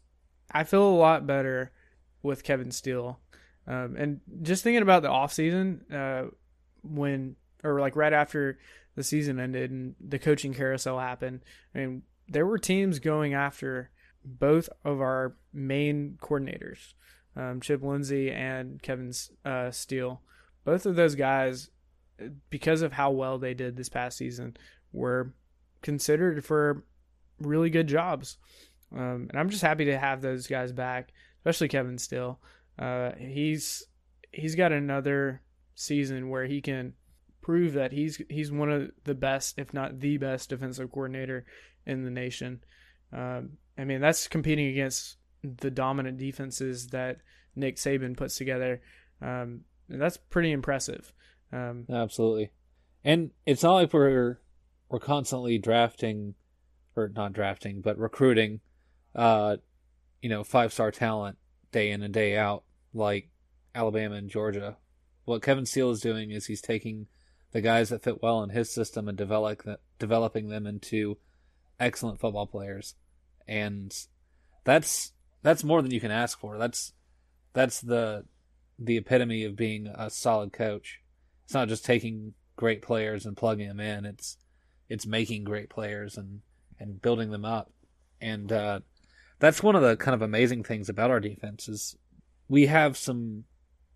I 0.51 0.65
feel 0.65 0.87
a 0.87 0.95
lot 0.97 1.27
better 1.27 1.73
with 2.23 2.45
Kevin 2.45 2.71
Steele. 2.71 3.19
Um, 3.67 3.97
and 3.97 4.21
just 4.43 4.63
thinking 4.63 4.83
about 4.83 5.03
the 5.03 5.09
offseason, 5.09 5.93
uh, 5.93 6.31
when 6.83 7.37
or 7.63 7.81
like 7.81 7.97
right 7.97 8.13
after 8.13 8.59
the 8.95 9.03
season 9.03 9.41
ended 9.41 9.71
and 9.71 9.95
the 10.07 10.19
coaching 10.19 10.53
carousel 10.53 10.99
happened, 10.99 11.41
I 11.75 11.79
mean, 11.79 12.03
there 12.29 12.47
were 12.47 12.59
teams 12.59 12.99
going 12.99 13.35
after 13.35 13.91
both 14.25 14.69
of 14.85 15.01
our 15.01 15.37
main 15.53 16.19
coordinators, 16.21 16.95
um, 17.37 17.61
Chip 17.61 17.83
Lindsey 17.83 18.31
and 18.31 18.83
Kevin 18.83 19.13
uh, 19.45 19.71
Steele. 19.71 20.21
Both 20.65 20.87
of 20.87 20.97
those 20.97 21.15
guys, 21.15 21.71
because 22.51 22.83
of 22.83 22.93
how 22.93 23.11
well 23.11 23.39
they 23.39 23.55
did 23.55 23.77
this 23.77 23.89
past 23.89 24.19
season, 24.19 24.57
were 24.93 25.35
considered 25.83 26.45
for 26.45 26.85
really 27.41 27.71
good 27.71 27.87
jobs. 27.87 28.39
Um, 28.95 29.27
and 29.31 29.39
I'm 29.39 29.51
just 29.51 29.63
happy 29.63 29.87
to 29.87 29.99
have 29.99 30.23
those 30.23 30.47
guys 30.47 30.73
back, 30.73 31.13
especially 31.39 31.69
Kevin 31.69 31.99
Steele. 31.99 32.39
Uh, 32.79 33.13
he's 33.19 33.85
he's 34.33 34.55
got 34.55 34.73
another 34.73 35.43
season 35.75 36.29
where 36.29 36.47
he 36.47 36.61
can 36.61 36.95
prove 37.43 37.75
that 37.75 37.93
he's 37.93 38.21
he's 38.29 38.51
one 38.51 38.71
of 38.71 38.91
the 39.05 39.15
best, 39.15 39.59
if 39.59 39.75
not 39.75 40.01
the 40.01 40.17
best, 40.17 40.49
defensive 40.49 40.91
coordinator 40.91 41.45
in 41.87 42.05
the 42.05 42.11
nation. 42.11 42.63
Um, 43.13 43.59
I 43.77 43.85
mean, 43.85 44.01
that's 44.01 44.29
competing 44.29 44.69
against 44.69 45.17
the 45.45 45.71
dominant 45.71 46.19
defenses 46.19 46.89
that 46.89 47.19
Nick 47.55 47.77
Saban 47.77 48.17
puts 48.17 48.37
together. 48.37 48.81
Um, 49.21 49.61
that's 49.89 50.17
pretty 50.17 50.53
impressive. 50.53 51.13
Um, 51.53 51.87
Absolutely, 51.91 52.51
and 53.05 53.31
it's 53.47 53.63
not 53.63 53.75
like 53.75 53.93
we're 53.93 54.39
we're 54.89 54.99
constantly 54.99 55.59
drafting, 55.59 56.35
or 56.97 57.11
not 57.15 57.33
drafting, 57.33 57.81
but 57.81 57.99
recruiting, 57.99 58.61
uh, 59.15 59.57
you 60.23 60.29
know, 60.29 60.43
five 60.43 60.73
star 60.73 60.91
talent 60.91 61.37
day 61.71 61.91
in 61.91 62.03
and 62.03 62.15
day 62.15 62.37
out, 62.37 62.65
like 62.93 63.29
Alabama 63.75 64.17
and 64.17 64.31
Georgia. 64.31 64.77
What 65.25 65.43
Kevin 65.43 65.67
Steele 65.67 65.91
is 65.91 66.01
doing 66.01 66.31
is 66.31 66.47
he's 66.47 66.61
taking 66.61 67.07
the 67.53 67.61
guys 67.61 67.89
that 67.91 68.03
fit 68.03 68.23
well 68.23 68.43
in 68.43 68.51
his 68.51 68.73
system 68.73 69.09
and 69.09 69.17
develop 69.17 69.63
developing 69.99 70.49
them 70.49 70.67
into 70.67 71.19
excellent 71.79 72.21
football 72.21 72.47
players, 72.47 72.95
and 73.47 73.95
that's 74.65 75.13
that's 75.45 75.63
more 75.63 75.83
than 75.83 75.93
you 75.93 76.01
can 76.01 76.11
ask 76.11 76.41
for. 76.41 76.59
That's 76.59 76.93
that's 77.53 77.81
the 77.81 78.25
the 78.79 78.97
epitome 78.97 79.45
of 79.45 79.55
being 79.55 79.87
a 79.87 80.11
solid 80.11 80.53
coach. 80.53 81.01
It's 81.45 81.55
not 81.55 81.69
just 81.69 81.85
taking 81.85 82.33
great 82.57 82.83
players 82.83 83.27
and 83.27 83.37
plugging 83.37 83.69
them 83.69 83.79
in. 83.79 84.07
It's 84.07 84.39
it's 84.89 85.07
making 85.07 85.45
great 85.45 85.69
players 85.69 86.17
and 86.17 86.41
and 86.81 87.01
building 87.01 87.31
them 87.31 87.45
up. 87.45 87.71
And 88.21 88.51
uh, 88.51 88.81
that's 89.39 89.63
one 89.63 89.77
of 89.77 89.83
the 89.83 89.97
kind 89.97 90.15
of 90.15 90.23
amazing 90.23 90.65
things 90.65 90.89
about 90.89 91.11
our 91.11 91.21
defense 91.21 91.69
is 91.69 91.95
we 92.49 92.67
have 92.67 92.97
some 92.97 93.45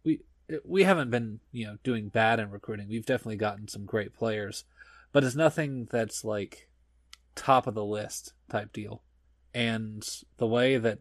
we 0.04 0.20
we 0.64 0.84
haven't 0.84 1.10
been 1.10 1.40
you 1.50 1.66
know 1.66 1.78
doing 1.82 2.10
bad 2.10 2.40
in 2.40 2.50
recruiting. 2.50 2.88
We've 2.88 3.06
definitely 3.06 3.36
gotten 3.36 3.68
some 3.68 3.86
great 3.86 4.14
players, 4.14 4.64
but 5.12 5.24
it's 5.24 5.34
nothing 5.34 5.88
that's 5.90 6.24
like 6.24 6.68
top 7.34 7.66
of 7.66 7.74
the 7.74 7.84
list 7.84 8.34
type 8.50 8.70
deal. 8.70 9.02
And 9.54 10.06
the 10.36 10.46
way 10.46 10.76
that 10.76 10.98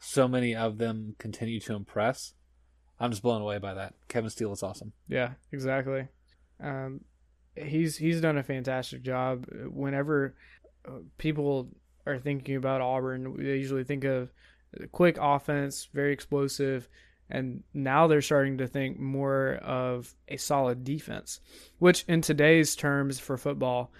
so 0.00 0.26
many 0.26 0.54
of 0.54 0.78
them 0.78 1.14
continue 1.18 1.60
to 1.60 1.74
impress, 1.74 2.34
I'm 2.98 3.10
just 3.10 3.22
blown 3.22 3.42
away 3.42 3.58
by 3.58 3.74
that. 3.74 3.94
Kevin 4.08 4.30
Steele 4.30 4.52
is 4.52 4.62
awesome. 4.62 4.92
Yeah, 5.08 5.32
exactly. 5.52 6.08
Um, 6.62 7.02
he's 7.54 7.96
he's 7.96 8.20
done 8.20 8.38
a 8.38 8.42
fantastic 8.42 9.02
job. 9.02 9.46
Whenever 9.70 10.34
uh, 10.86 11.00
people 11.18 11.68
are 12.06 12.18
thinking 12.18 12.56
about 12.56 12.80
Auburn, 12.80 13.36
they 13.38 13.56
usually 13.56 13.84
think 13.84 14.04
of 14.04 14.32
quick 14.92 15.18
offense, 15.20 15.88
very 15.92 16.12
explosive, 16.12 16.88
and 17.28 17.62
now 17.72 18.06
they're 18.06 18.22
starting 18.22 18.58
to 18.58 18.66
think 18.66 18.98
more 18.98 19.54
of 19.62 20.14
a 20.28 20.36
solid 20.36 20.84
defense, 20.84 21.40
which 21.78 22.04
in 22.08 22.20
today's 22.20 22.74
terms 22.74 23.18
for 23.18 23.36
football 23.36 23.92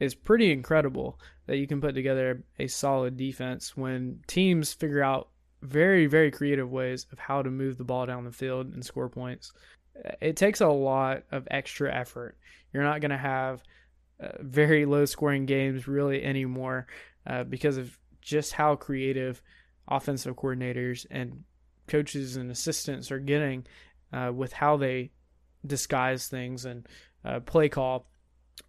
is 0.00 0.14
pretty 0.14 0.50
incredible 0.52 1.18
that 1.46 1.56
you 1.56 1.66
can 1.66 1.80
put 1.80 1.94
together 1.94 2.42
a 2.58 2.66
solid 2.66 3.16
defense 3.16 3.76
when 3.76 4.20
teams 4.26 4.72
figure 4.72 5.02
out 5.02 5.28
very 5.64 6.06
very 6.06 6.30
creative 6.30 6.70
ways 6.70 7.06
of 7.12 7.18
how 7.18 7.42
to 7.42 7.50
move 7.50 7.78
the 7.78 7.84
ball 7.84 8.06
down 8.06 8.24
the 8.24 8.32
field 8.32 8.72
and 8.72 8.84
score 8.84 9.08
points. 9.08 9.52
It 10.20 10.36
takes 10.36 10.60
a 10.60 10.68
lot 10.68 11.22
of 11.30 11.46
extra 11.50 11.94
effort. 11.94 12.36
You're 12.72 12.82
not 12.82 13.00
going 13.00 13.12
to 13.12 13.16
have 13.16 13.62
uh, 14.20 14.28
very 14.40 14.84
low 14.86 15.04
scoring 15.04 15.46
games 15.46 15.86
really 15.86 16.22
anymore 16.24 16.86
uh, 17.26 17.44
because 17.44 17.76
of 17.76 17.96
just 18.20 18.52
how 18.52 18.74
creative 18.74 19.42
offensive 19.88 20.34
coordinators 20.36 21.06
and 21.10 21.44
coaches 21.86 22.36
and 22.36 22.50
assistants 22.50 23.10
are 23.10 23.18
getting 23.18 23.66
uh, 24.12 24.32
with 24.34 24.52
how 24.52 24.76
they 24.76 25.10
disguise 25.66 26.28
things 26.28 26.64
and 26.64 26.86
uh, 27.24 27.40
play 27.40 27.68
call. 27.68 28.06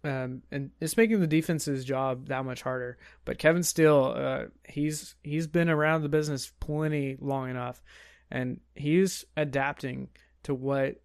Um, 0.04 0.42
and 0.50 0.70
it's 0.80 0.96
making 0.96 1.20
the 1.20 1.26
defense's 1.26 1.84
job 1.84 2.28
that 2.28 2.44
much 2.44 2.62
harder. 2.62 2.98
But 3.24 3.38
Kevin 3.38 3.62
Steele, 3.62 4.14
uh, 4.16 4.44
he's 4.68 5.14
he's 5.22 5.46
been 5.46 5.68
around 5.68 6.02
the 6.02 6.08
business 6.08 6.52
plenty 6.60 7.16
long 7.20 7.50
enough, 7.50 7.82
and 8.30 8.60
he's 8.74 9.24
adapting 9.36 10.08
to 10.44 10.54
what 10.54 11.00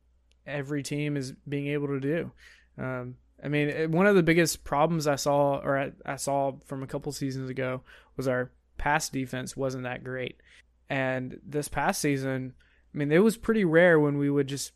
every 0.45 0.83
team 0.83 1.17
is 1.17 1.33
being 1.47 1.67
able 1.67 1.87
to 1.87 1.99
do. 1.99 2.31
Um, 2.77 3.15
I 3.43 3.47
mean, 3.47 3.91
one 3.91 4.05
of 4.05 4.15
the 4.15 4.23
biggest 4.23 4.63
problems 4.63 5.07
I 5.07 5.15
saw, 5.15 5.57
or 5.57 5.77
I, 5.77 5.91
I 6.05 6.15
saw 6.17 6.53
from 6.65 6.83
a 6.83 6.87
couple 6.87 7.11
seasons 7.11 7.49
ago, 7.49 7.81
was 8.15 8.27
our 8.27 8.51
pass 8.77 9.09
defense 9.09 9.57
wasn't 9.57 9.83
that 9.83 10.03
great. 10.03 10.41
And 10.89 11.39
this 11.45 11.67
past 11.67 12.01
season, 12.01 12.53
I 12.93 12.97
mean, 12.97 13.11
it 13.11 13.23
was 13.23 13.37
pretty 13.37 13.65
rare 13.65 13.99
when 13.99 14.17
we 14.17 14.29
would 14.29 14.47
just 14.47 14.73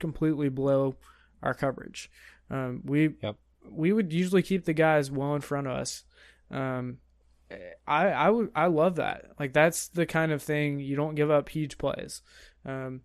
completely 0.00 0.48
blow 0.48 0.96
our 1.42 1.54
coverage. 1.54 2.10
Um, 2.52 2.82
we 2.84 3.14
Yep. 3.22 3.36
we 3.70 3.92
would 3.92 4.12
usually 4.12 4.42
keep 4.42 4.64
the 4.64 4.72
guys 4.74 5.10
well 5.10 5.34
in 5.34 5.40
front 5.40 5.66
of 5.66 5.72
us. 5.72 6.04
Um, 6.50 6.98
I 7.86 8.08
I 8.08 8.30
would 8.30 8.50
I 8.54 8.66
love 8.66 8.96
that. 8.96 9.32
Like 9.40 9.52
that's 9.52 9.88
the 9.88 10.06
kind 10.06 10.32
of 10.32 10.42
thing 10.42 10.78
you 10.78 10.94
don't 10.96 11.14
give 11.14 11.30
up 11.30 11.48
huge 11.48 11.78
plays. 11.78 12.22
Um, 12.64 13.00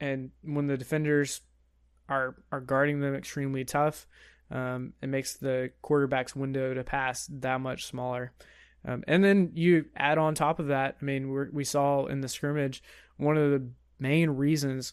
and 0.00 0.30
when 0.42 0.66
the 0.66 0.76
defenders 0.76 1.42
are 2.08 2.36
are 2.50 2.60
guarding 2.60 3.00
them 3.00 3.14
extremely 3.14 3.64
tough, 3.64 4.06
um, 4.50 4.92
it 5.02 5.08
makes 5.08 5.34
the 5.34 5.70
quarterback's 5.82 6.34
window 6.36 6.74
to 6.74 6.84
pass 6.84 7.26
that 7.30 7.60
much 7.60 7.84
smaller. 7.84 8.32
Um, 8.84 9.02
and 9.08 9.24
then 9.24 9.50
you 9.54 9.86
add 9.96 10.16
on 10.18 10.34
top 10.34 10.58
of 10.60 10.68
that, 10.68 10.96
I 11.00 11.04
mean, 11.04 11.32
we 11.32 11.44
we 11.52 11.64
saw 11.64 12.06
in 12.06 12.20
the 12.20 12.28
scrimmage 12.28 12.82
one 13.16 13.36
of 13.36 13.50
the 13.50 13.68
main 13.98 14.30
reasons 14.30 14.92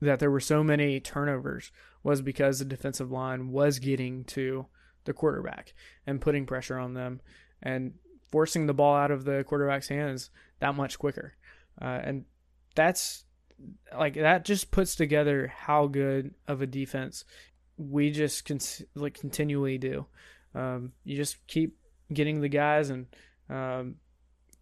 that 0.00 0.18
there 0.18 0.30
were 0.30 0.40
so 0.40 0.62
many 0.62 1.00
turnovers 1.00 1.70
was 2.06 2.22
because 2.22 2.60
the 2.60 2.64
defensive 2.64 3.10
line 3.10 3.50
was 3.50 3.80
getting 3.80 4.22
to 4.22 4.64
the 5.06 5.12
quarterback 5.12 5.74
and 6.06 6.20
putting 6.20 6.46
pressure 6.46 6.78
on 6.78 6.94
them 6.94 7.20
and 7.60 7.94
forcing 8.30 8.66
the 8.66 8.74
ball 8.74 8.94
out 8.94 9.10
of 9.10 9.24
the 9.24 9.42
quarterback's 9.42 9.88
hands 9.88 10.30
that 10.60 10.76
much 10.76 11.00
quicker. 11.00 11.34
Uh, 11.82 12.00
and 12.04 12.24
that's 12.76 13.24
like 13.98 14.14
that 14.14 14.44
just 14.44 14.70
puts 14.70 14.94
together 14.94 15.52
how 15.56 15.88
good 15.88 16.32
of 16.46 16.62
a 16.62 16.66
defense 16.66 17.24
we 17.76 18.12
just 18.12 18.44
con- 18.44 18.60
like 18.94 19.18
continually 19.18 19.76
do. 19.76 20.06
Um, 20.54 20.92
you 21.02 21.16
just 21.16 21.44
keep 21.48 21.76
getting 22.12 22.40
the 22.40 22.48
guys 22.48 22.88
and 22.88 23.06
um, 23.50 23.96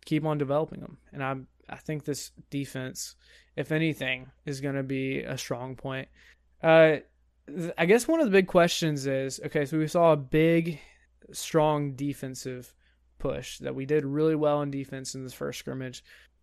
keep 0.06 0.24
on 0.24 0.38
developing 0.38 0.80
them, 0.80 0.96
and 1.12 1.22
I'm 1.22 1.46
I 1.68 1.76
think 1.76 2.06
this 2.06 2.30
defense, 2.48 3.16
if 3.54 3.70
anything, 3.70 4.30
is 4.46 4.62
going 4.62 4.76
to 4.76 4.82
be 4.82 5.20
a 5.20 5.36
strong 5.36 5.76
point. 5.76 6.08
Uh, 6.62 6.96
I 7.76 7.86
guess 7.86 8.08
one 8.08 8.20
of 8.20 8.26
the 8.26 8.32
big 8.32 8.46
questions 8.46 9.06
is 9.06 9.40
okay, 9.46 9.64
so 9.66 9.78
we 9.78 9.86
saw 9.86 10.12
a 10.12 10.16
big, 10.16 10.80
strong 11.32 11.92
defensive 11.92 12.74
push 13.18 13.58
that 13.58 13.74
we 13.74 13.86
did 13.86 14.04
really 14.04 14.34
well 14.34 14.62
in 14.62 14.70
defense 14.70 15.14
in 15.14 15.24
this 15.24 15.34
first 15.34 15.58
scrimmage. 15.58 16.02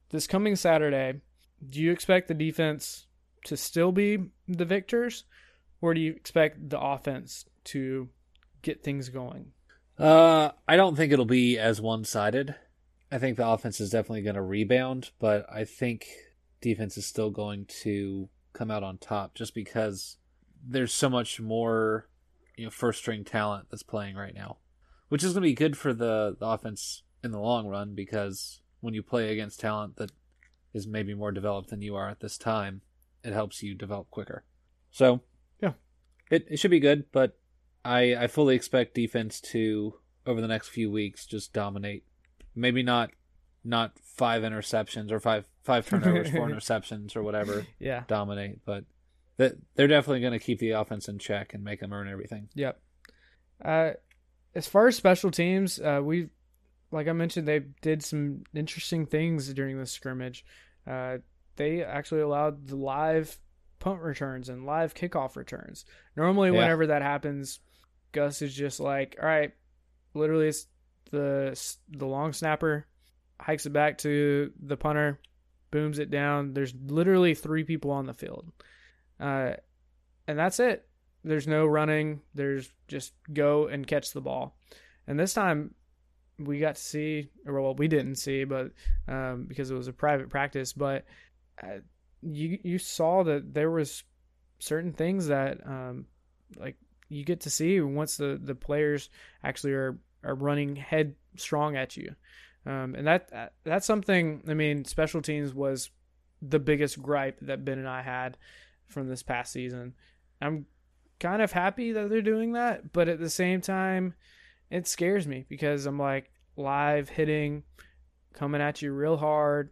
This 0.10 0.28
coming 0.28 0.56
Saturday, 0.56 1.22
do 1.68 1.80
you 1.80 1.92
expect 1.92 2.28
the 2.28 2.34
defense 2.34 3.08
to 3.46 3.58
still 3.58 3.92
be 3.92 4.18
the 4.48 4.66
victors, 4.66 5.24
or 5.82 5.94
do 5.94 6.02
you 6.02 6.12
expect 6.12 6.70
the 6.70 6.80
offense 6.80 7.46
to 7.66 8.10
get 8.62 8.84
things 8.84 9.10
going? 9.10 9.52
Uh, 9.98 10.52
I 10.68 10.76
don't 10.76 10.96
think 10.96 11.12
it'll 11.12 11.26
be 11.26 11.58
as 11.58 11.82
one 11.82 12.04
sided. 12.04 12.56
I 13.12 13.18
think 13.18 13.38
the 13.38 13.48
offense 13.48 13.82
is 13.82 13.90
definitely 13.90 14.22
going 14.22 14.36
to 14.36 14.42
rebound, 14.42 15.12
but 15.20 15.46
I 15.52 15.66
think 15.66 16.08
defense 16.62 16.98
is 16.98 17.06
still 17.06 17.30
going 17.30 17.66
to 17.82 18.30
come 18.54 18.72
out 18.72 18.84
on 18.84 18.98
top 18.98 19.36
just 19.36 19.54
because 19.54 20.18
there's 20.66 20.94
so 20.94 21.10
much 21.10 21.40
more, 21.40 22.08
you 22.58 22.66
know, 22.66 22.72
first 22.72 23.00
string 23.00 23.24
talent 23.24 23.68
that's 23.70 23.84
playing 23.84 24.16
right 24.16 24.34
now, 24.34 24.58
which 25.10 25.24
is 25.24 25.34
going 25.34 25.44
to 25.44 25.50
be 25.50 25.54
good 25.54 25.78
for 25.78 25.94
the, 25.94 26.36
the 26.40 26.46
offense 26.46 27.04
in 27.24 27.32
the 27.32 27.40
long 27.40 27.68
run 27.68 27.94
because 27.96 28.62
when 28.80 28.94
you 28.94 29.04
play 29.04 29.32
against 29.32 29.60
talent 29.60 29.96
that 29.98 30.12
is 30.74 30.88
maybe 30.88 31.14
more 31.14 31.32
developed 31.32 31.70
than 31.70 31.82
you 31.82 31.96
are 31.96 32.10
at 32.10 32.20
this 32.20 32.38
time, 32.38 32.82
it 33.24 33.34
helps 33.34 33.62
you 33.62 33.76
develop 33.76 34.10
quicker. 34.10 34.44
So, 34.90 35.22
Yeah. 35.62 35.74
it, 36.30 36.48
it 36.50 36.58
should 36.58 36.72
be 36.72 36.80
good, 36.80 37.06
but 37.12 37.38
I 37.84 38.16
I 38.16 38.28
fully 38.28 38.56
expect 38.56 38.94
defense 38.94 39.42
to 39.42 39.96
over 40.26 40.40
the 40.42 40.48
next 40.48 40.70
few 40.70 40.90
weeks 40.92 41.26
just 41.26 41.52
dominate. 41.54 42.04
Maybe 42.56 42.84
not 42.84 43.12
not 43.64 43.98
five 44.00 44.44
interceptions 44.44 45.12
or 45.12 45.20
five 45.20 45.46
five 45.64 45.88
turnovers, 45.88 46.30
four 46.32 46.48
interceptions 46.50 47.16
or 47.16 47.24
whatever 47.24 47.66
Yeah. 47.80 48.04
dominate, 48.08 48.60
but 48.66 48.86
that 49.38 49.54
they're 49.76 49.88
definitely 49.88 50.22
going 50.22 50.34
to 50.34 50.40
keep 50.40 50.60
the 50.60 50.72
offense 50.72 51.08
in 51.08 51.20
check 51.20 51.54
and 51.54 51.64
make 51.64 51.80
them 51.80 51.94
earn 51.94 52.08
everything. 52.08 52.50
Yep. 52.56 52.80
Uh, 53.64 53.92
as 54.56 54.68
far 54.68 54.88
as 54.88 54.96
special 54.96 55.32
teams, 55.32 55.80
uh, 55.80 56.02
we, 56.04 56.30
like 56.92 57.08
I 57.08 57.14
mentioned, 57.14 57.48
they 57.48 57.60
did 57.82 58.04
some 58.04 58.44
interesting 58.54 59.06
things 59.06 59.54
during 59.54 59.78
the 59.80 59.86
scrimmage. 59.86 60.44
Uh, 60.86 61.20
they 61.56 61.84
actually 61.84 62.22
allowed 62.22 62.68
the 62.68 62.76
live 62.76 63.38
punt 63.80 64.02
returns 64.02 64.50
and 64.50 64.66
live 64.66 64.94
kickoff 64.94 65.36
returns. 65.36 65.86
Normally, 66.16 66.50
Yeah. 66.52 66.58
whenever 66.60 66.88
that 66.88 67.02
happens, 67.02 67.60
Gus 68.12 68.42
is 68.42 68.54
just 68.54 68.80
like, 68.80 69.16
"All 69.22 69.28
right, 69.28 69.54
literally, 70.14 70.48
it's 70.50 70.68
the 71.12 71.60
the 71.90 72.06
long 72.08 72.34
snapper 72.34 72.86
hikes 73.40 73.66
it 73.66 73.74
back 73.74 73.98
to 74.00 74.52
the 74.62 74.78
punter, 74.78 75.20
booms 75.72 75.98
it 76.00 76.12
down. 76.12 76.54
There's 76.54 76.74
literally 76.76 77.34
three 77.36 77.64
people 77.64 77.92
on 77.92 78.06
the 78.06 78.14
field, 78.14 78.52
uh, 79.22 79.54
and 80.28 80.38
that's 80.38 80.60
it. 80.60 80.88
There's 81.24 81.48
no 81.48 81.66
running. 81.66 82.22
There's 82.34 82.72
just 82.88 83.14
go 83.32 83.68
and 83.68 83.86
catch 83.86 84.12
the 84.12 84.22
ball. 84.22 84.56
And 85.08 85.20
this 85.20 85.34
time, 85.34 85.76
we 86.40 86.60
got 86.60 86.76
to 86.76 86.82
see, 86.82 87.30
or 87.46 87.62
well, 87.62 87.76
we 87.76 87.88
didn't 87.88 88.16
see, 88.16 88.44
but 88.44 88.72
um, 89.08 89.46
because 89.48 89.70
it 89.70 89.76
was 89.76 89.88
a 89.88 89.94
private 89.94 90.30
practice, 90.30 90.74
but 90.74 91.06
uh, 91.62 91.80
you 92.22 92.58
you 92.64 92.80
saw 92.80 93.24
that 93.24 93.54
there 93.54 93.70
was 93.70 94.04
certain 94.60 94.94
things 94.94 95.28
that 95.28 95.60
um, 95.66 96.06
like 96.58 96.78
you 97.10 97.24
get 97.24 97.42
to 97.42 97.50
see 97.50 97.80
once 97.82 98.18
the 98.18 98.40
the 98.42 98.56
players 98.56 99.10
actually 99.44 99.74
are 99.74 99.98
are 100.24 100.36
running 100.36 100.76
headstrong 100.76 101.76
at 101.76 101.98
you. 101.98 102.16
Um, 102.66 102.96
and 102.96 103.06
that 103.08 103.54
that's 103.64 103.86
something. 103.86 104.44
I 104.48 104.54
mean, 104.54 104.86
special 104.86 105.22
teams 105.22 105.54
was 105.54 105.90
the 106.42 106.60
biggest 106.60 107.02
gripe 107.02 107.38
that 107.42 107.66
Ben 107.66 107.78
and 107.78 107.88
I 107.88 108.02
had 108.02 108.38
from 108.92 109.08
this 109.08 109.24
past 109.24 109.52
season. 109.54 109.94
I'm 110.42 110.66
kind 111.20 111.42
of 111.42 111.52
happy 111.52 111.92
that 111.94 112.10
they're 112.10 112.22
doing 112.22 112.54
that, 112.54 112.92
but 112.94 113.08
at 113.10 113.20
the 113.20 113.30
same 113.30 113.62
time, 113.62 114.14
it 114.70 114.88
scares 114.88 115.28
me 115.28 115.46
because 115.50 115.86
I'm 115.86 116.00
like 116.00 116.32
live 116.56 117.10
hitting, 117.10 117.64
coming 118.34 118.62
at 118.62 118.82
you 118.82 118.92
real 118.92 119.18
hard. 119.18 119.70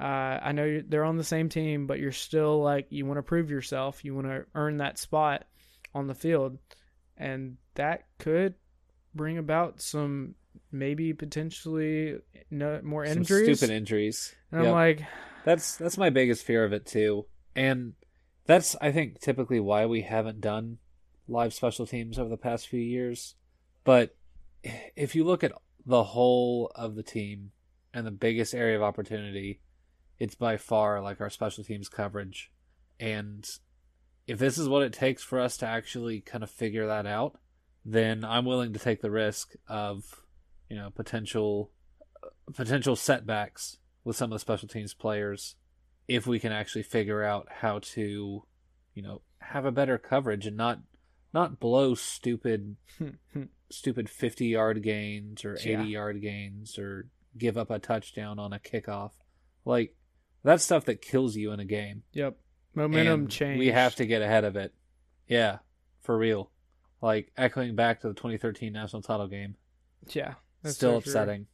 Uh, 0.00 0.38
I 0.42 0.52
know 0.52 0.64
you're, 0.64 0.82
they're 0.82 1.04
on 1.04 1.16
the 1.16 1.24
same 1.24 1.48
team, 1.48 1.86
but 1.86 1.98
you're 1.98 2.12
still 2.12 2.62
like 2.62 2.86
you 2.90 3.04
want 3.06 3.18
to 3.18 3.22
prove 3.22 3.50
yourself. 3.50 4.04
You 4.04 4.14
want 4.14 4.26
to 4.28 4.44
earn 4.54 4.78
that 4.78 4.98
spot 4.98 5.44
on 5.94 6.06
the 6.06 6.14
field, 6.14 6.58
and 7.16 7.56
that 7.74 8.04
could 8.18 8.54
bring 9.14 9.38
about 9.38 9.80
some 9.80 10.34
maybe 10.70 11.12
potentially 11.14 12.18
no, 12.50 12.80
more 12.82 13.06
Some 13.06 13.18
injuries. 13.18 13.58
stupid 13.58 13.74
injuries. 13.74 14.34
and 14.52 14.62
I'm 14.62 14.72
like, 14.72 15.02
That's 15.44 15.76
that's 15.76 15.98
my 15.98 16.10
biggest 16.10 16.44
fear 16.44 16.64
of 16.64 16.72
it 16.72 16.86
too, 16.86 17.26
and 17.56 17.94
that's 18.48 18.74
I 18.80 18.90
think 18.90 19.20
typically 19.20 19.60
why 19.60 19.84
we 19.86 20.00
haven't 20.00 20.40
done 20.40 20.78
live 21.28 21.52
special 21.52 21.86
teams 21.86 22.18
over 22.18 22.30
the 22.30 22.38
past 22.38 22.66
few 22.66 22.80
years. 22.80 23.34
But 23.84 24.16
if 24.96 25.14
you 25.14 25.22
look 25.22 25.44
at 25.44 25.52
the 25.84 26.02
whole 26.02 26.72
of 26.74 26.96
the 26.96 27.02
team 27.02 27.52
and 27.92 28.06
the 28.06 28.10
biggest 28.10 28.54
area 28.54 28.76
of 28.76 28.82
opportunity, 28.82 29.60
it's 30.18 30.34
by 30.34 30.56
far 30.56 31.02
like 31.02 31.20
our 31.20 31.28
special 31.28 31.62
teams 31.62 31.90
coverage, 31.90 32.50
and 32.98 33.46
if 34.26 34.38
this 34.38 34.56
is 34.56 34.66
what 34.66 34.82
it 34.82 34.94
takes 34.94 35.22
for 35.22 35.38
us 35.38 35.58
to 35.58 35.66
actually 35.66 36.20
kind 36.20 36.42
of 36.42 36.50
figure 36.50 36.86
that 36.86 37.06
out, 37.06 37.38
then 37.84 38.24
I'm 38.24 38.46
willing 38.46 38.72
to 38.72 38.78
take 38.78 39.02
the 39.02 39.10
risk 39.10 39.56
of 39.68 40.22
you 40.70 40.76
know 40.76 40.88
potential 40.88 41.70
potential 42.54 42.96
setbacks 42.96 43.76
with 44.04 44.16
some 44.16 44.32
of 44.32 44.36
the 44.36 44.40
special 44.40 44.68
teams 44.68 44.94
players 44.94 45.56
if 46.08 46.26
we 46.26 46.40
can 46.40 46.50
actually 46.52 46.82
figure 46.82 47.22
out 47.22 47.46
how 47.60 47.78
to 47.80 48.42
you 48.94 49.02
know 49.02 49.20
have 49.40 49.64
a 49.64 49.70
better 49.72 49.98
coverage 49.98 50.46
and 50.46 50.56
not 50.56 50.80
not 51.32 51.60
blow 51.60 51.94
stupid 51.94 52.76
stupid 53.70 54.08
50 54.08 54.46
yard 54.46 54.82
gains 54.82 55.44
or 55.44 55.54
80 55.56 55.68
Yeah. 55.70 55.82
yard 55.84 56.22
gains 56.22 56.78
or 56.78 57.06
give 57.36 57.56
up 57.58 57.70
a 57.70 57.78
touchdown 57.78 58.38
on 58.38 58.52
a 58.52 58.58
kickoff. 58.58 59.12
Like 59.64 59.94
that's 60.42 60.64
stuff 60.64 60.86
that 60.86 61.02
kills 61.02 61.36
you 61.36 61.52
in 61.52 61.60
a 61.60 61.64
game. 61.64 62.02
Yep, 62.12 62.36
momentum 62.74 63.20
and 63.22 63.30
change. 63.30 63.58
we 63.58 63.68
have 63.68 63.94
to 63.96 64.06
get 64.06 64.22
ahead 64.22 64.44
of 64.44 64.56
it. 64.56 64.72
Yeah. 65.26 65.58
For 66.02 66.16
real. 66.16 66.50
Like 67.02 67.30
echoing 67.36 67.74
back 67.76 68.00
to 68.00 68.08
the 68.08 68.14
2013 68.14 68.72
national 68.72 69.02
title 69.02 69.28
game. 69.28 69.56
Yeah, 70.08 70.34
still 70.64 70.72
so 70.72 70.88
true. 70.90 70.96
upsetting. 71.10 71.46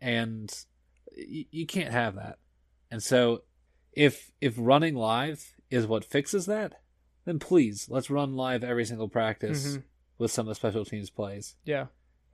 And 0.00 0.54
y- 1.16 1.46
you 1.50 1.66
can't 1.66 1.92
have 1.92 2.16
that. 2.16 2.38
And 2.90 3.02
so 3.02 3.42
if 3.92 4.30
if 4.40 4.54
running 4.56 4.94
live 4.94 5.54
is 5.70 5.86
what 5.86 6.04
fixes 6.04 6.46
that 6.46 6.80
then 7.24 7.38
please 7.38 7.88
let's 7.88 8.10
run 8.10 8.34
live 8.34 8.64
every 8.64 8.84
single 8.84 9.08
practice 9.08 9.76
Mhm. 9.76 9.82
with 10.18 10.30
some 10.30 10.46
of 10.46 10.50
the 10.50 10.54
special 10.54 10.84
teams 10.84 11.10
plays 11.10 11.56
Yeah, 11.64 11.86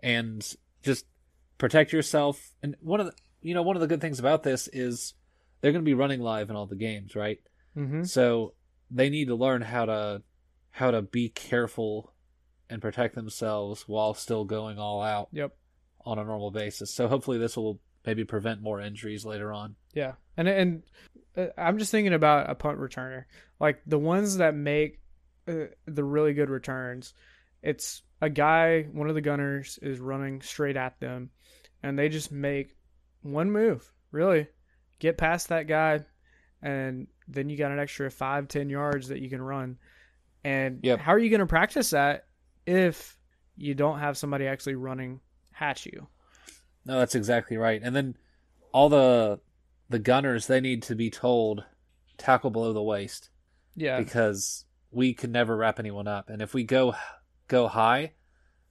and 0.02 0.44
just 0.82 1.06
protect 1.58 1.92
yourself 1.92 2.54
and 2.62 2.76
one 2.80 3.00
of 3.00 3.06
the 3.06 3.12
you 3.40 3.54
know 3.54 3.62
one 3.62 3.76
of 3.76 3.80
the 3.80 3.88
good 3.88 4.00
things 4.00 4.18
about 4.18 4.42
this 4.42 4.68
is 4.72 5.14
they're 5.60 5.72
going 5.72 5.84
to 5.84 5.88
be 5.88 5.94
running 5.94 6.20
live 6.20 6.50
in 6.50 6.56
all 6.56 6.66
the 6.66 6.76
games 6.76 7.16
right 7.16 7.40
mm-hmm. 7.76 8.04
so 8.04 8.54
they 8.90 9.10
need 9.10 9.26
to 9.28 9.34
learn 9.34 9.62
how 9.62 9.84
to 9.84 10.22
how 10.70 10.90
to 10.92 11.02
be 11.02 11.28
careful 11.28 12.12
and 12.70 12.80
protect 12.80 13.14
themselves 13.14 13.82
while 13.88 14.14
still 14.14 14.44
going 14.44 14.78
all 14.78 15.02
out 15.02 15.28
yep. 15.32 15.56
on 16.04 16.18
a 16.18 16.24
normal 16.24 16.50
basis. 16.50 16.92
So 16.94 17.08
hopefully 17.08 17.38
this 17.38 17.56
will 17.56 17.80
maybe 18.08 18.24
prevent 18.24 18.62
more 18.62 18.80
injuries 18.80 19.26
later 19.26 19.52
on. 19.52 19.76
Yeah, 19.92 20.14
and 20.38 20.48
and 20.48 20.82
uh, 21.36 21.48
I'm 21.58 21.78
just 21.78 21.90
thinking 21.90 22.14
about 22.14 22.48
a 22.48 22.54
punt 22.54 22.78
returner, 22.78 23.24
like 23.60 23.82
the 23.86 23.98
ones 23.98 24.38
that 24.38 24.54
make 24.54 25.00
uh, 25.46 25.66
the 25.84 26.04
really 26.04 26.32
good 26.32 26.48
returns. 26.48 27.12
It's 27.62 28.02
a 28.22 28.30
guy, 28.30 28.84
one 28.84 29.10
of 29.10 29.14
the 29.14 29.20
gunners 29.20 29.78
is 29.82 30.00
running 30.00 30.40
straight 30.40 30.76
at 30.78 30.98
them, 31.00 31.30
and 31.82 31.98
they 31.98 32.08
just 32.08 32.32
make 32.32 32.74
one 33.20 33.50
move, 33.50 33.92
really, 34.10 34.46
get 35.00 35.18
past 35.18 35.48
that 35.48 35.66
guy, 35.66 36.00
and 36.62 37.08
then 37.26 37.50
you 37.50 37.58
got 37.58 37.72
an 37.72 37.78
extra 37.78 38.10
five, 38.10 38.48
ten 38.48 38.70
yards 38.70 39.08
that 39.08 39.20
you 39.20 39.28
can 39.28 39.42
run. 39.42 39.76
And 40.44 40.80
Yep. 40.82 41.00
how 41.00 41.12
are 41.12 41.18
you 41.18 41.28
going 41.28 41.40
to 41.40 41.46
practice 41.46 41.90
that 41.90 42.24
if 42.64 43.18
you 43.56 43.74
don't 43.74 43.98
have 43.98 44.16
somebody 44.16 44.46
actually 44.46 44.76
running 44.76 45.20
at 45.60 45.84
you? 45.84 46.06
No, 46.88 46.98
that's 46.98 47.14
exactly 47.14 47.56
right. 47.56 47.80
And 47.84 47.94
then 47.94 48.16
all 48.72 48.88
the 48.88 49.40
the 49.90 49.98
gunners 50.00 50.46
they 50.48 50.60
need 50.60 50.82
to 50.84 50.94
be 50.96 51.10
told 51.10 51.64
tackle 52.18 52.50
below 52.50 52.72
the 52.72 52.82
waist 52.82 53.30
Yeah, 53.74 54.00
because 54.00 54.64
we 54.90 55.14
can 55.14 55.32
never 55.32 55.56
wrap 55.56 55.78
anyone 55.78 56.08
up. 56.08 56.30
And 56.30 56.42
if 56.42 56.54
we 56.54 56.64
go 56.64 56.94
go 57.48 57.68
high, 57.68 58.12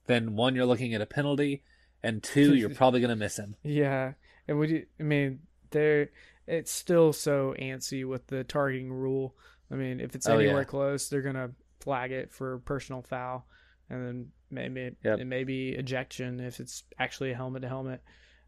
then 0.06 0.36
one 0.36 0.54
you're 0.54 0.66
looking 0.66 0.94
at 0.94 1.00
a 1.00 1.06
penalty, 1.06 1.62
and 2.02 2.22
two 2.22 2.54
you're 2.54 2.70
probably 2.74 3.00
going 3.00 3.10
to 3.10 3.16
miss 3.16 3.38
him. 3.38 3.56
Yeah, 3.62 4.14
and 4.48 4.58
we, 4.58 4.86
I 5.00 5.02
mean, 5.02 5.40
there, 5.70 6.10
it's 6.46 6.70
still 6.72 7.12
so 7.12 7.54
antsy 7.60 8.06
with 8.06 8.26
the 8.28 8.44
targeting 8.44 8.92
rule. 8.92 9.36
I 9.70 9.74
mean, 9.76 10.00
if 10.00 10.14
it's 10.14 10.28
Oh, 10.28 10.38
anywhere 10.38 10.62
yeah. 10.62 10.64
close, 10.64 11.08
they're 11.08 11.22
gonna 11.22 11.50
flag 11.80 12.10
it 12.12 12.32
for 12.32 12.58
personal 12.60 13.02
foul, 13.02 13.46
and 13.90 14.06
then 14.06 14.32
maybe 14.50 14.96
Yep. 15.04 15.20
it 15.20 15.26
may 15.26 15.44
be 15.44 15.70
ejection 15.70 16.40
if 16.40 16.60
it's 16.60 16.84
actually 16.98 17.32
a 17.32 17.36
helmet 17.36 17.62
to 17.62 17.68
helmet. 17.68 18.02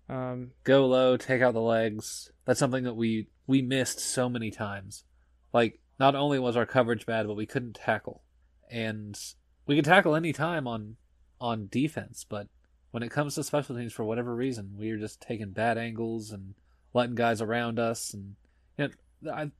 Um, 0.09 0.51
Go 0.65 0.87
low, 0.87 1.17
take 1.17 1.43
out 1.43 1.55
the 1.55 1.61
legs. 1.61 2.31
That's 2.45 2.59
something 2.59 2.85
that 2.85 2.95
we 2.95 3.29
we 3.47 3.63
missed 3.63 4.01
so 4.01 4.29
many 4.29 4.51
times. 4.51 5.05
Like 5.53 5.81
not 5.99 6.15
only 6.15 6.39
was 6.39 6.57
our 6.57 6.67
coverage 6.67 7.07
bad, 7.07 7.27
but 7.27 7.37
we 7.37 7.47
couldn't 7.47 7.75
tackle. 7.75 8.23
And 8.71 9.19
we 9.67 9.77
could 9.77 9.85
tackle 9.85 10.15
any 10.17 10.33
time 10.33 10.67
on 10.67 10.97
on 11.41 11.69
defense, 11.71 12.25
but 12.29 12.49
when 12.91 13.03
it 13.03 13.11
comes 13.11 13.35
to 13.37 13.45
special 13.45 13.77
teams 13.77 13.93
for 13.93 14.05
whatever 14.05 14.35
reason, 14.35 14.75
we 14.77 14.91
are 14.91 14.99
just 14.99 15.21
taking 15.21 15.51
bad 15.53 15.79
angles 15.79 16.33
and 16.33 16.55
letting 16.93 17.15
guys 17.15 17.41
around 17.41 17.79
us 17.79 18.13
and 18.13 18.35
you 18.77 18.89
know, 19.23 19.33
I, 19.33 19.51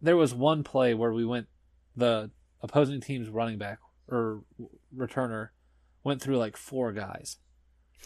there 0.00 0.16
was 0.16 0.32
one 0.34 0.62
play 0.62 0.94
where 0.94 1.12
we 1.12 1.24
went 1.24 1.48
the 1.96 2.30
opposing 2.62 3.00
team's 3.00 3.28
running 3.28 3.58
back 3.58 3.78
or 4.08 4.42
returner 4.96 5.48
went 6.06 6.22
through 6.22 6.38
like 6.38 6.56
four 6.56 6.92
guys. 6.92 7.36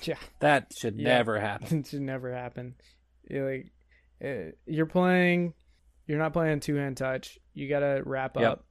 yeah, 0.03 0.16
That 0.40 0.72
should 0.76 0.96
Yeah. 0.98 1.18
never 1.18 1.38
happen. 1.48 1.80
it 1.80 1.86
should 1.88 2.01
never 2.03 2.32
happen. 2.34 2.74
You're 3.28 3.51
like, 3.53 3.72
uh, 4.24 4.53
you're 4.66 4.86
playing, 4.86 5.55
you're 6.07 6.18
not 6.18 6.32
playing 6.32 6.61
two 6.61 6.76
hand 6.76 6.96
touch. 6.96 7.38
You 7.55 7.68
got 7.68 7.80
to 7.80 8.03
wrap 8.05 8.36
Yep. 8.36 8.44
up. 8.53 8.64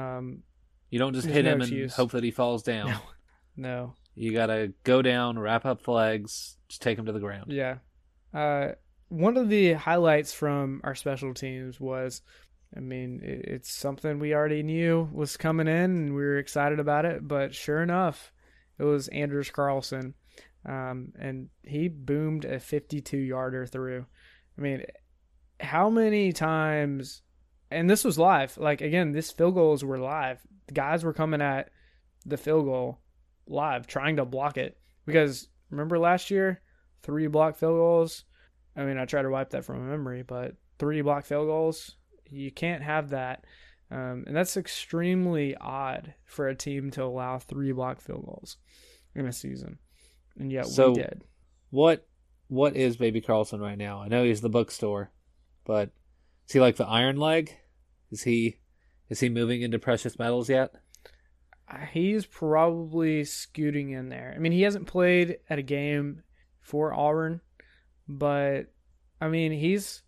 Um, 0.00 0.42
You 0.90 0.98
don't 0.98 1.14
just 1.14 1.26
hit 1.26 1.44
no 1.44 1.50
him 1.52 1.60
and 1.60 1.62
excuse. 1.62 1.94
hope 1.94 2.12
that 2.12 2.24
he 2.24 2.30
falls 2.30 2.62
down. 2.62 2.88
No. 2.90 3.00
no, 3.56 3.94
You 4.14 4.32
gotta 4.32 4.72
go 4.84 5.02
down, 5.02 5.38
wrap 5.38 5.64
up 5.66 5.82
the 5.82 5.90
legs, 5.92 6.56
just 6.68 6.80
take 6.82 6.98
him 6.98 7.06
to 7.06 7.12
the 7.12 7.18
ground. 7.20 7.52
Yeah. 7.52 7.78
Uh, 8.32 8.72
one 9.08 9.36
of 9.36 9.48
the 9.48 9.72
highlights 9.72 10.32
from 10.32 10.80
our 10.84 10.94
special 10.94 11.34
teams 11.34 11.80
was, 11.80 12.22
I 12.76 12.78
mean, 12.80 13.20
it's 13.24 13.72
something 13.72 14.18
we 14.20 14.32
already 14.34 14.62
knew 14.62 15.08
was 15.12 15.36
coming 15.36 15.66
in 15.66 15.74
and 15.90 16.08
we 16.14 16.22
were 16.22 16.38
excited 16.38 16.78
about 16.78 17.04
it, 17.04 17.26
but 17.26 17.52
sure 17.54 17.82
enough, 17.82 18.32
it 18.80 18.84
was 18.84 19.08
Anders 19.08 19.50
Carlson. 19.50 20.14
Um, 20.64 21.12
and 21.18 21.48
he 21.62 21.88
boomed 21.88 22.44
a 22.44 22.58
52 22.58 23.16
yarder 23.16 23.66
through. 23.66 24.06
I 24.58 24.60
mean, 24.60 24.84
how 25.60 25.90
many 25.90 26.32
times, 26.32 27.22
and 27.70 27.88
this 27.88 28.04
was 28.04 28.18
live, 28.18 28.56
like, 28.56 28.80
again, 28.80 29.12
this 29.12 29.30
field 29.30 29.54
goals 29.54 29.84
were 29.84 29.98
live. 29.98 30.40
The 30.66 30.74
guys 30.74 31.04
were 31.04 31.12
coming 31.12 31.42
at 31.42 31.70
the 32.24 32.36
field 32.36 32.64
goal 32.64 33.00
live, 33.46 33.86
trying 33.86 34.16
to 34.16 34.24
block 34.24 34.56
it. 34.56 34.78
Because 35.06 35.48
remember 35.70 35.98
last 35.98 36.30
year, 36.30 36.60
three 37.02 37.26
block 37.26 37.56
field 37.56 37.76
goals. 37.76 38.24
I 38.76 38.84
mean, 38.84 38.98
I 38.98 39.04
try 39.04 39.22
to 39.22 39.30
wipe 39.30 39.50
that 39.50 39.64
from 39.64 39.80
my 39.80 39.90
memory, 39.90 40.22
but 40.22 40.54
three 40.78 41.02
block 41.02 41.24
field 41.24 41.48
goals, 41.48 41.96
you 42.30 42.50
can't 42.50 42.82
have 42.82 43.10
that. 43.10 43.44
Um, 43.90 44.24
and 44.26 44.36
that's 44.36 44.56
extremely 44.56 45.56
odd 45.56 46.14
for 46.24 46.46
a 46.48 46.54
team 46.54 46.90
to 46.92 47.02
allow 47.04 47.38
three 47.38 47.72
block 47.72 48.00
field 48.00 48.24
goals 48.24 48.56
in 49.14 49.26
a 49.26 49.32
season. 49.32 49.78
And 50.38 50.52
yet 50.52 50.66
So- 50.66 50.90
we 50.90 50.94
did. 51.02 51.24
What 51.70 52.06
what 52.48 52.74
is 52.74 52.96
Baby 52.96 53.20
Carlson 53.20 53.60
right 53.60 53.78
now? 53.78 54.00
I 54.02 54.08
know 54.08 54.24
he's 54.24 54.40
the 54.40 54.48
bookstore, 54.48 55.12
but 55.64 55.90
is 56.48 56.52
he 56.52 56.58
like 56.60 56.74
the 56.76 56.86
Iron 56.86 57.16
Leg? 57.16 57.56
Is 58.10 58.22
he 58.24 58.58
is 59.08 59.20
he 59.20 59.28
moving 59.28 59.62
into 59.62 59.78
Precious 59.78 60.18
Metals 60.18 60.48
yet? 60.48 60.72
He's 61.92 62.26
probably 62.26 63.22
scooting 63.24 63.90
in 63.90 64.08
there. 64.08 64.32
I 64.34 64.40
mean, 64.40 64.50
he 64.50 64.62
hasn't 64.62 64.88
played 64.88 65.38
at 65.48 65.60
a 65.60 65.62
game 65.62 66.24
for 66.60 66.92
Auburn, 66.92 67.40
but 68.08 68.72
I 69.20 69.28
mean, 69.28 69.52
he's 69.52 70.02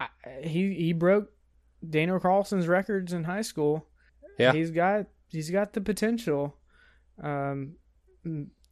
I- 0.00 0.08
he 0.42 0.72
he 0.74 0.92
broke 0.94 1.30
Daniel 1.88 2.18
Carlson's 2.20 2.66
records 2.68 3.12
in 3.12 3.24
high 3.24 3.42
school. 3.42 3.86
Yeah. 4.38 4.52
he's 4.52 4.70
got 4.70 5.06
he's 5.28 5.50
got 5.50 5.72
the 5.72 5.80
potential. 5.80 6.56
Um, 7.22 7.74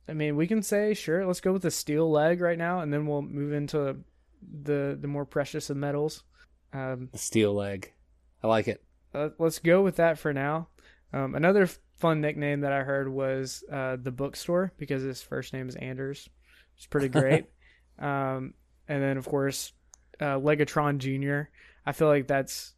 I 0.09 0.13
mean, 0.13 0.37
we 0.37 0.47
can 0.47 0.63
say 0.63 0.95
sure. 0.95 1.27
Let's 1.27 1.41
go 1.41 1.53
with 1.53 1.63
the 1.63 1.71
steel 1.71 2.11
leg 2.11 2.41
right 2.41 2.59
now, 2.59 2.81
and 2.81 2.93
then 2.93 3.07
we'll 3.07 3.23
move 3.23 3.53
into 3.53 3.97
the 4.63 4.97
the 5.01 5.09
more 5.09 5.25
precious 5.25 5.71
of 5.71 5.77
metals. 5.77 6.23
Um, 6.73 7.09
The 7.13 7.19
Steel 7.19 7.55
Leg. 7.55 7.93
I 8.43 8.49
like 8.49 8.69
it. 8.69 8.83
uh, 9.15 9.31
let's 9.39 9.59
go 9.59 9.83
with 9.83 9.97
that 9.97 10.19
for 10.19 10.33
now. 10.33 10.69
Um, 11.13 11.35
another 11.35 11.63
f- 11.63 11.79
fun 11.97 12.21
nickname 12.21 12.61
that 12.61 12.73
I 12.73 12.83
heard 12.83 13.09
was 13.09 13.65
uh, 13.73 13.97
the 14.01 14.11
bookstore 14.11 14.73
because 14.77 15.03
his 15.03 15.23
first 15.23 15.53
name 15.55 15.69
is 15.69 15.77
Anders. 15.77 16.29
It's 16.77 16.87
pretty 16.87 17.09
great. 17.09 17.47
um, 17.99 18.53
and 18.89 19.03
then 19.03 19.17
of 19.17 19.27
course, 19.27 19.73
uh, 20.21 20.37
Legatron 20.39 20.99
Jr. 20.99 21.49
I 21.87 21.93
feel 21.93 22.09
like 22.09 22.27
that's 22.27 22.75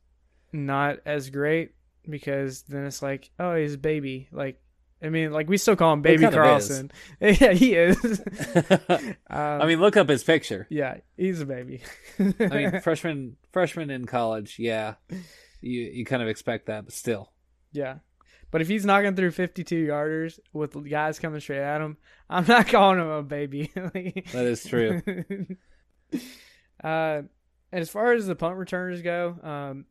not 0.53 0.99
as 1.05 1.31
great 1.31 1.73
because 2.09 2.63
then 2.63 2.87
it's 2.87 3.03
like, 3.03 3.31
oh, 3.39 3.55
he's 3.55 3.75
a 3.75 3.79
baby. 3.79 4.29
Like, 4.33 4.61
I 5.03 5.11
mean, 5.11 5.33
like 5.33 5.49
we 5.49 5.57
still 5.59 5.77
call 5.77 5.93
him 5.93 6.03
Baby 6.03 6.27
Carlson. 6.29 6.91
yeah, 7.21 7.53
he 7.53 7.75
is. 7.75 8.23
I 9.31 9.59
um, 9.61 9.69
mean, 9.69 9.81
look 9.81 9.97
up 9.97 10.09
his 10.09 10.25
picture. 10.25 10.67
yeah, 10.71 10.99
he's 11.17 11.41
a 11.41 11.47
baby. 11.47 11.83
I 12.19 12.49
mean, 12.49 12.81
freshman 12.83 13.37
freshman 13.53 13.91
in 13.91 14.07
college, 14.07 14.57
yeah, 14.59 14.95
you 15.61 15.81
you 15.83 16.05
kind 16.05 16.23
of 16.23 16.29
expect 16.29 16.67
that, 16.67 16.85
but 16.85 16.95
still, 16.95 17.33
Yeah. 17.73 17.99
But 18.51 18.63
if 18.63 18.69
he's 18.69 18.87
knocking 18.87 19.15
through 19.15 19.33
52 19.33 19.89
yarders 19.89 20.39
with 20.55 20.89
guys 20.89 21.19
coming 21.19 21.39
straight 21.39 21.61
at 21.61 21.83
him, 21.83 21.99
I'm 22.31 22.47
not 22.47 22.67
calling 22.69 22.99
him 22.99 23.09
a 23.09 23.23
baby. 23.23 23.71
that 23.75 24.47
is 24.47 24.65
true. 24.65 25.03
uh, 26.83 27.23
and 27.71 27.83
as 27.83 27.91
far 27.91 28.15
as 28.15 28.27
the 28.27 28.35
punt 28.35 28.57
returners 28.57 29.03
go, 29.03 29.37
um, 29.43 29.85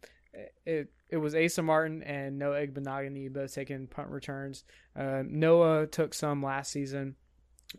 it 0.66 0.92
it 1.10 1.18
was 1.18 1.36
Asa 1.36 1.62
Martin 1.64 2.04
and 2.04 2.38
Noah 2.38 2.68
Igbinoghene 2.68 3.32
both 3.34 3.54
taking 3.54 3.88
punt 3.88 4.10
returns. 4.10 4.64
Uh, 4.96 5.24
Noah 5.26 5.88
took 5.88 6.14
some 6.14 6.44
last 6.44 6.72
season, 6.72 7.16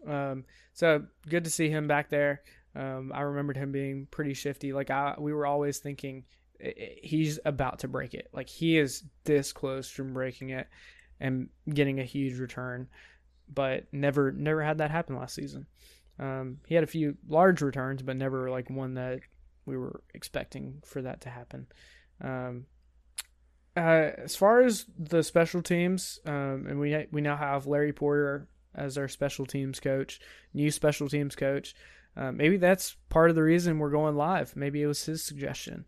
um, 0.06 0.44
so 0.72 1.04
good 1.28 1.44
to 1.44 1.50
see 1.50 1.68
him 1.68 1.86
back 1.88 2.08
there. 2.10 2.42
Um, 2.74 3.12
I 3.14 3.20
remembered 3.22 3.56
him 3.56 3.72
being 3.72 4.06
pretty 4.10 4.34
shifty. 4.34 4.72
Like 4.72 4.90
I, 4.90 5.14
we 5.18 5.32
were 5.32 5.46
always 5.46 5.78
thinking 5.78 6.24
i- 6.62 6.68
i- 6.68 6.96
he's 7.02 7.38
about 7.44 7.80
to 7.80 7.88
break 7.88 8.14
it. 8.14 8.28
Like 8.32 8.48
he 8.48 8.78
is 8.78 9.02
this 9.24 9.52
close 9.52 9.90
from 9.90 10.12
breaking 10.14 10.50
it 10.50 10.68
and 11.20 11.48
getting 11.68 11.98
a 12.00 12.04
huge 12.04 12.38
return, 12.38 12.88
but 13.52 13.86
never 13.92 14.30
never 14.32 14.62
had 14.62 14.78
that 14.78 14.90
happen 14.90 15.16
last 15.16 15.34
season. 15.34 15.66
Um, 16.18 16.58
he 16.66 16.74
had 16.74 16.84
a 16.84 16.88
few 16.88 17.16
large 17.28 17.62
returns, 17.62 18.02
but 18.02 18.16
never 18.16 18.50
like 18.50 18.70
one 18.70 18.94
that 18.94 19.20
we 19.66 19.76
were 19.76 20.00
expecting 20.14 20.82
for 20.84 21.02
that 21.02 21.20
to 21.22 21.30
happen. 21.30 21.66
Um, 22.20 22.66
uh, 23.76 24.10
as 24.24 24.34
far 24.34 24.62
as 24.62 24.86
the 24.98 25.22
special 25.22 25.62
teams, 25.62 26.18
um, 26.26 26.66
and 26.68 26.80
we 26.80 27.06
we 27.12 27.20
now 27.20 27.36
have 27.36 27.66
Larry 27.66 27.92
Porter 27.92 28.48
as 28.74 28.98
our 28.98 29.08
special 29.08 29.46
teams 29.46 29.78
coach, 29.78 30.20
new 30.52 30.70
special 30.70 31.08
teams 31.08 31.36
coach. 31.36 31.74
Uh, 32.16 32.32
maybe 32.32 32.56
that's 32.56 32.96
part 33.08 33.30
of 33.30 33.36
the 33.36 33.42
reason 33.42 33.78
we're 33.78 33.90
going 33.90 34.16
live. 34.16 34.56
Maybe 34.56 34.82
it 34.82 34.86
was 34.86 35.04
his 35.04 35.22
suggestion 35.22 35.84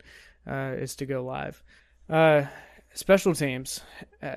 uh, 0.47 0.75
is 0.79 0.95
to 0.97 1.07
go 1.07 1.25
live. 1.25 1.63
Uh, 2.09 2.45
special 2.95 3.35
teams. 3.35 3.81
Uh, 4.23 4.37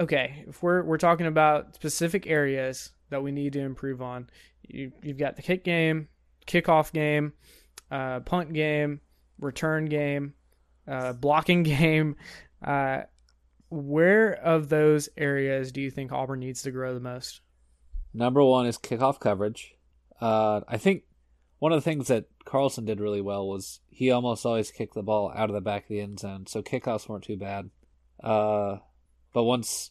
okay, 0.00 0.44
if 0.46 0.62
we're 0.62 0.82
we're 0.82 0.98
talking 0.98 1.26
about 1.26 1.74
specific 1.74 2.26
areas 2.26 2.92
that 3.10 3.22
we 3.22 3.32
need 3.32 3.54
to 3.54 3.60
improve 3.60 4.02
on, 4.02 4.28
you 4.62 4.92
you've 5.02 5.18
got 5.18 5.36
the 5.36 5.42
kick 5.42 5.64
game, 5.64 6.08
kickoff 6.46 6.92
game, 6.92 7.32
uh, 7.90 8.20
punt 8.20 8.52
game, 8.52 9.00
return 9.40 9.86
game, 9.86 10.34
uh, 10.86 11.12
blocking 11.12 11.62
game. 11.64 12.16
Uh, 12.64 13.02
where 13.70 14.34
of 14.34 14.68
those 14.68 15.08
areas 15.16 15.72
do 15.72 15.80
you 15.80 15.90
think 15.90 16.12
Auburn 16.12 16.40
needs 16.40 16.62
to 16.62 16.70
grow 16.70 16.92
the 16.94 17.00
most? 17.00 17.40
Number 18.12 18.44
one 18.44 18.66
is 18.66 18.76
kickoff 18.76 19.18
coverage. 19.18 19.74
Uh, 20.20 20.60
I 20.68 20.76
think 20.76 21.04
one 21.58 21.72
of 21.72 21.78
the 21.78 21.90
things 21.90 22.08
that 22.08 22.26
Carlson 22.44 22.84
did 22.84 23.00
really 23.00 23.20
well 23.20 23.48
was 23.48 23.80
he 23.88 24.10
almost 24.10 24.44
always 24.44 24.70
kicked 24.70 24.94
the 24.94 25.02
ball 25.02 25.32
out 25.34 25.48
of 25.48 25.54
the 25.54 25.60
back 25.60 25.84
of 25.84 25.88
the 25.88 26.00
end 26.00 26.20
zone, 26.20 26.46
so 26.46 26.62
kickoffs 26.62 27.08
weren't 27.08 27.24
too 27.24 27.36
bad. 27.36 27.70
Uh, 28.22 28.78
but 29.32 29.44
once 29.44 29.90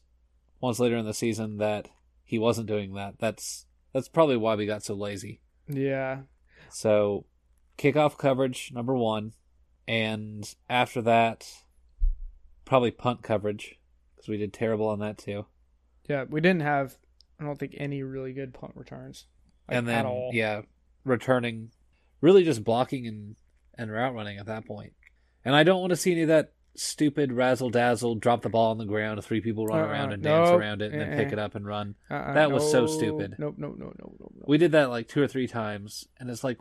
once 0.59 0.79
later 0.79 0.97
in 0.97 1.05
the 1.05 1.13
season 1.13 1.57
that 1.57 1.89
he 2.23 2.37
wasn't 2.37 2.67
doing 2.67 2.93
that, 2.93 3.15
that's 3.19 3.65
that's 3.93 4.07
probably 4.07 4.37
why 4.37 4.55
we 4.55 4.65
got 4.65 4.83
so 4.83 4.93
lazy. 4.93 5.41
Yeah, 5.67 6.21
So 6.69 7.25
kickoff 7.77 8.17
coverage 8.17 8.71
number 8.73 8.95
one, 8.95 9.33
and 9.91 10.55
after 10.69 11.01
that, 11.01 11.47
probably 12.65 12.91
punt 12.91 13.21
coverage 13.23 13.77
because 14.15 14.29
we 14.29 14.37
did 14.37 14.53
terrible 14.53 14.87
on 14.87 14.99
that 14.99 15.17
too. 15.17 15.45
yeah, 16.07 16.23
we 16.29 16.39
didn't 16.41 16.61
have. 16.61 16.95
I 17.39 17.43
don't 17.43 17.57
think 17.59 17.75
any 17.77 18.03
really 18.03 18.33
good 18.33 18.53
punt 18.53 18.73
returns, 18.75 19.25
like, 19.67 19.77
and 19.77 19.89
at 19.89 19.91
then 19.91 20.05
all. 20.05 20.29
yeah, 20.33 20.61
returning, 21.03 21.71
really 22.21 22.43
just 22.43 22.63
blocking 22.63 23.05
and 23.07 23.35
and 23.77 23.91
route 23.91 24.13
running 24.13 24.37
at 24.37 24.45
that 24.45 24.65
point. 24.65 24.93
And 25.43 25.55
I 25.55 25.63
don't 25.63 25.81
want 25.81 25.89
to 25.89 25.97
see 25.97 26.11
any 26.11 26.21
of 26.21 26.27
that 26.29 26.53
stupid 26.75 27.33
razzle 27.33 27.69
dazzle, 27.69 28.15
drop 28.15 28.43
the 28.43 28.49
ball 28.49 28.71
on 28.71 28.77
the 28.77 28.85
ground, 28.85 29.21
three 29.23 29.41
people 29.41 29.65
run 29.65 29.79
Uh-uh, 29.79 29.87
around 29.87 30.13
and 30.13 30.23
dance 30.23 30.49
around 30.51 30.81
it, 30.81 30.91
and 30.93 31.01
then 31.01 31.09
uh-uh. 31.09 31.17
pick 31.17 31.33
it 31.33 31.39
up 31.39 31.55
and 31.55 31.65
run. 31.65 31.95
Uh-uh, 32.09 32.33
That 32.33 32.51
was 32.51 32.69
so 32.71 32.85
stupid. 32.85 33.35
Nope, 33.37 33.55
nope, 33.57 33.75
no, 33.77 33.85
no, 33.87 33.93
no, 33.99 34.15
no. 34.19 34.45
We 34.47 34.57
did 34.57 34.71
that 34.73 34.89
like 34.89 35.07
two 35.09 35.21
or 35.21 35.27
three 35.27 35.47
times, 35.47 36.07
and 36.19 36.29
it's 36.29 36.43
like 36.45 36.57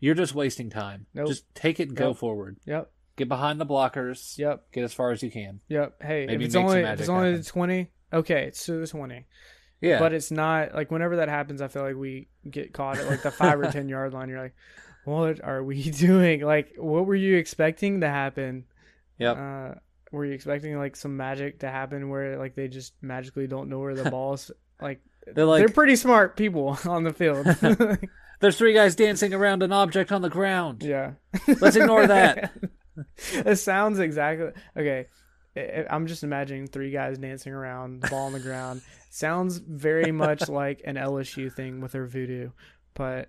you're 0.00 0.14
just 0.14 0.34
wasting 0.34 0.70
time. 0.70 1.06
Nope. 1.14 1.28
Just 1.28 1.44
take 1.54 1.78
it 1.80 1.88
and 1.88 1.96
go 1.96 2.14
forward. 2.14 2.56
Yep, 2.66 2.90
Get 3.16 3.28
behind 3.28 3.60
the 3.60 3.66
blockers. 3.66 4.38
yep, 4.38 4.64
Get 4.72 4.82
as 4.84 4.92
far 4.94 5.12
as 5.12 5.22
you 5.22 5.30
can. 5.30 5.60
Yep. 5.68 6.02
Hey, 6.02 6.26
Maybe 6.26 6.44
if 6.44 6.48
it's 6.48 6.54
make 6.54 6.60
some 6.60 6.64
only 6.66 6.78
if 6.80 6.84
magic 6.84 7.00
it's 7.00 7.08
only 7.08 7.26
happen. 7.28 7.40
the 7.42 7.46
twenty, 7.48 7.90
okay, 8.12 8.44
it's 8.46 8.64
to 8.66 8.72
the 8.80 8.86
twenty. 8.86 9.26
Yeah. 9.80 9.98
But 9.98 10.12
it's 10.12 10.30
not 10.30 10.74
like 10.74 10.90
whenever 10.90 11.16
that 11.16 11.28
happens, 11.28 11.62
I 11.62 11.68
feel 11.68 11.82
like 11.82 11.96
we 11.96 12.28
get 12.50 12.72
caught 12.72 12.98
at 12.98 13.06
like 13.06 13.22
the 13.22 13.30
five 13.30 13.58
or 13.60 13.64
ten 13.72 13.88
yard 13.88 14.12
line. 14.12 14.28
You're 14.28 14.42
like, 14.42 14.54
what 15.04 15.42
are 15.42 15.62
we 15.64 15.82
doing? 15.90 16.40
Like, 16.42 16.74
what 16.76 17.06
were 17.06 17.14
you 17.14 17.36
expecting 17.36 18.00
to 18.02 18.08
happen? 18.08 18.64
Yep. 19.18 19.36
Uh, 19.38 19.74
were 20.12 20.24
you 20.26 20.32
expecting 20.32 20.76
like 20.76 20.96
some 20.96 21.16
magic 21.16 21.60
to 21.60 21.68
happen 21.70 22.08
where 22.10 22.38
like 22.38 22.54
they 22.56 22.68
just 22.68 22.94
magically 23.00 23.46
don't 23.46 23.68
know 23.70 23.78
where 23.78 23.94
the 23.94 24.10
ball's 24.10 24.50
like? 24.82 25.00
They're 25.34 25.44
like, 25.44 25.60
they're 25.60 25.68
pretty 25.74 25.96
smart 25.96 26.36
people 26.36 26.78
on 26.86 27.04
the 27.04 27.12
field. 27.12 27.46
There's 28.40 28.56
three 28.58 28.74
guys 28.74 28.94
dancing 28.96 29.32
around 29.32 29.62
an 29.62 29.72
object 29.72 30.12
on 30.12 30.22
the 30.22 30.30
ground. 30.30 30.82
yeah. 30.82 31.12
Let's 31.60 31.76
ignore 31.76 32.06
that. 32.06 32.52
it 33.32 33.56
sounds 33.56 33.98
exactly 33.98 34.50
okay. 34.76 35.06
I'm 35.90 36.06
just 36.06 36.22
imagining 36.22 36.68
three 36.68 36.90
guys 36.90 37.18
dancing 37.18 37.52
around, 37.52 38.02
the 38.02 38.08
ball 38.08 38.26
on 38.26 38.32
the 38.32 38.40
ground. 38.40 38.82
Sounds 39.10 39.58
very 39.58 40.12
much 40.12 40.48
like 40.48 40.82
an 40.84 40.96
LSU 40.96 41.52
thing 41.52 41.80
with 41.80 41.92
their 41.92 42.06
voodoo, 42.06 42.50
but 42.94 43.28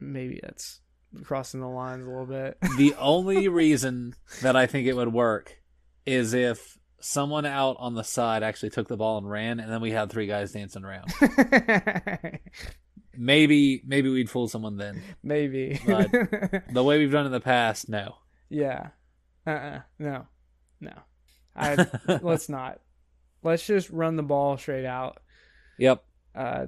maybe 0.00 0.40
that's 0.42 0.80
crossing 1.24 1.60
the 1.60 1.68
lines 1.68 2.04
a 2.06 2.10
little 2.10 2.26
bit. 2.26 2.58
the 2.76 2.94
only 2.98 3.48
reason 3.48 4.14
that 4.42 4.56
I 4.56 4.66
think 4.66 4.88
it 4.88 4.96
would 4.96 5.12
work 5.12 5.60
is 6.04 6.34
if 6.34 6.78
someone 7.00 7.46
out 7.46 7.76
on 7.78 7.94
the 7.94 8.02
side 8.02 8.42
actually 8.42 8.70
took 8.70 8.88
the 8.88 8.96
ball 8.96 9.18
and 9.18 9.30
ran, 9.30 9.60
and 9.60 9.70
then 9.72 9.80
we 9.80 9.92
had 9.92 10.10
three 10.10 10.26
guys 10.26 10.52
dancing 10.52 10.84
around. 10.84 11.12
Maybe, 13.16 13.82
maybe 13.86 14.08
we'd 14.08 14.30
fool 14.30 14.48
someone 14.48 14.76
then. 14.76 15.02
maybe. 15.22 15.80
But- 15.86 16.10
The 16.72 16.82
way 16.84 16.98
we've 16.98 17.12
done 17.12 17.26
in 17.26 17.32
the 17.32 17.40
past, 17.40 17.88
no. 17.88 18.16
yeah. 18.48 18.88
Uh-uh. 19.46 19.80
No. 19.98 20.26
No. 20.80 20.92
I 21.56 21.86
let's 22.22 22.48
not. 22.48 22.80
Let's 23.42 23.66
just 23.66 23.90
run 23.90 24.16
the 24.16 24.22
ball 24.22 24.56
straight 24.56 24.86
out. 24.86 25.18
Yep. 25.78 26.04
Uh 26.34 26.66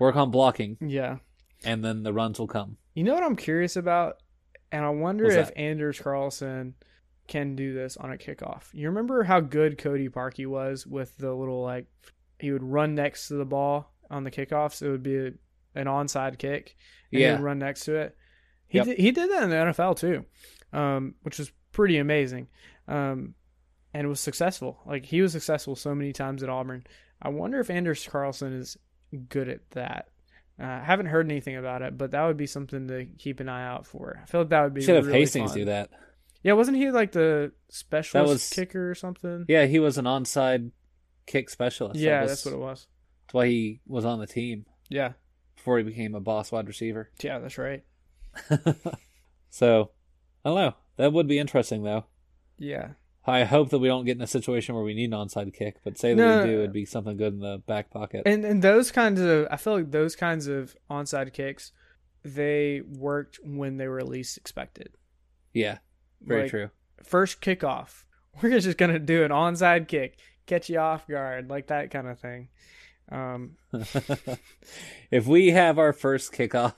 Work 0.00 0.16
on 0.16 0.30
blocking, 0.30 0.76
yeah. 0.80 1.16
and 1.64 1.82
then 1.84 2.02
the 2.02 2.12
runs 2.12 2.38
will 2.38 2.46
come. 2.46 2.76
You 2.94 3.04
know 3.04 3.14
what 3.14 3.22
I'm 3.22 3.36
curious 3.36 3.76
about? 3.76 4.16
And 4.70 4.84
I 4.84 4.88
wonder 4.90 5.24
What's 5.24 5.36
if 5.36 5.46
that? 5.48 5.58
Anders 5.58 5.98
Carlson 6.00 6.74
can 7.28 7.56
do 7.56 7.72
this 7.72 7.96
on 7.96 8.12
a 8.12 8.16
kickoff. 8.16 8.64
You 8.72 8.88
remember 8.88 9.22
how 9.22 9.40
good 9.40 9.78
Cody 9.78 10.08
Parkey 10.08 10.46
was 10.46 10.86
with 10.86 11.16
the 11.18 11.32
little 11.32 11.62
like 11.62 11.86
he 12.38 12.50
would 12.52 12.62
run 12.62 12.94
next 12.94 13.28
to 13.28 13.34
the 13.34 13.44
ball 13.44 13.92
on 14.10 14.24
the 14.24 14.30
kickoffs. 14.30 14.82
It 14.82 14.90
would 14.90 15.02
be 15.02 15.16
a, 15.16 15.30
an 15.74 15.86
onside 15.86 16.38
kick. 16.38 16.76
And 17.12 17.20
Yeah. 17.20 17.38
run 17.40 17.58
next 17.58 17.84
to 17.84 17.94
it. 17.96 18.16
He 18.68 18.78
Yep. 18.78 18.86
did, 18.86 18.98
he 18.98 19.10
did 19.10 19.30
that 19.30 19.42
in 19.42 19.50
the 19.50 19.56
NFL 19.56 19.94
too, 19.96 20.24
um, 20.72 21.14
which 21.22 21.38
was 21.38 21.52
pretty 21.72 21.98
amazing. 21.98 22.48
Um, 22.88 23.34
and 23.94 24.08
was 24.08 24.20
successful. 24.20 24.80
Like 24.86 25.04
he 25.04 25.20
was 25.20 25.32
successful 25.32 25.76
so 25.76 25.94
many 25.94 26.12
times 26.14 26.42
at 26.42 26.48
Auburn. 26.48 26.84
I 27.20 27.28
wonder 27.28 27.60
if 27.60 27.68
Anders 27.68 28.06
Carlson 28.08 28.54
is 28.54 28.78
good 29.28 29.48
at 29.50 29.70
that. 29.72 30.08
Uh, 30.58 30.64
I 30.64 30.80
haven't 30.84 31.06
heard 31.06 31.26
anything 31.30 31.56
about 31.56 31.82
it, 31.82 31.98
but 31.98 32.10
that 32.12 32.24
would 32.24 32.36
be 32.38 32.46
something 32.46 32.88
to 32.88 33.04
keep 33.18 33.40
an 33.40 33.48
eye 33.48 33.66
out 33.66 33.86
for. 33.86 34.18
I 34.22 34.26
feel 34.26 34.40
like 34.42 34.50
that 34.50 34.62
would 34.64 34.74
be 34.74 34.80
Should 34.82 34.96
have 34.96 35.06
really 35.06 35.20
Hastings 35.20 35.50
fun. 35.50 35.58
do 35.58 35.64
that. 35.66 35.90
Yeah, 36.42 36.54
wasn't 36.54 36.78
he 36.78 36.90
like 36.90 37.12
the 37.12 37.52
specialist 37.68 38.28
was- 38.32 38.48
kicker 38.50 38.90
or 38.90 38.94
something? 38.94 39.44
Yeah, 39.48 39.66
he 39.66 39.78
was 39.78 39.98
an 39.98 40.06
onside 40.06 40.70
kick 41.26 41.50
specialist. 41.50 42.00
That 42.00 42.06
yeah, 42.06 42.22
was- 42.22 42.30
that's 42.30 42.44
what 42.46 42.54
it 42.54 42.58
was. 42.58 42.86
That's 43.26 43.34
why 43.34 43.46
he 43.48 43.80
was 43.86 44.04
on 44.04 44.18
the 44.18 44.26
team 44.26 44.64
Yeah, 44.88 45.12
before 45.62 45.78
he 45.78 45.84
became 45.84 46.14
a 46.16 46.20
boss 46.20 46.50
wide 46.50 46.66
receiver. 46.66 47.08
yeah, 47.22 47.38
that's 47.38 47.56
right. 47.56 47.84
So, 49.50 49.90
I 50.44 50.48
don't 50.48 50.56
know. 50.58 50.74
That 50.96 51.12
would 51.12 51.28
be 51.28 51.38
interesting, 51.38 51.82
though. 51.84 52.06
Yeah, 52.58 52.90
I 53.26 53.44
hope 53.44 53.70
that 53.70 53.78
we 53.78 53.88
don't 53.88 54.04
get 54.04 54.16
in 54.16 54.22
a 54.22 54.26
situation 54.26 54.74
where 54.74 54.84
we 54.84 54.94
need 54.94 55.12
an 55.12 55.18
onside 55.18 55.52
kick, 55.54 55.76
but 55.84 55.98
say 55.98 56.14
that 56.14 56.22
No. 56.22 56.42
we 56.44 56.50
do, 56.50 56.58
it'd 56.60 56.72
be 56.72 56.84
something 56.84 57.16
good 57.16 57.34
in 57.34 57.40
the 57.40 57.58
back 57.66 57.90
pocket. 57.90 58.22
and 58.26 58.44
and 58.44 58.62
those 58.62 58.90
kinds 58.90 59.20
of 59.20 59.46
I 59.50 59.56
feel 59.56 59.74
like 59.74 59.90
those 59.90 60.16
kinds 60.16 60.46
of 60.48 60.74
onside 60.90 61.32
kicks, 61.32 61.72
they 62.24 62.80
worked 62.80 63.38
when 63.44 63.76
they 63.76 63.88
were 63.88 64.02
least 64.04 64.36
expected. 64.36 64.96
yeah, 65.52 65.78
very 66.20 66.42
Like, 66.42 66.50
true. 66.50 66.70
First 67.02 67.40
kickoff, 67.40 68.04
we're 68.42 68.58
just 68.60 68.78
gonna 68.78 68.98
do 68.98 69.24
an 69.24 69.30
onside 69.30 69.88
kick, 69.88 70.18
catch 70.46 70.68
you 70.70 70.78
off 70.78 71.06
guard, 71.08 71.50
like 71.50 71.66
that 71.68 71.90
kind 71.90 72.06
of 72.08 72.18
thing. 72.20 72.48
Um, 73.12 73.56
if 75.10 75.26
we 75.26 75.50
have 75.50 75.78
our 75.78 75.92
first 75.92 76.32
kickoff 76.32 76.74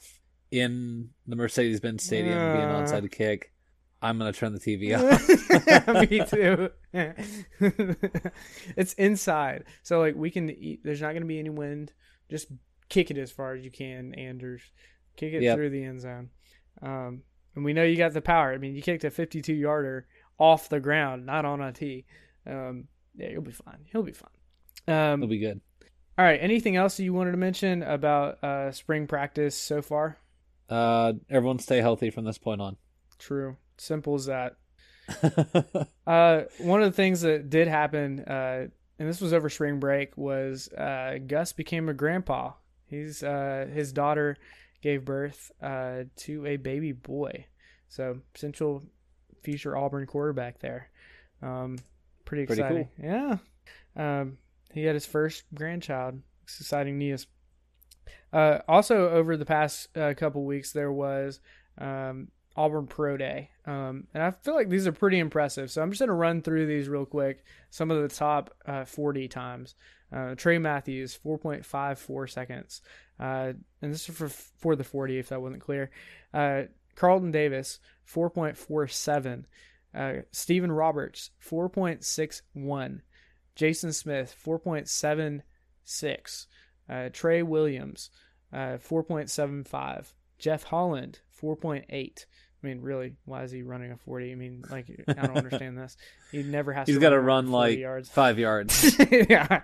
in 0.51 1.11
the 1.27 1.37
Mercedes 1.37 1.81
Benz 1.81 2.03
Stadium 2.03 2.35
be 2.35 2.59
an 2.61 2.71
Uh. 2.71 2.81
onside 2.83 3.11
kick, 3.13 3.53
I'm 4.03 4.19
going 4.19 4.33
to 4.33 4.39
turn 4.39 4.53
the 4.53 4.59
TV 4.61 4.95
off. 4.99 6.11
Me 6.11 6.19
too. 6.29 6.71
it's 8.77 8.93
inside, 8.95 9.65
so 9.83 10.01
like 10.01 10.15
we 10.17 10.31
can 10.31 10.51
eat. 10.51 10.81
There's 10.85 11.01
not 11.01 11.11
going 11.13 11.23
to 11.23 11.27
be 11.29 11.39
any 11.39 11.51
wind. 11.51 11.93
Just 12.31 12.49
kick 12.89 13.11
it 13.11 13.19
as 13.19 13.31
far 13.31 13.55
as 13.55 13.65
you 13.65 13.71
can, 13.71 14.15
Anders. 14.15 14.63
Kick 15.17 15.33
it 15.33 15.43
Yep. 15.43 15.57
through 15.57 15.71
the 15.71 15.85
end 15.85 16.01
zone. 16.01 16.31
Um, 16.83 17.23
and 17.55 17.65
we 17.65 17.73
know 17.73 17.85
you 17.85 17.97
got 17.97 18.13
the 18.13 18.21
power. 18.21 18.53
I 18.53 18.59
mean, 18.59 18.75
you 18.75 18.83
kicked 18.83 19.05
a 19.05 19.11
52 19.11 19.53
yarder 19.55 20.07
off 20.39 20.69
the 20.69 20.81
ground, 20.81 21.25
not 21.25 21.45
on 21.45 21.61
a 21.63 21.73
tee. 21.73 22.05
Um, 22.47 22.89
yeah, 23.15 23.31
you'll 23.31 23.43
be 23.43 23.53
fine. 23.53 23.85
He'll 23.93 24.03
be 24.03 24.13
fine. 24.13 24.29
Um, 24.89 25.23
It'll 25.23 25.31
be 25.31 25.39
good. 25.39 25.61
All 26.19 26.25
right. 26.25 26.39
Anything 26.41 26.77
else 26.77 26.99
you 27.01 27.13
wanted 27.13 27.33
to 27.33 27.37
mention 27.37 27.83
about 27.83 28.43
uh, 28.43 28.73
spring 28.73 29.07
practice 29.07 29.57
so 29.57 29.83
far? 29.83 30.19
Uh, 30.69 31.15
everyone 31.29 31.59
stay 31.59 31.81
healthy 31.81 32.11
from 32.11 32.25
this 32.25 32.39
point 32.39 32.61
on. 32.61 32.77
True. 33.19 33.57
Simple 33.77 34.15
as 34.15 34.27
that. 34.27 34.57
Uh, 36.07 36.43
one 36.59 36.83
of 36.83 36.93
the 36.93 36.95
things 36.95 37.23
that 37.23 37.49
did 37.49 37.67
happen, 37.67 38.21
uh, 38.21 38.67
and 38.99 39.09
this 39.09 39.23
was 39.23 39.33
over 39.33 39.49
spring 39.49 39.81
break, 39.81 40.15
was 40.19 40.69
uh, 40.69 41.17
Gus 41.27 41.55
became 41.55 41.89
a 41.89 41.95
grandpa. 41.95 42.53
He's 42.85 43.23
uh, 43.23 43.67
his 43.73 43.91
daughter 43.91 44.37
gave 44.83 45.07
birth 45.07 45.51
uh, 45.63 46.05
to 46.17 46.45
a 46.45 46.57
baby 46.59 46.93
boy, 46.93 47.47
so 47.89 48.19
potential 48.35 48.83
future 49.43 49.75
Auburn 49.75 50.07
quarterback 50.07 50.59
there. 50.59 50.91
Um, 51.41 51.79
pretty 52.27 52.45
Pretty 52.45 52.61
exciting. 52.61 52.89
Yeah. 53.03 53.39
Um, 53.97 54.37
he 54.75 54.85
had 54.85 54.95
his 54.95 55.07
first 55.07 55.45
grandchild. 55.55 56.21
It's 56.43 56.61
exciting 56.61 56.99
news. 56.99 57.27
Uh, 58.33 58.59
also, 58.67 59.11
over 59.11 59.37
the 59.37 59.47
past 59.47 59.97
uh, 59.97 60.13
couple 60.17 60.45
weeks, 60.45 60.73
there 60.73 60.93
was 60.93 61.41
um, 61.79 62.29
Auburn 62.57 62.89
Pro 62.89 63.17
Day. 63.17 63.51
Um, 63.67 64.09
and 64.13 64.23
I 64.23 64.33
feel 64.33 64.55
like 64.55 64.69
these 64.69 64.89
are 64.89 64.93
pretty 64.93 65.21
impressive. 65.21 65.71
So 65.71 65.81
I'm 65.81 65.91
just 65.91 66.01
going 66.01 66.09
to 66.09 66.15
run 66.15 66.43
through 66.43 66.67
these 66.67 66.89
real 66.89 67.07
quick. 67.07 67.45
Some 67.71 67.93
of 67.93 68.03
the 68.03 68.15
top 68.15 68.53
uh, 68.67 68.85
40 68.85 69.29
times. 69.29 69.77
Uh, 70.13 70.35
Tray 70.35 70.59
Matthews, 70.59 71.19
4.54 71.25 72.31
seconds. 72.31 72.83
Uh, 73.19 73.53
and 73.81 73.93
this 73.93 74.09
is 74.09 74.17
for, 74.17 74.29
for 74.29 74.75
the 74.75 74.85
40, 74.85 75.19
if 75.19 75.29
that 75.29 75.41
wasn't 75.41 75.63
clear. 75.63 75.91
Uh, 76.33 76.63
Carlton 76.97 77.31
Davis, 77.31 77.79
4.47. 78.13 79.45
Uh, 79.95 80.23
Stephen 80.33 80.73
Roberts, 80.73 81.31
4.61. 81.49 83.01
Jason 83.55 83.93
Smith, 83.93 84.35
4.76. 84.45 86.47
Uh, 86.89 87.09
Trey 87.13 87.43
Williams, 87.43 88.11
uh, 88.53 88.79
4.75. 88.79 90.13
Jeff 90.39 90.65
Holland, 90.65 91.21
4.8. 91.41 91.85
I 91.91 92.67
mean, 92.67 92.81
really, 92.81 93.17
why 93.25 93.45
is 93.45 93.51
he 93.51 93.63
running 93.63 93.93
a 93.93 93.97
40? 93.97 94.33
I 94.33 94.35
mean, 94.35 94.65
like, 94.71 94.87
I 95.09 95.27
don't 95.27 95.37
understand 95.37 95.79
this. 95.79 95.97
He 96.33 96.43
never 96.43 96.73
has 96.73 96.87
He's 96.87 96.97
to 96.97 97.01
got 97.01 97.11
to 97.11 97.21
run 97.21 97.21
run 97.21 97.47
more 97.47 97.63
than 97.63 97.71
40 97.71 97.75
like 97.75 97.81
yards. 97.81 98.09
five 98.09 98.39
yards. 98.39 98.97
yeah. 99.11 99.61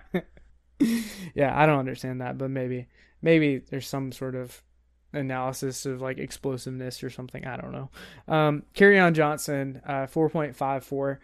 yeah, 1.35 1.59
I 1.59 1.67
don't 1.67 1.79
understand 1.79 2.21
that, 2.21 2.39
but 2.39 2.51
maybe 2.51 2.87
maybe 3.23 3.59
there's 3.59 3.89
some 3.89 4.13
sort 4.13 4.35
of 4.35 4.63
analysis 5.13 5.87
of 5.87 6.01
like 6.01 6.19
explosiveness 6.19 7.03
or 7.03 7.11
something. 7.11 7.47
I 7.47 7.57
don't 7.57 7.73
know. 7.73 7.91
Um 8.29 8.63
Kerryon 8.75 9.15
Johnson, 9.15 9.81
uh 9.87 10.07
4.54. 10.07 11.19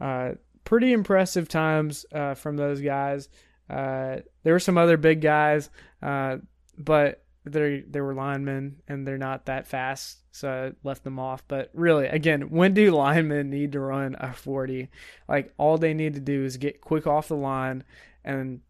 Uh 0.00 0.32
pretty 0.64 0.92
impressive 0.92 1.48
times 1.48 2.06
uh 2.12 2.34
from 2.34 2.56
those 2.56 2.80
guys. 2.80 3.28
Uh 3.70 4.16
there 4.42 4.54
were 4.54 4.60
some 4.60 4.78
other 4.78 4.96
big 4.96 5.20
guys, 5.20 5.70
uh 6.02 6.38
but 6.78 7.22
they 7.44 7.82
they 7.88 8.00
were 8.00 8.14
linemen 8.14 8.80
and 8.86 9.06
they're 9.06 9.18
not 9.18 9.46
that 9.46 9.66
fast, 9.66 10.18
so 10.30 10.48
I 10.48 10.88
left 10.88 11.04
them 11.04 11.18
off. 11.18 11.42
But 11.48 11.70
really, 11.74 12.06
again, 12.06 12.50
when 12.50 12.72
do 12.74 12.94
linemen 12.94 13.50
need 13.50 13.72
to 13.72 13.80
run 13.80 14.16
a 14.18 14.32
40? 14.32 14.88
Like 15.28 15.52
all 15.58 15.76
they 15.76 15.94
need 15.94 16.14
to 16.14 16.20
do 16.20 16.44
is 16.44 16.56
get 16.56 16.80
quick 16.80 17.06
off 17.06 17.28
the 17.28 17.36
line 17.36 17.82
and 18.24 18.60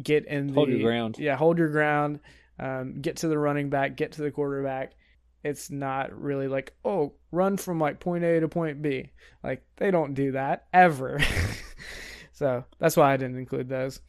get 0.00 0.24
in 0.26 0.48
the 0.48 0.54
Hold 0.54 0.68
your 0.68 0.82
ground. 0.82 1.18
Yeah, 1.18 1.36
hold 1.36 1.58
your 1.58 1.70
ground. 1.70 2.20
Um, 2.58 3.00
get 3.00 3.16
to 3.18 3.28
the 3.28 3.38
running 3.38 3.70
back, 3.70 3.96
get 3.96 4.12
to 4.12 4.22
the 4.22 4.30
quarterback. 4.30 4.92
It's 5.44 5.70
not 5.70 6.18
really 6.18 6.48
like 6.48 6.74
oh, 6.84 7.14
run 7.30 7.56
from 7.56 7.80
like 7.80 8.00
point 8.00 8.24
A 8.24 8.40
to 8.40 8.48
point 8.48 8.82
B. 8.82 9.10
Like 9.42 9.64
they 9.76 9.90
don't 9.90 10.14
do 10.14 10.32
that 10.32 10.66
ever. 10.72 11.20
so 12.32 12.64
that's 12.78 12.96
why 12.96 13.12
I 13.12 13.16
didn't 13.16 13.38
include 13.38 13.68
those. 13.68 14.00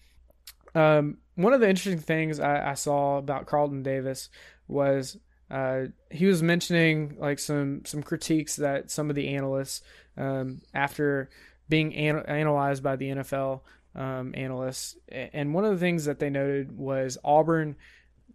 Um, 0.75 1.17
one 1.35 1.53
of 1.53 1.59
the 1.59 1.69
interesting 1.69 1.99
things 1.99 2.39
I, 2.39 2.71
I 2.71 2.73
saw 2.73 3.17
about 3.17 3.45
Carlton 3.45 3.83
Davis 3.83 4.29
was 4.67 5.17
uh, 5.49 5.85
he 6.09 6.25
was 6.25 6.41
mentioning 6.41 7.15
like 7.19 7.39
some 7.39 7.85
some 7.85 8.01
critiques 8.01 8.55
that 8.57 8.89
some 8.89 9.09
of 9.09 9.15
the 9.15 9.35
analysts 9.35 9.81
um, 10.17 10.61
after 10.73 11.29
being 11.69 11.93
an- 11.95 12.25
analyzed 12.25 12.83
by 12.83 12.95
the 12.95 13.09
NFL 13.09 13.61
um, 13.95 14.33
analysts, 14.35 14.97
and 15.09 15.53
one 15.53 15.65
of 15.65 15.71
the 15.71 15.79
things 15.79 16.05
that 16.05 16.19
they 16.19 16.29
noted 16.29 16.75
was 16.77 17.17
Auburn 17.23 17.75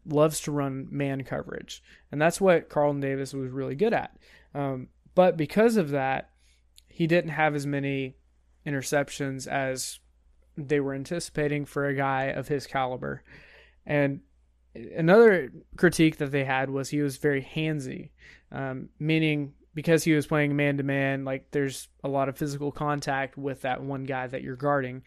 loves 0.09 0.41
to 0.41 0.51
run 0.51 0.89
man 0.91 1.23
coverage, 1.25 1.83
and 2.11 2.21
that's 2.21 2.41
what 2.41 2.69
Carlton 2.69 3.01
Davis 3.01 3.33
was 3.33 3.51
really 3.51 3.75
good 3.75 3.93
at. 3.93 4.17
Um, 4.55 4.89
but 5.15 5.37
because 5.37 5.77
of 5.77 5.91
that, 5.91 6.31
he 6.89 7.07
didn't 7.07 7.31
have 7.31 7.55
as 7.55 7.67
many 7.67 8.17
interceptions 8.67 9.47
as 9.47 10.01
they 10.57 10.81
were 10.81 10.95
anticipating 10.95 11.65
for 11.65 11.87
a 11.87 11.95
guy 11.95 12.25
of 12.25 12.49
his 12.49 12.67
caliber. 12.67 13.23
And 13.87 14.21
another 14.75 15.51
critique 15.77 16.19
that 16.19 16.33
they 16.33 16.45
had 16.45 16.71
was 16.71 16.89
he 16.89 17.01
was 17.01 17.17
very 17.17 17.43
handsy, 17.43 18.11
um, 18.51 18.89
meaning 18.99 19.55
because 19.75 20.05
he 20.05 20.13
was 20.13 20.27
playing 20.27 20.57
man 20.57 20.77
to 20.77 20.83
man, 20.83 21.25
like 21.25 21.51
there's 21.53 21.89
a 22.03 22.09
lot 22.09 22.29
of 22.29 22.37
physical 22.37 22.73
contact 22.73 23.37
with 23.37 23.63
that 23.63 23.83
one 23.83 24.05
guy 24.05 24.27
that 24.27 24.43
you're 24.43 24.57
guarding. 24.57 25.03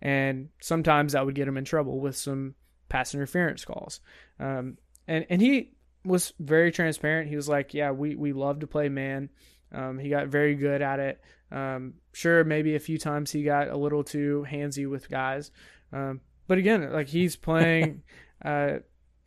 And 0.00 0.50
sometimes 0.60 1.12
that 1.12 1.26
would 1.26 1.34
get 1.34 1.48
him 1.48 1.56
in 1.56 1.64
trouble 1.64 1.98
with 1.98 2.16
some 2.16 2.54
pass 2.88 3.14
interference 3.14 3.64
calls. 3.64 4.00
Um, 4.38 4.78
and, 5.06 5.26
and 5.28 5.40
he 5.40 5.72
was 6.04 6.32
very 6.38 6.72
transparent. 6.72 7.28
He 7.28 7.36
was 7.36 7.48
like, 7.48 7.74
Yeah, 7.74 7.90
we, 7.90 8.14
we 8.14 8.32
love 8.32 8.60
to 8.60 8.66
play 8.66 8.88
man. 8.88 9.30
Um, 9.72 9.98
he 9.98 10.08
got 10.08 10.28
very 10.28 10.54
good 10.54 10.82
at 10.82 11.00
it. 11.00 11.20
Um, 11.50 11.94
sure, 12.12 12.44
maybe 12.44 12.74
a 12.74 12.80
few 12.80 12.98
times 12.98 13.30
he 13.30 13.42
got 13.42 13.68
a 13.68 13.76
little 13.76 14.04
too 14.04 14.46
handsy 14.48 14.88
with 14.88 15.08
guys. 15.08 15.50
Um, 15.92 16.20
but 16.46 16.58
again, 16.58 16.92
like 16.92 17.08
he's 17.08 17.36
playing, 17.36 18.02
uh, 18.44 18.78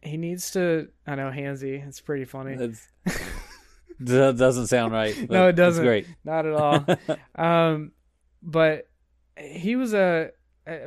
he 0.02 0.18
needs 0.18 0.52
to. 0.52 0.90
I 1.06 1.16
know 1.16 1.32
handsy. 1.32 1.86
It's 1.86 2.02
pretty 2.02 2.26
funny. 2.26 2.54
It's, 2.54 2.88
that 4.00 4.38
doesn't 4.38 4.68
sound 4.68 4.94
right. 4.94 5.30
No, 5.30 5.48
it 5.48 5.54
doesn't. 5.54 5.84
great. 5.84 6.08
Not 6.24 6.46
at 6.46 6.54
all. 6.54 6.86
um, 7.36 7.92
but 8.42 8.90
he 9.38 9.76
was 9.76 9.94
a. 9.94 10.32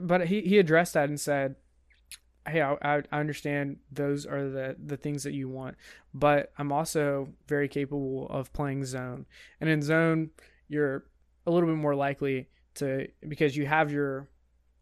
But 0.03 0.27
he 0.27 0.43
he 0.43 0.59
addressed 0.59 0.95
that 0.95 1.09
and 1.09 1.19
said, 1.19 1.57
"Hey, 2.51 2.63
I, 2.63 2.77
I 2.83 3.03
understand 3.13 3.79
those 3.91 4.27
are 4.27 4.49
the 4.49 4.77
the 4.85 4.97
things 4.97 5.23
that 5.23 5.33
you 5.33 5.49
want, 5.49 5.77
but 6.13 6.53
I'm 6.59 6.73
also 6.73 7.29
very 7.47 7.69
capable 7.69 8.27
of 8.29 8.53
playing 8.53 8.85
zone, 8.85 9.27
and 9.61 9.71
in 9.71 9.83
zone 9.83 10.31
you're 10.69 11.05
a 11.47 11.51
little 11.51 11.69
bit 11.69 11.77
more 11.77 11.95
likely 11.95 12.49
to 12.75 13.09
because 13.29 13.57
you 13.57 13.67
have 13.67 13.91
your 13.91 14.29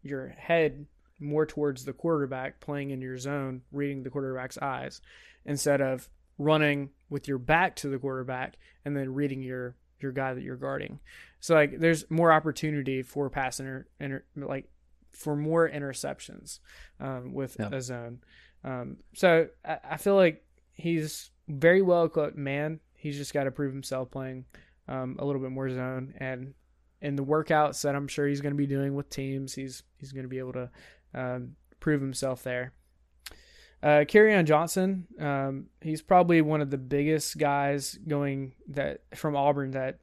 your 0.03 0.29
head 0.29 0.85
more 1.19 1.45
towards 1.45 1.83
the 1.83 1.93
quarterback 1.93 2.59
playing 2.61 2.91
in 2.91 3.01
your 3.01 3.17
zone 3.17 3.61
reading 3.71 4.03
the 4.03 4.09
quarterback's 4.09 4.57
eyes 4.59 5.01
instead 5.45 5.81
of 5.81 6.09
running 6.37 6.89
with 7.09 7.27
your 7.27 7.37
back 7.37 7.75
to 7.75 7.89
the 7.89 7.97
quarterback 7.97 8.57
and 8.85 8.95
then 8.95 9.13
reading 9.13 9.41
your 9.41 9.75
your 9.99 10.11
guy 10.13 10.33
that 10.33 10.43
you're 10.43 10.55
guarding. 10.55 10.99
So 11.41 11.55
like 11.55 11.79
there's 11.79 12.09
more 12.09 12.31
opportunity 12.31 13.01
for 13.01 13.29
pass 13.29 13.59
inter, 13.59 13.85
inter 13.99 14.23
like 14.35 14.69
for 15.13 15.35
more 15.35 15.69
interceptions 15.69 16.59
um, 16.99 17.33
with 17.33 17.57
Yeah. 17.59 17.69
a 17.71 17.81
zone 17.81 18.19
um, 18.63 18.97
so 19.13 19.47
I, 19.65 19.77
I 19.91 19.97
feel 19.97 20.15
like 20.15 20.43
he's 20.73 21.31
very 21.47 21.81
well 21.81 22.05
equipped 22.05 22.37
man 22.37 22.79
he's 22.93 23.17
just 23.17 23.33
got 23.33 23.45
to 23.45 23.51
prove 23.51 23.73
himself 23.73 24.11
playing 24.11 24.45
um, 24.87 25.15
a 25.19 25.25
little 25.25 25.41
bit 25.41 25.51
more 25.51 25.69
zone 25.69 26.13
and 26.17 26.53
in 27.01 27.15
the 27.15 27.23
workouts 27.23 27.81
that 27.83 27.95
I'm 27.95 28.09
sure 28.09 28.27
he's 28.27 28.41
going 28.41 28.53
to 28.53 28.57
be 28.57 28.67
doing 28.67 28.93
with 28.93 29.09
teams, 29.09 29.53
he's 29.53 29.83
he's 29.95 30.11
going 30.11 30.23
to 30.25 30.27
be 30.29 30.39
able 30.39 30.51
to 30.51 30.69
um, 31.13 31.55
prove 31.79 32.01
himself 32.01 32.43
there. 32.43 32.73
Uh, 33.81 34.03
Kerryon 34.03 34.43
Johnson, 34.43 35.07
um, 35.17 35.67
he's 35.79 36.01
probably 36.01 36.41
one 36.41 36.59
of 36.59 36.69
the 36.69 36.77
biggest 36.77 37.37
guys 37.37 37.97
going 38.05 38.53
that 38.67 39.03
from 39.15 39.37
Auburn 39.37 39.71
that 39.71 39.99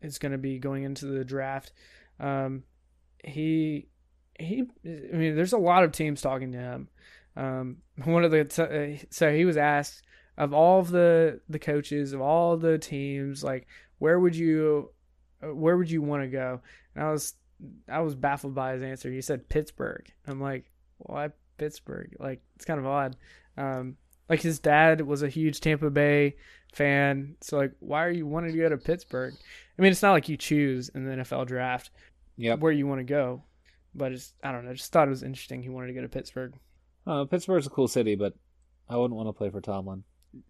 is 0.00 0.18
going 0.18 0.32
to 0.32 0.38
be 0.38 0.58
going 0.58 0.84
into 0.84 1.04
the 1.04 1.26
draft. 1.26 1.72
Um, 2.18 2.62
he 3.22 3.88
he, 4.40 4.64
I 4.84 5.16
mean, 5.16 5.36
there's 5.36 5.52
a 5.52 5.58
lot 5.58 5.84
of 5.84 5.92
teams 5.92 6.20
talking 6.20 6.52
to 6.52 6.58
him. 6.58 6.88
Um, 7.36 7.76
one 8.04 8.24
of 8.24 8.30
the 8.30 8.44
t- 8.44 8.62
uh, 8.62 9.06
so 9.10 9.32
he 9.32 9.44
was 9.44 9.56
asked 9.56 10.02
of 10.38 10.52
all 10.54 10.80
of 10.80 10.90
the 10.90 11.40
the 11.48 11.58
coaches 11.58 12.12
of 12.12 12.20
all 12.20 12.56
the 12.56 12.78
teams, 12.78 13.44
like 13.44 13.66
where 13.98 14.18
would 14.18 14.34
you 14.34 14.90
uh, 15.42 15.54
where 15.54 15.76
would 15.76 15.90
you 15.90 16.02
want 16.02 16.22
to 16.22 16.28
go? 16.28 16.60
And 16.94 17.04
I 17.04 17.10
was 17.10 17.34
I 17.88 18.00
was 18.00 18.14
baffled 18.14 18.54
by 18.54 18.72
his 18.72 18.82
answer. 18.82 19.10
He 19.10 19.20
said 19.20 19.48
Pittsburgh. 19.48 20.10
I'm 20.26 20.40
like, 20.40 20.70
why 20.98 21.28
Pittsburgh? 21.58 22.16
Like 22.18 22.40
it's 22.56 22.64
kind 22.64 22.80
of 22.80 22.86
odd. 22.86 23.16
Um, 23.56 23.96
like 24.28 24.40
his 24.40 24.58
dad 24.60 25.00
was 25.02 25.22
a 25.22 25.28
huge 25.28 25.60
Tampa 25.60 25.90
Bay 25.90 26.36
fan, 26.72 27.36
so 27.40 27.56
like, 27.58 27.72
why 27.80 28.04
are 28.04 28.10
you 28.12 28.26
wanting 28.26 28.52
to 28.52 28.58
go 28.58 28.68
to 28.68 28.76
Pittsburgh? 28.78 29.34
I 29.78 29.82
mean, 29.82 29.90
it's 29.90 30.02
not 30.02 30.12
like 30.12 30.28
you 30.28 30.36
choose 30.36 30.88
in 30.88 31.04
the 31.04 31.16
NFL 31.16 31.46
draft 31.48 31.90
Yep. 32.36 32.60
where 32.60 32.72
you 32.72 32.86
want 32.86 33.00
to 33.00 33.04
go, 33.04 33.42
but 33.94 34.12
it's 34.12 34.32
I 34.42 34.52
don't 34.52 34.64
know. 34.64 34.72
Just 34.74 34.92
thought 34.92 35.08
it 35.08 35.10
was 35.10 35.22
interesting. 35.22 35.62
He 35.62 35.68
wanted 35.68 35.88
to 35.88 35.92
go 35.94 36.02
to 36.02 36.08
Pittsburgh. 36.08 36.54
Uh, 37.06 37.24
Pittsburgh's 37.24 37.66
a 37.66 37.70
cool 37.70 37.88
city, 37.88 38.14
but 38.14 38.34
I 38.88 38.96
wouldn't 38.96 39.16
want 39.16 39.28
to 39.28 39.32
play 39.32 39.50
for 39.50 39.60
Tomlin. 39.60 40.04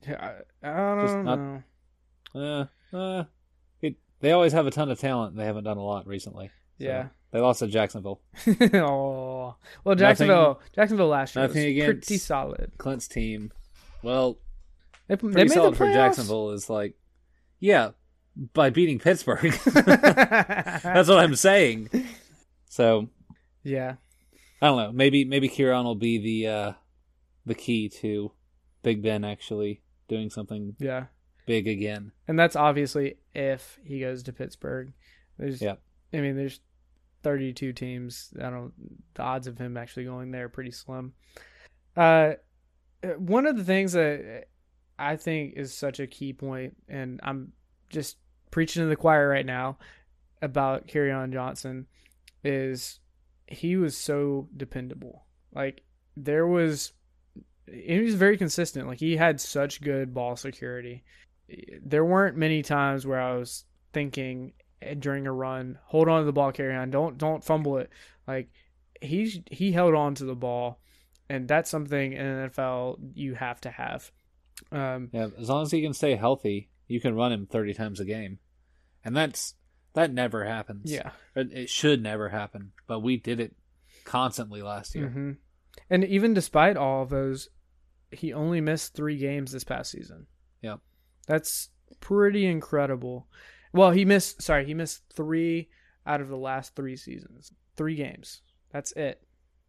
I, 0.08 0.32
I 0.62 0.76
don't 0.94 1.00
Just 1.06 1.16
not- 1.18 1.38
know. 1.38 1.62
Uh, 2.92 2.96
uh, 2.96 3.24
it, 3.80 3.96
they 4.20 4.32
always 4.32 4.52
have 4.52 4.66
a 4.66 4.70
ton 4.70 4.90
of 4.90 4.98
talent. 4.98 5.36
They 5.36 5.44
haven't 5.44 5.64
done 5.64 5.78
a 5.78 5.82
lot 5.84 6.06
recently. 6.06 6.48
So 6.78 6.84
Yeah. 6.86 7.08
They 7.32 7.38
lost 7.40 7.60
to 7.60 7.68
Jacksonville. 7.68 8.20
oh 8.74 9.54
well, 9.84 9.94
Jacksonville. 9.94 10.60
Jacksonville 10.74 11.06
last 11.08 11.36
year 11.36 11.46
was 11.46 11.54
nothing 11.54 11.78
pretty 11.84 12.16
solid. 12.18 12.72
Clint's 12.76 13.06
team. 13.06 13.52
Well, 14.02 14.38
They, 15.06 15.14
they 15.14 15.16
pretty 15.16 15.34
made 15.36 15.48
the 15.50 15.54
solid 15.54 15.76
for. 15.76 15.92
Jacksonville 15.92 16.50
is 16.50 16.68
like, 16.68 16.94
yeah, 17.60 17.90
by 18.52 18.70
beating 18.70 18.98
Pittsburgh. 18.98 19.52
That's 19.64 21.08
what 21.08 21.18
I'm 21.18 21.36
saying. 21.36 21.88
So 22.68 23.08
yeah, 23.62 23.94
I 24.62 24.66
don't 24.66 24.76
know. 24.76 24.92
Maybe 24.92 25.24
maybe 25.24 25.48
Kerryon 25.48 25.84
will 25.84 25.94
be 25.94 26.18
the 26.18 26.50
uh, 26.50 26.72
the 27.46 27.54
key 27.54 27.88
to 28.00 28.32
Big 28.82 29.02
Ben 29.02 29.24
actually 29.24 29.82
doing 30.08 30.30
something 30.30 30.74
yeah, 30.78 31.06
big 31.46 31.68
again. 31.68 32.12
and 32.28 32.38
that's 32.38 32.56
obviously 32.56 33.16
if 33.34 33.78
he 33.84 34.00
goes 34.00 34.22
to 34.24 34.32
Pittsburgh. 34.32 34.92
There's, 35.38 35.62
Yeah. 35.62 35.76
I 36.12 36.18
mean, 36.18 36.36
there's 36.36 36.60
32 37.22 37.72
teams. 37.72 38.32
I 38.38 38.50
don't. 38.50 38.72
The 39.14 39.22
odds 39.22 39.46
of 39.46 39.58
him 39.58 39.76
actually 39.76 40.04
going 40.04 40.30
there 40.30 40.46
are 40.46 40.50
pretty 40.50 40.70
slim. 40.70 41.14
Uh, 41.96 42.32
one 43.16 43.46
of 43.46 43.56
the 43.56 43.64
things 43.64 43.92
that 43.92 44.48
I 44.98 45.16
think 45.16 45.54
is 45.56 45.72
such 45.74 46.00
a 46.00 46.06
key 46.06 46.32
point, 46.32 46.76
and 46.88 47.20
I'm 47.22 47.52
just 47.88 48.18
preaching 48.50 48.82
to 48.82 48.88
the 48.88 48.96
choir 48.96 49.28
right 49.28 49.46
now 49.46 49.78
about 50.42 50.88
Kerryon 50.88 51.32
Johnson, 51.32 51.86
is 52.44 53.00
he 53.50 53.76
was 53.76 53.96
so 53.96 54.48
dependable. 54.56 55.26
Like 55.52 55.82
there 56.16 56.46
was, 56.46 56.92
he 57.66 58.00
was 58.00 58.14
very 58.14 58.36
consistent. 58.36 58.86
Like 58.86 59.00
he 59.00 59.16
had 59.16 59.40
such 59.40 59.82
good 59.82 60.14
ball 60.14 60.36
security. 60.36 61.04
There 61.82 62.04
weren't 62.04 62.36
many 62.36 62.62
times 62.62 63.06
where 63.06 63.20
I 63.20 63.36
was 63.36 63.64
thinking 63.92 64.52
eh, 64.80 64.94
during 64.94 65.26
a 65.26 65.32
run, 65.32 65.78
hold 65.84 66.08
on 66.08 66.20
to 66.20 66.24
the 66.24 66.32
ball, 66.32 66.52
carry 66.52 66.74
on, 66.74 66.90
don't 66.90 67.18
don't 67.18 67.44
fumble 67.44 67.78
it. 67.78 67.90
Like 68.26 68.48
he 69.00 69.42
he 69.50 69.72
held 69.72 69.94
on 69.94 70.14
to 70.16 70.24
the 70.24 70.36
ball, 70.36 70.78
and 71.28 71.48
that's 71.48 71.70
something 71.70 72.12
in 72.12 72.24
the 72.24 72.48
NFL 72.50 72.98
you 73.14 73.34
have 73.34 73.60
to 73.62 73.70
have. 73.70 74.10
Um, 74.70 75.08
Yeah, 75.12 75.28
as 75.38 75.48
long 75.48 75.62
as 75.62 75.70
he 75.70 75.82
can 75.82 75.94
stay 75.94 76.14
healthy, 76.14 76.68
you 76.86 77.00
can 77.00 77.14
run 77.16 77.32
him 77.32 77.46
30 77.46 77.74
times 77.74 77.98
a 77.98 78.04
game, 78.04 78.38
and 79.04 79.16
that's 79.16 79.54
that 79.94 80.12
never 80.12 80.44
happens. 80.44 80.92
yeah. 80.92 81.10
It, 81.34 81.52
it 81.52 81.70
should 81.70 82.02
never 82.02 82.28
happen, 82.28 82.72
but 82.90 83.04
we 83.04 83.16
did 83.16 83.38
it 83.38 83.54
constantly 84.02 84.62
last 84.62 84.96
year. 84.96 85.06
hmm 85.06 85.30
And 85.88 86.02
even 86.02 86.34
despite 86.34 86.76
all 86.76 87.04
of 87.04 87.08
those, 87.08 87.48
he 88.10 88.32
only 88.32 88.60
missed 88.60 88.94
three 88.94 89.16
games 89.16 89.52
this 89.52 89.62
past 89.62 89.92
season. 89.92 90.26
Yep. 90.60 90.80
That's 91.28 91.68
pretty 92.00 92.46
incredible. 92.46 93.28
Well, 93.72 93.92
he 93.92 94.04
missed, 94.04 94.42
sorry, 94.42 94.64
he 94.66 94.74
missed 94.74 95.04
three 95.14 95.68
out 96.04 96.20
of 96.20 96.28
the 96.28 96.36
last 96.36 96.74
three 96.74 96.96
seasons. 96.96 97.52
Three 97.76 97.94
games. 97.94 98.42
That's 98.72 98.90
it. 98.96 99.22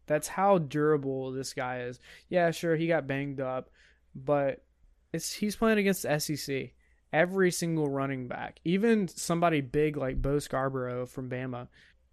That's 0.06 0.26
how 0.26 0.58
durable 0.58 1.30
this 1.30 1.52
guy 1.52 1.82
is. 1.82 2.00
Yeah, 2.28 2.50
sure, 2.50 2.74
he 2.74 2.88
got 2.88 3.06
banged 3.06 3.40
up, 3.40 3.70
but 4.16 4.64
it's 5.12 5.32
he's 5.32 5.54
playing 5.54 5.78
against 5.78 6.02
the 6.02 6.18
SEC. 6.18 6.72
Every 7.12 7.52
single 7.52 7.88
running 7.88 8.26
back, 8.26 8.58
even 8.64 9.06
somebody 9.06 9.60
big 9.60 9.96
like 9.96 10.20
Bo 10.20 10.40
Scarborough 10.40 11.06
from 11.06 11.30
Bama, 11.30 11.68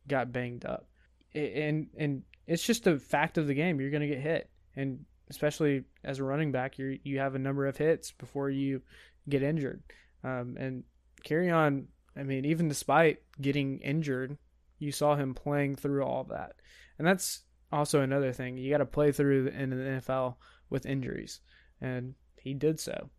got 0.08 0.32
banged 0.32 0.66
up. 0.66 0.86
And 1.36 1.88
and 1.98 2.24
it's 2.48 2.64
just 2.64 2.88
a 2.88 2.98
fact 2.98 3.38
of 3.38 3.48
the 3.48 3.54
game. 3.54 3.80
You're 3.80 3.92
going 3.92 4.02
to 4.02 4.08
get 4.08 4.20
hit, 4.20 4.50
and 4.76 5.06
especially 5.30 5.84
as 6.04 6.20
a 6.20 6.24
running 6.24 6.52
back, 6.52 6.78
you 6.78 7.00
you 7.04 7.20
have 7.20 7.36
a 7.36 7.40
number 7.40 7.68
of 7.68 7.78
hits 7.78 8.12
before 8.12 8.50
you 8.50 8.82
get 9.28 9.44
injured. 9.44 9.84
Um, 10.24 10.58
and 10.60 10.84
carry 11.24 11.50
on. 11.50 11.88
I 12.18 12.24
mean, 12.24 12.46
even 12.46 12.68
despite 12.68 13.20
getting 13.40 13.80
injured, 13.80 14.38
you 14.80 14.92
saw 14.92 15.16
him 15.16 15.34
playing 15.34 15.76
through 15.76 16.04
all 16.04 16.22
of 16.22 16.30
that, 16.30 16.54
and 16.98 17.08
that's 17.08 17.44
also 17.72 18.02
another 18.02 18.34
thing. 18.34 18.58
You 18.58 18.72
got 18.72 18.80
to 18.80 18.86
play 18.86 19.12
through 19.12 19.48
in 19.48 19.70
the 19.70 19.76
NFL 19.76 20.36
with 20.70 20.86
injuries, 20.86 21.40
and 21.80 22.16
he 22.38 22.54
did 22.54 22.80
so. 22.80 23.10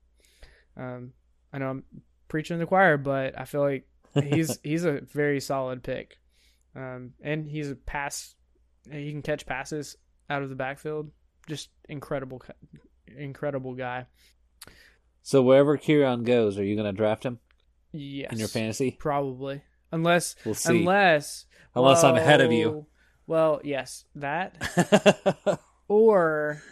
Um, 0.77 1.13
I 1.53 1.59
know 1.59 1.71
I'm 1.71 1.85
preaching 2.29 2.57
to 2.57 2.61
the 2.61 2.67
choir, 2.67 2.97
but 2.97 3.39
I 3.39 3.45
feel 3.45 3.61
like 3.63 3.87
he's 4.23 4.59
he's 4.63 4.85
a 4.85 5.01
very 5.01 5.41
solid 5.41 5.83
pick, 5.83 6.19
um, 6.77 7.13
and 7.23 7.47
he's 7.49 7.71
a 7.71 7.77
pass 7.77 8.35
he 8.91 9.11
can 9.11 9.23
catch 9.23 9.45
passes 9.47 9.97
out 10.29 10.43
of 10.43 10.49
the 10.49 10.55
backfield. 10.55 11.11
Just 11.49 11.69
incredible, 11.89 12.43
incredible 13.07 13.75
guy. 13.75 14.07
So 15.23 15.43
wherever 15.43 15.77
Kerryon 15.77 16.25
goes, 16.25 16.59
are 16.59 16.65
you 16.65 16.77
going 16.77 16.87
to 16.87 16.97
draft 16.97 17.25
him 17.25 17.39
Yes, 17.93 18.33
in 18.33 18.39
your 18.39 18.49
fantasy? 18.49 18.93
probably 18.93 19.63
unless 19.93 20.35
We'll 20.45 20.55
see. 20.55 20.79
unless 20.81 21.47
Unless 21.75 22.05
I'm 22.05 22.17
ahead 22.17 22.41
of 22.41 22.53
you. 22.53 22.71
well- 22.71 22.87
Well, 23.27 23.61
yes, 23.65 24.05
that 24.17 24.57
or 25.89 26.63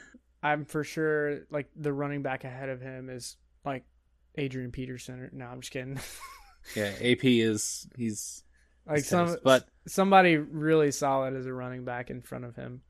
I'm 0.43 0.65
for 0.65 0.83
sure 0.85 1.41
like 1.51 1.69
the 1.77 1.93
running 1.93 2.23
back 2.23 2.45
ahead 2.45 2.69
of 2.69 2.81
him 2.81 3.11
is 3.11 3.37
like 3.65 3.85
Adrian 4.37 4.71
Peterson. 4.73 5.31
No, 5.33 5.47
I'm 5.47 5.61
just 5.61 5.73
kidding. 5.73 5.99
yeah, 6.77 6.93
AP 7.01 7.25
is 7.25 7.87
he's 7.97 8.43
like 8.89 9.05
some, 9.05 9.37
but 9.45 9.67
somebody 9.87 10.37
really 10.37 10.91
solid 10.91 11.35
as 11.35 11.47
a 11.47 11.53
running 11.53 11.85
back 11.85 12.11
in 12.11 12.23
front 12.23 12.45
of 12.45 12.57
him. 12.57 12.83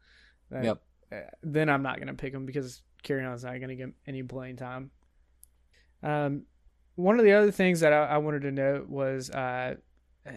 Then- 0.51 0.65
Yep. 0.65 0.83
uh, 1.13 1.17
Then 1.43 1.69
I'm 1.69 1.83
not 1.83 1.97
going 1.97 2.09
to 2.09 2.15
pick 2.15 2.33
him 2.33 2.47
because 2.47 2.83
Kerryon's 3.03 3.45
not 3.45 3.57
going 3.59 3.69
to 3.69 3.75
get 3.77 3.91
any 4.07 4.23
playing 4.23 4.57
time. 4.57 4.91
Um, 6.03 6.43
one 6.97 7.19
of 7.19 7.25
the 7.25 7.33
other 7.33 7.51
things 7.51 7.81
that 7.81 7.93
I, 7.93 8.05
I 8.07 8.19
wanted 8.19 8.43
to 8.43 8.51
note 8.53 8.89
was 8.89 9.31
uh, 9.31 9.75
uh, 10.27 10.31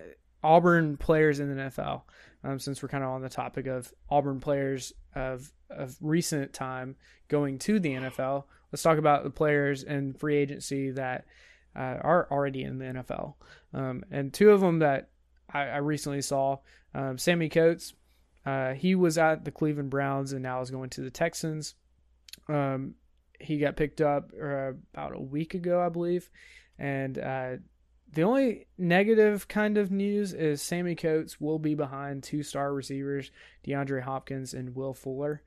Auburn 0.43 0.97
players 0.97 1.39
in 1.39 1.55
the 1.55 1.63
NFL. 1.63 2.03
Um, 2.43 2.59
since 2.59 2.81
we're 2.81 2.89
kind 2.89 3.03
of 3.03 3.11
on 3.11 3.21
the 3.21 3.29
topic 3.29 3.67
of 3.67 3.93
Auburn 4.09 4.39
players 4.39 4.93
of 5.15 5.51
of 5.69 5.95
recent 6.01 6.53
time 6.53 6.95
going 7.27 7.59
to 7.59 7.79
the 7.79 7.91
NFL, 7.93 8.45
let's 8.71 8.81
talk 8.81 8.97
about 8.97 9.23
the 9.23 9.29
players 9.29 9.83
and 9.83 10.19
free 10.19 10.35
agency 10.37 10.89
that 10.91 11.25
uh, 11.75 11.97
are 12.01 12.27
already 12.31 12.63
in 12.63 12.79
the 12.79 12.85
NFL. 12.85 13.35
Um, 13.73 14.03
and 14.11 14.33
two 14.33 14.49
of 14.49 14.59
them 14.61 14.79
that 14.79 15.09
I, 15.53 15.67
I 15.67 15.77
recently 15.77 16.21
saw, 16.21 16.57
um, 16.93 17.17
Sammie 17.17 17.49
Coates. 17.49 17.93
Uh, 18.45 18.73
he 18.73 18.95
was 18.95 19.17
at 19.17 19.45
the 19.45 19.51
Cleveland 19.51 19.89
Browns 19.89 20.33
and 20.33 20.41
now 20.41 20.61
is 20.61 20.71
going 20.71 20.89
to 20.91 21.01
the 21.01 21.11
Texans. 21.11 21.75
Um, 22.47 22.95
he 23.39 23.57
got 23.57 23.75
picked 23.75 24.01
up 24.01 24.31
uh, 24.33 24.73
about 24.93 25.15
a 25.15 25.21
week 25.21 25.53
ago, 25.53 25.81
I 25.81 25.89
believe. 25.89 26.29
And 26.79 27.17
uh, 27.17 27.51
the 28.11 28.23
only 28.23 28.67
negative 28.77 29.47
kind 29.47 29.77
of 29.77 29.91
news 29.91 30.33
is 30.33 30.61
Sammie 30.61 30.95
Coates 30.95 31.39
will 31.39 31.59
be 31.59 31.75
behind 31.75 32.23
two 32.23 32.43
star 32.43 32.73
receivers, 32.73 33.31
DeAndre 33.65 34.01
Hopkins 34.01 34.53
and 34.53 34.75
Will 34.75 34.93
Fuller. 34.93 35.43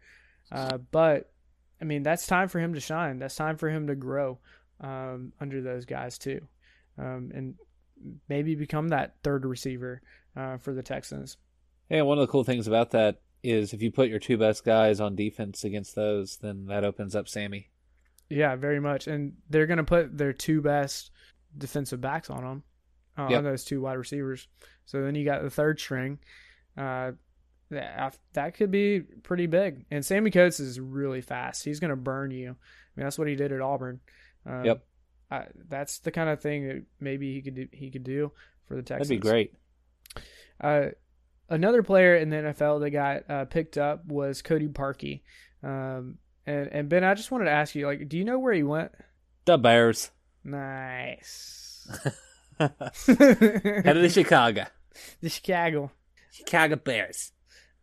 Uh, 0.52 0.78
but, 0.78 1.32
I 1.80 1.84
mean, 1.84 2.02
that's 2.02 2.26
time 2.26 2.48
for 2.48 2.60
him 2.60 2.74
to 2.74 2.80
shine. 2.80 3.18
That's 3.18 3.36
time 3.36 3.56
for 3.56 3.68
him 3.68 3.88
to 3.88 3.94
grow 3.94 4.38
um, 4.80 5.32
under 5.40 5.60
those 5.60 5.84
guys, 5.84 6.18
too. 6.18 6.46
Um, 6.96 7.32
and 7.34 7.54
maybe 8.28 8.54
become 8.54 8.88
that 8.88 9.14
third 9.22 9.44
receiver 9.44 10.02
uh, 10.36 10.56
for 10.58 10.72
the 10.74 10.82
Texans. 10.82 11.36
yeah. 11.88 12.02
One 12.02 12.18
of 12.18 12.26
the 12.26 12.30
cool 12.32 12.44
things 12.44 12.66
about 12.66 12.90
that 12.92 13.20
is 13.42 13.72
if 13.74 13.82
you 13.82 13.90
put 13.90 14.08
your 14.08 14.18
two 14.18 14.38
best 14.38 14.64
guys 14.64 15.00
on 15.00 15.14
defense 15.16 15.64
against 15.64 15.94
those, 15.94 16.38
then 16.38 16.66
that 16.66 16.84
opens 16.84 17.14
up 17.14 17.28
Sammie. 17.28 17.70
Yeah, 18.30 18.56
very 18.56 18.80
much. 18.80 19.06
And 19.06 19.34
they're 19.50 19.66
going 19.66 19.76
to 19.78 19.84
put 19.84 20.16
their 20.16 20.32
two 20.32 20.62
best 20.62 21.10
defensive 21.56 22.00
backs 22.00 22.30
on 22.30 22.42
them, 22.42 22.62
uh, 23.18 23.28
Yep. 23.30 23.38
on 23.38 23.44
those 23.44 23.64
two 23.64 23.82
wide 23.82 23.98
receivers. 23.98 24.48
So 24.86 25.02
then 25.02 25.14
you 25.14 25.24
got 25.26 25.42
the 25.42 25.50
third 25.50 25.78
string. 25.78 26.18
Uh, 26.76 27.12
that, 27.70 28.18
that 28.32 28.54
could 28.54 28.70
be 28.70 29.00
pretty 29.00 29.46
big. 29.46 29.84
And 29.90 30.04
Sammie 30.04 30.30
Coates 30.30 30.58
is 30.60 30.80
really 30.80 31.20
fast. 31.20 31.64
He's 31.64 31.80
going 31.80 31.90
to 31.90 31.96
burn 31.96 32.30
you. 32.30 32.48
I 32.50 32.92
mean, 32.96 33.04
that's 33.04 33.18
what 33.18 33.28
he 33.28 33.36
did 33.36 33.52
at 33.52 33.60
Auburn. 33.60 34.00
Um, 34.46 34.64
Yep. 34.64 34.84
I, 35.30 35.46
that's 35.68 35.98
the 35.98 36.10
kind 36.10 36.28
of 36.28 36.40
thing 36.40 36.68
that 36.68 36.82
maybe 37.00 37.34
he 37.34 37.42
could 37.42 37.54
do, 37.54 37.68
he 37.72 37.90
could 37.90 38.04
do 38.04 38.32
for 38.66 38.76
the 38.76 38.82
Texans. 38.82 39.08
That'd 39.08 39.22
be 39.22 39.28
great. 39.28 39.54
Uh, 40.60 40.86
another 41.48 41.82
player 41.82 42.16
in 42.16 42.30
the 42.30 42.36
NFL 42.36 42.80
that 42.80 42.90
got 42.90 43.30
uh, 43.30 43.44
picked 43.46 43.78
up 43.78 44.06
was 44.06 44.42
Cody 44.42 44.68
Parkey. 44.68 45.22
Um, 45.62 46.18
and, 46.46 46.68
and 46.68 46.88
Ben, 46.88 47.04
I 47.04 47.14
just 47.14 47.30
wanted 47.30 47.46
to 47.46 47.50
ask 47.52 47.74
you, 47.74 47.86
like, 47.86 48.08
do 48.08 48.18
you 48.18 48.24
know 48.24 48.38
where 48.38 48.52
he 48.52 48.62
went? 48.62 48.92
The 49.46 49.58
Bears 49.58 50.10
Nice. 50.44 51.88
headed 52.58 52.74
to 53.08 54.00
the 54.00 54.10
Chicago. 54.10 54.66
the 55.20 55.28
Chicago. 55.28 55.90
Chicago 56.30 56.76
Bears. 56.76 57.32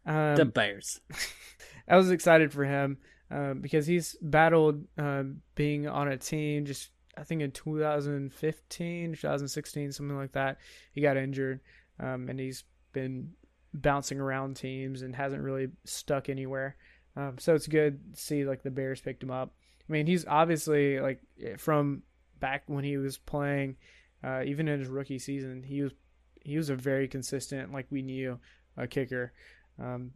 Um, 0.05 0.35
the 0.35 0.45
Bears. 0.45 0.99
I 1.87 1.97
was 1.97 2.11
excited 2.11 2.53
for 2.53 2.63
him 2.63 2.97
um, 3.31 3.59
because 3.61 3.87
he's 3.87 4.15
battled 4.21 4.85
um, 4.97 5.41
being 5.55 5.87
on 5.87 6.07
a 6.07 6.17
team 6.17 6.65
just 6.65 6.89
I 7.17 7.23
think 7.23 7.41
in 7.41 7.51
2015, 7.51 9.13
2016, 9.13 9.91
something 9.91 10.17
like 10.17 10.31
that. 10.33 10.57
He 10.93 11.01
got 11.01 11.17
injured 11.17 11.59
um, 11.99 12.29
and 12.29 12.39
he's 12.39 12.63
been 12.93 13.31
bouncing 13.73 14.19
around 14.19 14.55
teams 14.55 15.01
and 15.01 15.15
hasn't 15.15 15.43
really 15.43 15.69
stuck 15.85 16.29
anywhere. 16.29 16.75
Um, 17.15 17.37
so 17.37 17.55
it's 17.55 17.67
good 17.67 18.13
to 18.13 18.19
see 18.19 18.45
like 18.45 18.63
the 18.63 18.71
Bears 18.71 19.01
picked 19.01 19.23
him 19.23 19.31
up. 19.31 19.53
I 19.89 19.91
mean, 19.91 20.07
he's 20.07 20.25
obviously 20.25 20.99
like 20.99 21.21
from 21.57 22.03
back 22.39 22.63
when 22.67 22.83
he 22.83 22.97
was 22.97 23.17
playing, 23.17 23.75
uh, 24.23 24.43
even 24.45 24.67
in 24.67 24.79
his 24.79 24.87
rookie 24.87 25.19
season, 25.19 25.63
he 25.63 25.81
was 25.81 25.91
he 26.43 26.57
was 26.57 26.69
a 26.69 26.75
very 26.75 27.07
consistent, 27.07 27.71
like 27.71 27.87
we 27.89 28.01
knew, 28.01 28.39
a 28.77 28.87
kicker. 28.87 29.33
Um, 29.79 30.11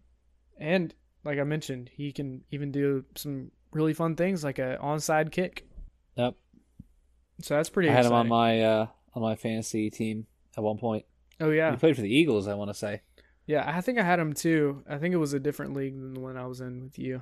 and 0.57 0.93
like 1.23 1.39
I 1.39 1.43
mentioned, 1.43 1.89
he 1.93 2.11
can 2.11 2.43
even 2.51 2.71
do 2.71 3.03
some 3.15 3.51
really 3.71 3.93
fun 3.93 4.15
things 4.15 4.43
like 4.43 4.59
a 4.59 4.77
onside 4.81 5.31
kick. 5.31 5.67
Yep. 6.15 6.35
So 7.41 7.55
that's 7.55 7.69
pretty. 7.69 7.89
I 7.89 7.93
had 7.93 8.05
him 8.05 8.13
on 8.13 8.27
my 8.27 8.61
uh, 8.61 8.87
on 9.13 9.21
my 9.21 9.35
fantasy 9.35 9.89
team 9.89 10.25
at 10.57 10.63
one 10.63 10.77
point. 10.77 11.05
Oh 11.39 11.49
yeah, 11.51 11.71
He 11.71 11.77
played 11.77 11.95
for 11.95 12.01
the 12.01 12.13
Eagles, 12.13 12.47
I 12.47 12.53
want 12.53 12.69
to 12.69 12.73
say. 12.73 13.01
yeah. 13.45 13.63
I 13.67 13.81
think 13.81 13.99
I 13.99 14.03
had 14.03 14.19
him 14.19 14.33
too. 14.33 14.83
I 14.89 14.97
think 14.97 15.13
it 15.13 15.17
was 15.17 15.33
a 15.33 15.39
different 15.39 15.73
league 15.73 15.95
than 15.95 16.13
the 16.13 16.19
one 16.21 16.37
I 16.37 16.45
was 16.47 16.61
in 16.61 16.83
with 16.83 16.97
you. 16.97 17.21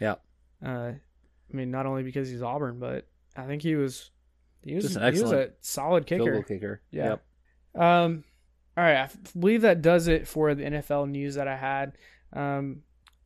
Yeah. 0.00 0.16
Uh, 0.64 0.92
I 0.92 1.56
mean, 1.56 1.70
not 1.70 1.86
only 1.86 2.02
because 2.02 2.28
he's 2.28 2.42
Auburn, 2.42 2.78
but 2.78 3.06
I 3.36 3.46
think 3.46 3.62
he 3.62 3.74
was 3.74 4.10
he 4.62 4.74
was 4.74 4.94
he 4.94 5.22
was 5.22 5.32
a 5.32 5.50
solid 5.60 6.06
kicker. 6.06 6.42
kicker. 6.42 6.82
Yeah. 6.90 7.16
Yep. 7.74 7.82
Um, 7.82 8.24
all 8.76 8.84
right, 8.84 8.96
I 8.96 9.08
believe 9.38 9.62
that 9.62 9.82
does 9.82 10.08
it 10.08 10.28
for 10.28 10.54
the 10.54 10.64
NFL 10.64 11.08
news 11.10 11.34
that 11.36 11.48
I 11.48 11.56
had. 11.56 11.92
Um, 12.32 12.82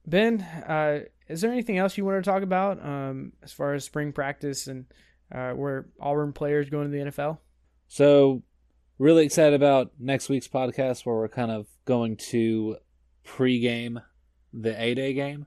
ben, 0.06 0.40
uh, 0.40 1.00
is 1.28 1.40
there 1.40 1.50
anything 1.52 1.78
else 1.78 1.98
you 1.98 2.04
want 2.04 2.22
to 2.24 2.30
talk 2.30 2.42
about 2.42 2.82
um, 2.84 3.32
as 3.42 3.52
far 3.52 3.74
as 3.74 3.84
spring 3.84 4.12
practice 4.12 4.66
and 4.66 4.86
uh, 5.32 5.52
where 5.52 5.86
Auburn 6.00 6.32
players 6.32 6.68
going 6.70 6.90
to 6.90 6.96
the 6.96 7.10
NFL? 7.10 7.38
So, 7.88 8.42
really 8.98 9.24
excited 9.24 9.54
about 9.54 9.92
next 9.98 10.28
week's 10.28 10.48
podcast 10.48 11.04
where 11.04 11.16
we're 11.16 11.28
kind 11.28 11.50
of 11.50 11.66
going 11.84 12.16
to 12.30 12.76
pregame 13.26 14.02
the 14.52 14.80
A 14.82 14.94
Day 14.94 15.14
game. 15.14 15.46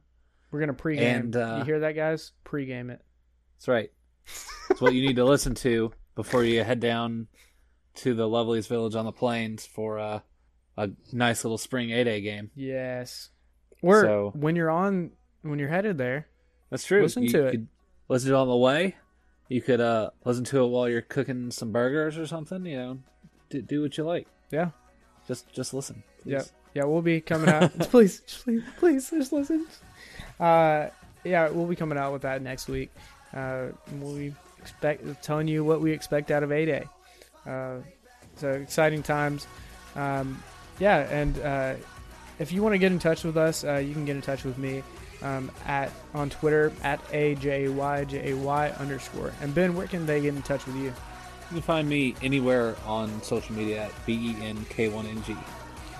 We're 0.52 0.60
gonna 0.62 0.74
pregame. 0.74 1.02
And, 1.02 1.36
uh, 1.36 1.56
you 1.60 1.66
hear 1.66 1.80
that, 1.82 1.94
guys? 1.94 2.32
Pregame 2.46 2.90
it. 2.92 3.02
That's 3.58 3.68
right. 3.68 3.92
It's 4.70 4.82
what 4.82 4.94
you 4.94 5.06
need 5.06 5.18
to 5.18 5.26
listen 5.26 5.54
to 5.56 5.92
before 6.16 6.44
you 6.44 6.64
head 6.64 6.80
down 6.80 7.28
to 7.96 8.14
the 8.14 8.28
loveliest 8.28 8.70
village 8.70 8.96
on 8.96 9.06
the 9.06 9.12
plains 9.12 9.66
for 9.66 10.00
uh, 10.00 10.20
a 10.78 10.90
nice 11.14 11.44
little 11.44 11.58
spring 11.58 11.92
A 11.92 12.04
Day 12.04 12.22
game. 12.22 12.52
Yes. 12.56 13.30
Or 13.82 14.02
So- 14.02 14.32
when 14.36 14.56
you're 14.56 14.72
on, 14.72 15.12
when 15.42 15.60
you're 15.60 15.70
headed 15.70 15.98
there. 15.98 16.28
That's 16.70 16.86
true. 16.86 17.04
Listen 17.04 17.24
you 17.24 17.30
to 17.30 17.46
it. 17.48 17.60
Listen 18.10 18.30
to 18.30 18.36
it 18.36 18.40
on 18.40 18.48
the 18.48 18.56
way. 18.58 18.96
You 19.48 19.62
could 19.62 19.82
uh, 19.82 20.10
listen 20.24 20.44
to 20.46 20.64
it 20.64 20.68
while 20.68 20.90
you're 20.90 21.02
cooking 21.02 21.52
some 21.52 21.72
burgers 21.72 22.18
or 22.18 22.26
something. 22.26 22.66
You 22.66 22.78
know, 22.78 23.00
do, 23.50 23.62
do 23.62 23.82
what 23.82 23.98
you 23.98 24.04
like. 24.04 24.28
Yeah. 24.52 24.72
Just 25.28 25.52
just 25.54 25.74
listen. 25.74 26.04
Please. 26.24 26.32
Yeah, 26.32 26.44
yeah, 26.74 26.84
we'll 26.86 27.02
be 27.02 27.22
coming 27.22 27.50
out. 27.50 27.78
please, 27.80 28.22
please, 28.44 28.64
please, 28.78 29.10
just 29.10 29.32
listen. 29.32 29.66
Uh, 30.40 30.88
yeah, 31.24 31.50
we'll 31.50 31.66
be 31.66 31.76
coming 31.76 31.98
out 31.98 32.14
with 32.14 32.22
that 32.24 32.42
next 32.42 32.68
week. 32.68 32.92
Uh, 33.34 33.68
we'll 33.94 34.16
be 34.16 34.34
expect 34.60 35.24
telling 35.24 35.48
you 35.48 35.64
what 35.64 35.82
we 35.82 35.92
expect 35.92 36.32
out 36.32 36.44
of 36.44 36.52
A 36.52 36.66
Day. 36.66 36.84
Uh, 37.46 37.78
so 38.36 38.52
exciting 38.52 39.04
times. 39.04 39.48
Um, 39.96 40.42
yeah, 40.80 41.10
and 41.10 41.40
uh, 41.40 41.74
if 42.40 42.52
you 42.52 42.62
want 42.62 42.74
to 42.74 42.80
get 42.80 42.92
in 42.92 43.00
touch 43.00 43.24
with 43.24 43.38
us, 43.38 43.64
uh, 43.64 43.76
you 43.76 43.94
can 43.94 44.06
get 44.06 44.16
in 44.16 44.22
touch 44.22 44.44
with 44.44 44.58
me 44.58 44.84
um, 45.26 45.52
at 45.66 45.92
on 46.14 46.30
Twitter 46.30 46.72
at 46.84 47.02
a 47.12 47.36
j 47.36 47.68
y 47.68 48.04
j 48.06 48.32
a 48.32 48.38
y 48.38 48.70
underscore. 48.80 49.34
And 49.42 49.54
Ben, 49.54 49.76
where 49.76 49.88
can 49.88 50.06
they 50.06 50.22
get 50.22 50.36
in 50.36 50.42
touch 50.44 50.66
with 50.68 50.76
you? 50.76 50.84
You 50.84 50.94
can 51.50 51.62
find 51.62 51.90
me 51.90 52.16
anywhere 52.22 52.76
on 52.86 53.22
social 53.24 53.56
media 53.56 53.86
at 53.86 54.06
B 54.06 54.14
E 54.14 54.44
N 54.44 54.64
K 54.70 54.88
1 54.88 55.06
N 55.06 55.24
G. 55.24 55.36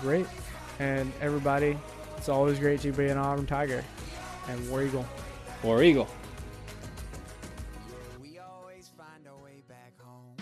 Great, 0.00 0.26
and 0.78 1.12
everybody, 1.20 1.76
it's 2.16 2.28
always 2.28 2.58
great 2.58 2.80
to 2.80 2.92
be 2.92 3.06
an 3.06 3.18
Auburn 3.18 3.46
Tiger 3.46 3.84
and 4.48 4.70
War 4.70 4.82
Eagle. 4.82 5.04
War 5.62 5.82
Eagle. 5.82 6.08
We 8.20 8.38
always 8.38 8.90
find 8.96 9.26
our 9.26 9.44
way 9.44 9.62
back 9.68 9.92
home. 10.00 10.36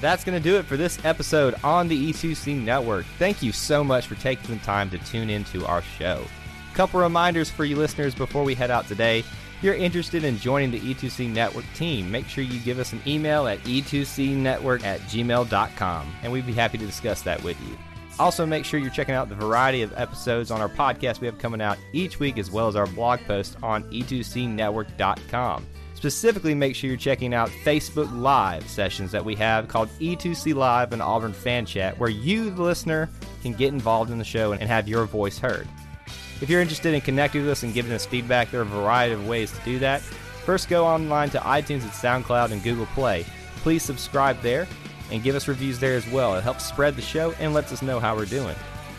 That's 0.00 0.24
going 0.24 0.36
to 0.36 0.42
do 0.42 0.56
it 0.56 0.64
for 0.64 0.76
this 0.76 1.02
episode 1.04 1.54
on 1.62 1.86
the 1.86 2.12
E2C 2.12 2.60
Network. 2.60 3.04
Thank 3.18 3.42
you 3.42 3.52
so 3.52 3.84
much 3.84 4.06
for 4.06 4.16
taking 4.16 4.56
the 4.56 4.64
time 4.64 4.90
to 4.90 4.98
tune 4.98 5.30
into 5.30 5.64
our 5.66 5.82
show. 5.82 6.24
Couple 6.74 7.00
reminders 7.00 7.48
for 7.48 7.64
you 7.64 7.76
listeners 7.76 8.16
before 8.16 8.42
we 8.42 8.54
head 8.54 8.70
out 8.70 8.88
today. 8.88 9.20
If 9.20 9.62
you're 9.62 9.74
interested 9.74 10.24
in 10.24 10.38
joining 10.38 10.72
the 10.72 10.80
E2C 10.80 11.30
Network 11.30 11.64
team, 11.74 12.10
make 12.10 12.26
sure 12.26 12.42
you 12.42 12.58
give 12.60 12.80
us 12.80 12.92
an 12.92 13.00
email 13.06 13.46
at 13.46 13.60
e2cnetwork 13.60 14.82
at 14.82 15.00
gmail.com, 15.02 16.14
and 16.22 16.32
we'd 16.32 16.46
be 16.46 16.52
happy 16.52 16.76
to 16.76 16.84
discuss 16.84 17.22
that 17.22 17.42
with 17.44 17.56
you. 17.62 17.78
Also, 18.18 18.44
make 18.44 18.64
sure 18.64 18.80
you're 18.80 18.90
checking 18.90 19.14
out 19.14 19.28
the 19.28 19.34
variety 19.36 19.82
of 19.82 19.92
episodes 19.96 20.50
on 20.50 20.60
our 20.60 20.68
podcast 20.68 21.20
we 21.20 21.26
have 21.26 21.38
coming 21.38 21.60
out 21.60 21.78
each 21.92 22.18
week, 22.18 22.38
as 22.38 22.50
well 22.50 22.66
as 22.66 22.74
our 22.76 22.86
blog 22.88 23.20
post 23.20 23.56
on 23.62 23.84
e2cnetwork.com. 23.84 25.66
Specifically, 25.94 26.54
make 26.54 26.74
sure 26.74 26.90
you're 26.90 26.98
checking 26.98 27.32
out 27.32 27.48
Facebook 27.64 28.12
Live 28.20 28.68
sessions 28.68 29.12
that 29.12 29.24
we 29.24 29.36
have 29.36 29.68
called 29.68 29.88
E2C 30.00 30.54
Live 30.54 30.92
and 30.92 31.00
Auburn 31.00 31.32
Fan 31.32 31.66
Chat, 31.66 31.98
where 31.98 32.10
you, 32.10 32.50
the 32.50 32.62
listener, 32.62 33.08
can 33.42 33.52
get 33.52 33.72
involved 33.72 34.10
in 34.10 34.18
the 34.18 34.24
show 34.24 34.52
and 34.52 34.62
have 34.62 34.88
your 34.88 35.06
voice 35.06 35.38
heard. 35.38 35.66
If 36.44 36.50
you're 36.50 36.60
interested 36.60 36.92
in 36.92 37.00
connecting 37.00 37.40
with 37.40 37.50
us 37.50 37.62
and 37.62 37.72
giving 37.72 37.90
us 37.90 38.04
feedback, 38.04 38.50
there 38.50 38.60
are 38.60 38.64
a 38.64 38.66
variety 38.66 39.14
of 39.14 39.26
ways 39.26 39.50
to 39.50 39.64
do 39.64 39.78
that. 39.78 40.02
First, 40.02 40.68
go 40.68 40.84
online 40.84 41.30
to 41.30 41.38
iTunes 41.38 41.84
and 41.84 41.90
SoundCloud 41.90 42.50
and 42.50 42.62
Google 42.62 42.84
Play. 42.84 43.24
Please 43.62 43.82
subscribe 43.82 44.38
there 44.42 44.68
and 45.10 45.22
give 45.22 45.36
us 45.36 45.48
reviews 45.48 45.78
there 45.78 45.96
as 45.96 46.06
well. 46.10 46.34
It 46.34 46.42
helps 46.42 46.66
spread 46.66 46.96
the 46.96 47.00
show 47.00 47.32
and 47.40 47.54
lets 47.54 47.72
us 47.72 47.80
know 47.80 47.98
how 47.98 48.14
we're 48.14 48.26
doing. 48.26 48.54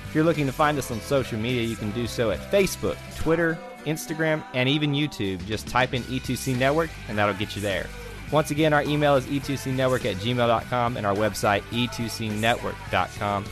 If 0.07 0.15
you're 0.15 0.23
looking 0.23 0.47
to 0.47 0.51
find 0.51 0.75
us 0.79 0.89
on 0.89 0.99
social 1.01 1.37
media, 1.37 1.61
you 1.61 1.75
can 1.75 1.91
do 1.91 2.07
so 2.07 2.31
at 2.31 2.39
Facebook, 2.51 2.97
Twitter, 3.15 3.59
Instagram, 3.85 4.43
and 4.55 4.67
even 4.67 4.93
YouTube. 4.93 5.45
Just 5.45 5.67
type 5.67 5.93
in 5.93 6.01
E2C 6.05 6.57
Network 6.57 6.89
and 7.09 7.15
that'll 7.15 7.35
get 7.35 7.55
you 7.55 7.61
there. 7.61 7.85
Once 8.31 8.49
again, 8.49 8.73
our 8.73 8.81
email 8.81 9.17
is 9.17 9.25
e2cnetwork 9.27 10.03
at 10.09 10.15
gmail.com 10.15 10.97
and 10.97 11.05
our 11.05 11.13
website 11.13 11.61
e2cnetwork.com. 11.69 13.45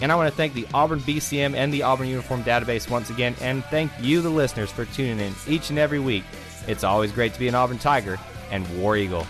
And 0.00 0.10
I 0.10 0.16
want 0.16 0.30
to 0.30 0.36
thank 0.36 0.54
the 0.54 0.66
Auburn 0.74 1.00
BCM 1.00 1.54
and 1.54 1.72
the 1.72 1.82
Auburn 1.82 2.08
Uniform 2.08 2.42
Database 2.42 2.90
once 2.90 3.10
again, 3.10 3.36
and 3.40 3.64
thank 3.66 3.92
you, 4.00 4.20
the 4.20 4.30
listeners, 4.30 4.70
for 4.70 4.84
tuning 4.86 5.20
in 5.20 5.34
each 5.46 5.70
and 5.70 5.78
every 5.78 6.00
week. 6.00 6.24
It's 6.66 6.84
always 6.84 7.12
great 7.12 7.32
to 7.34 7.38
be 7.38 7.48
an 7.48 7.54
Auburn 7.54 7.78
Tiger 7.78 8.18
and 8.50 8.66
War 8.80 8.96
Eagle. 8.96 9.26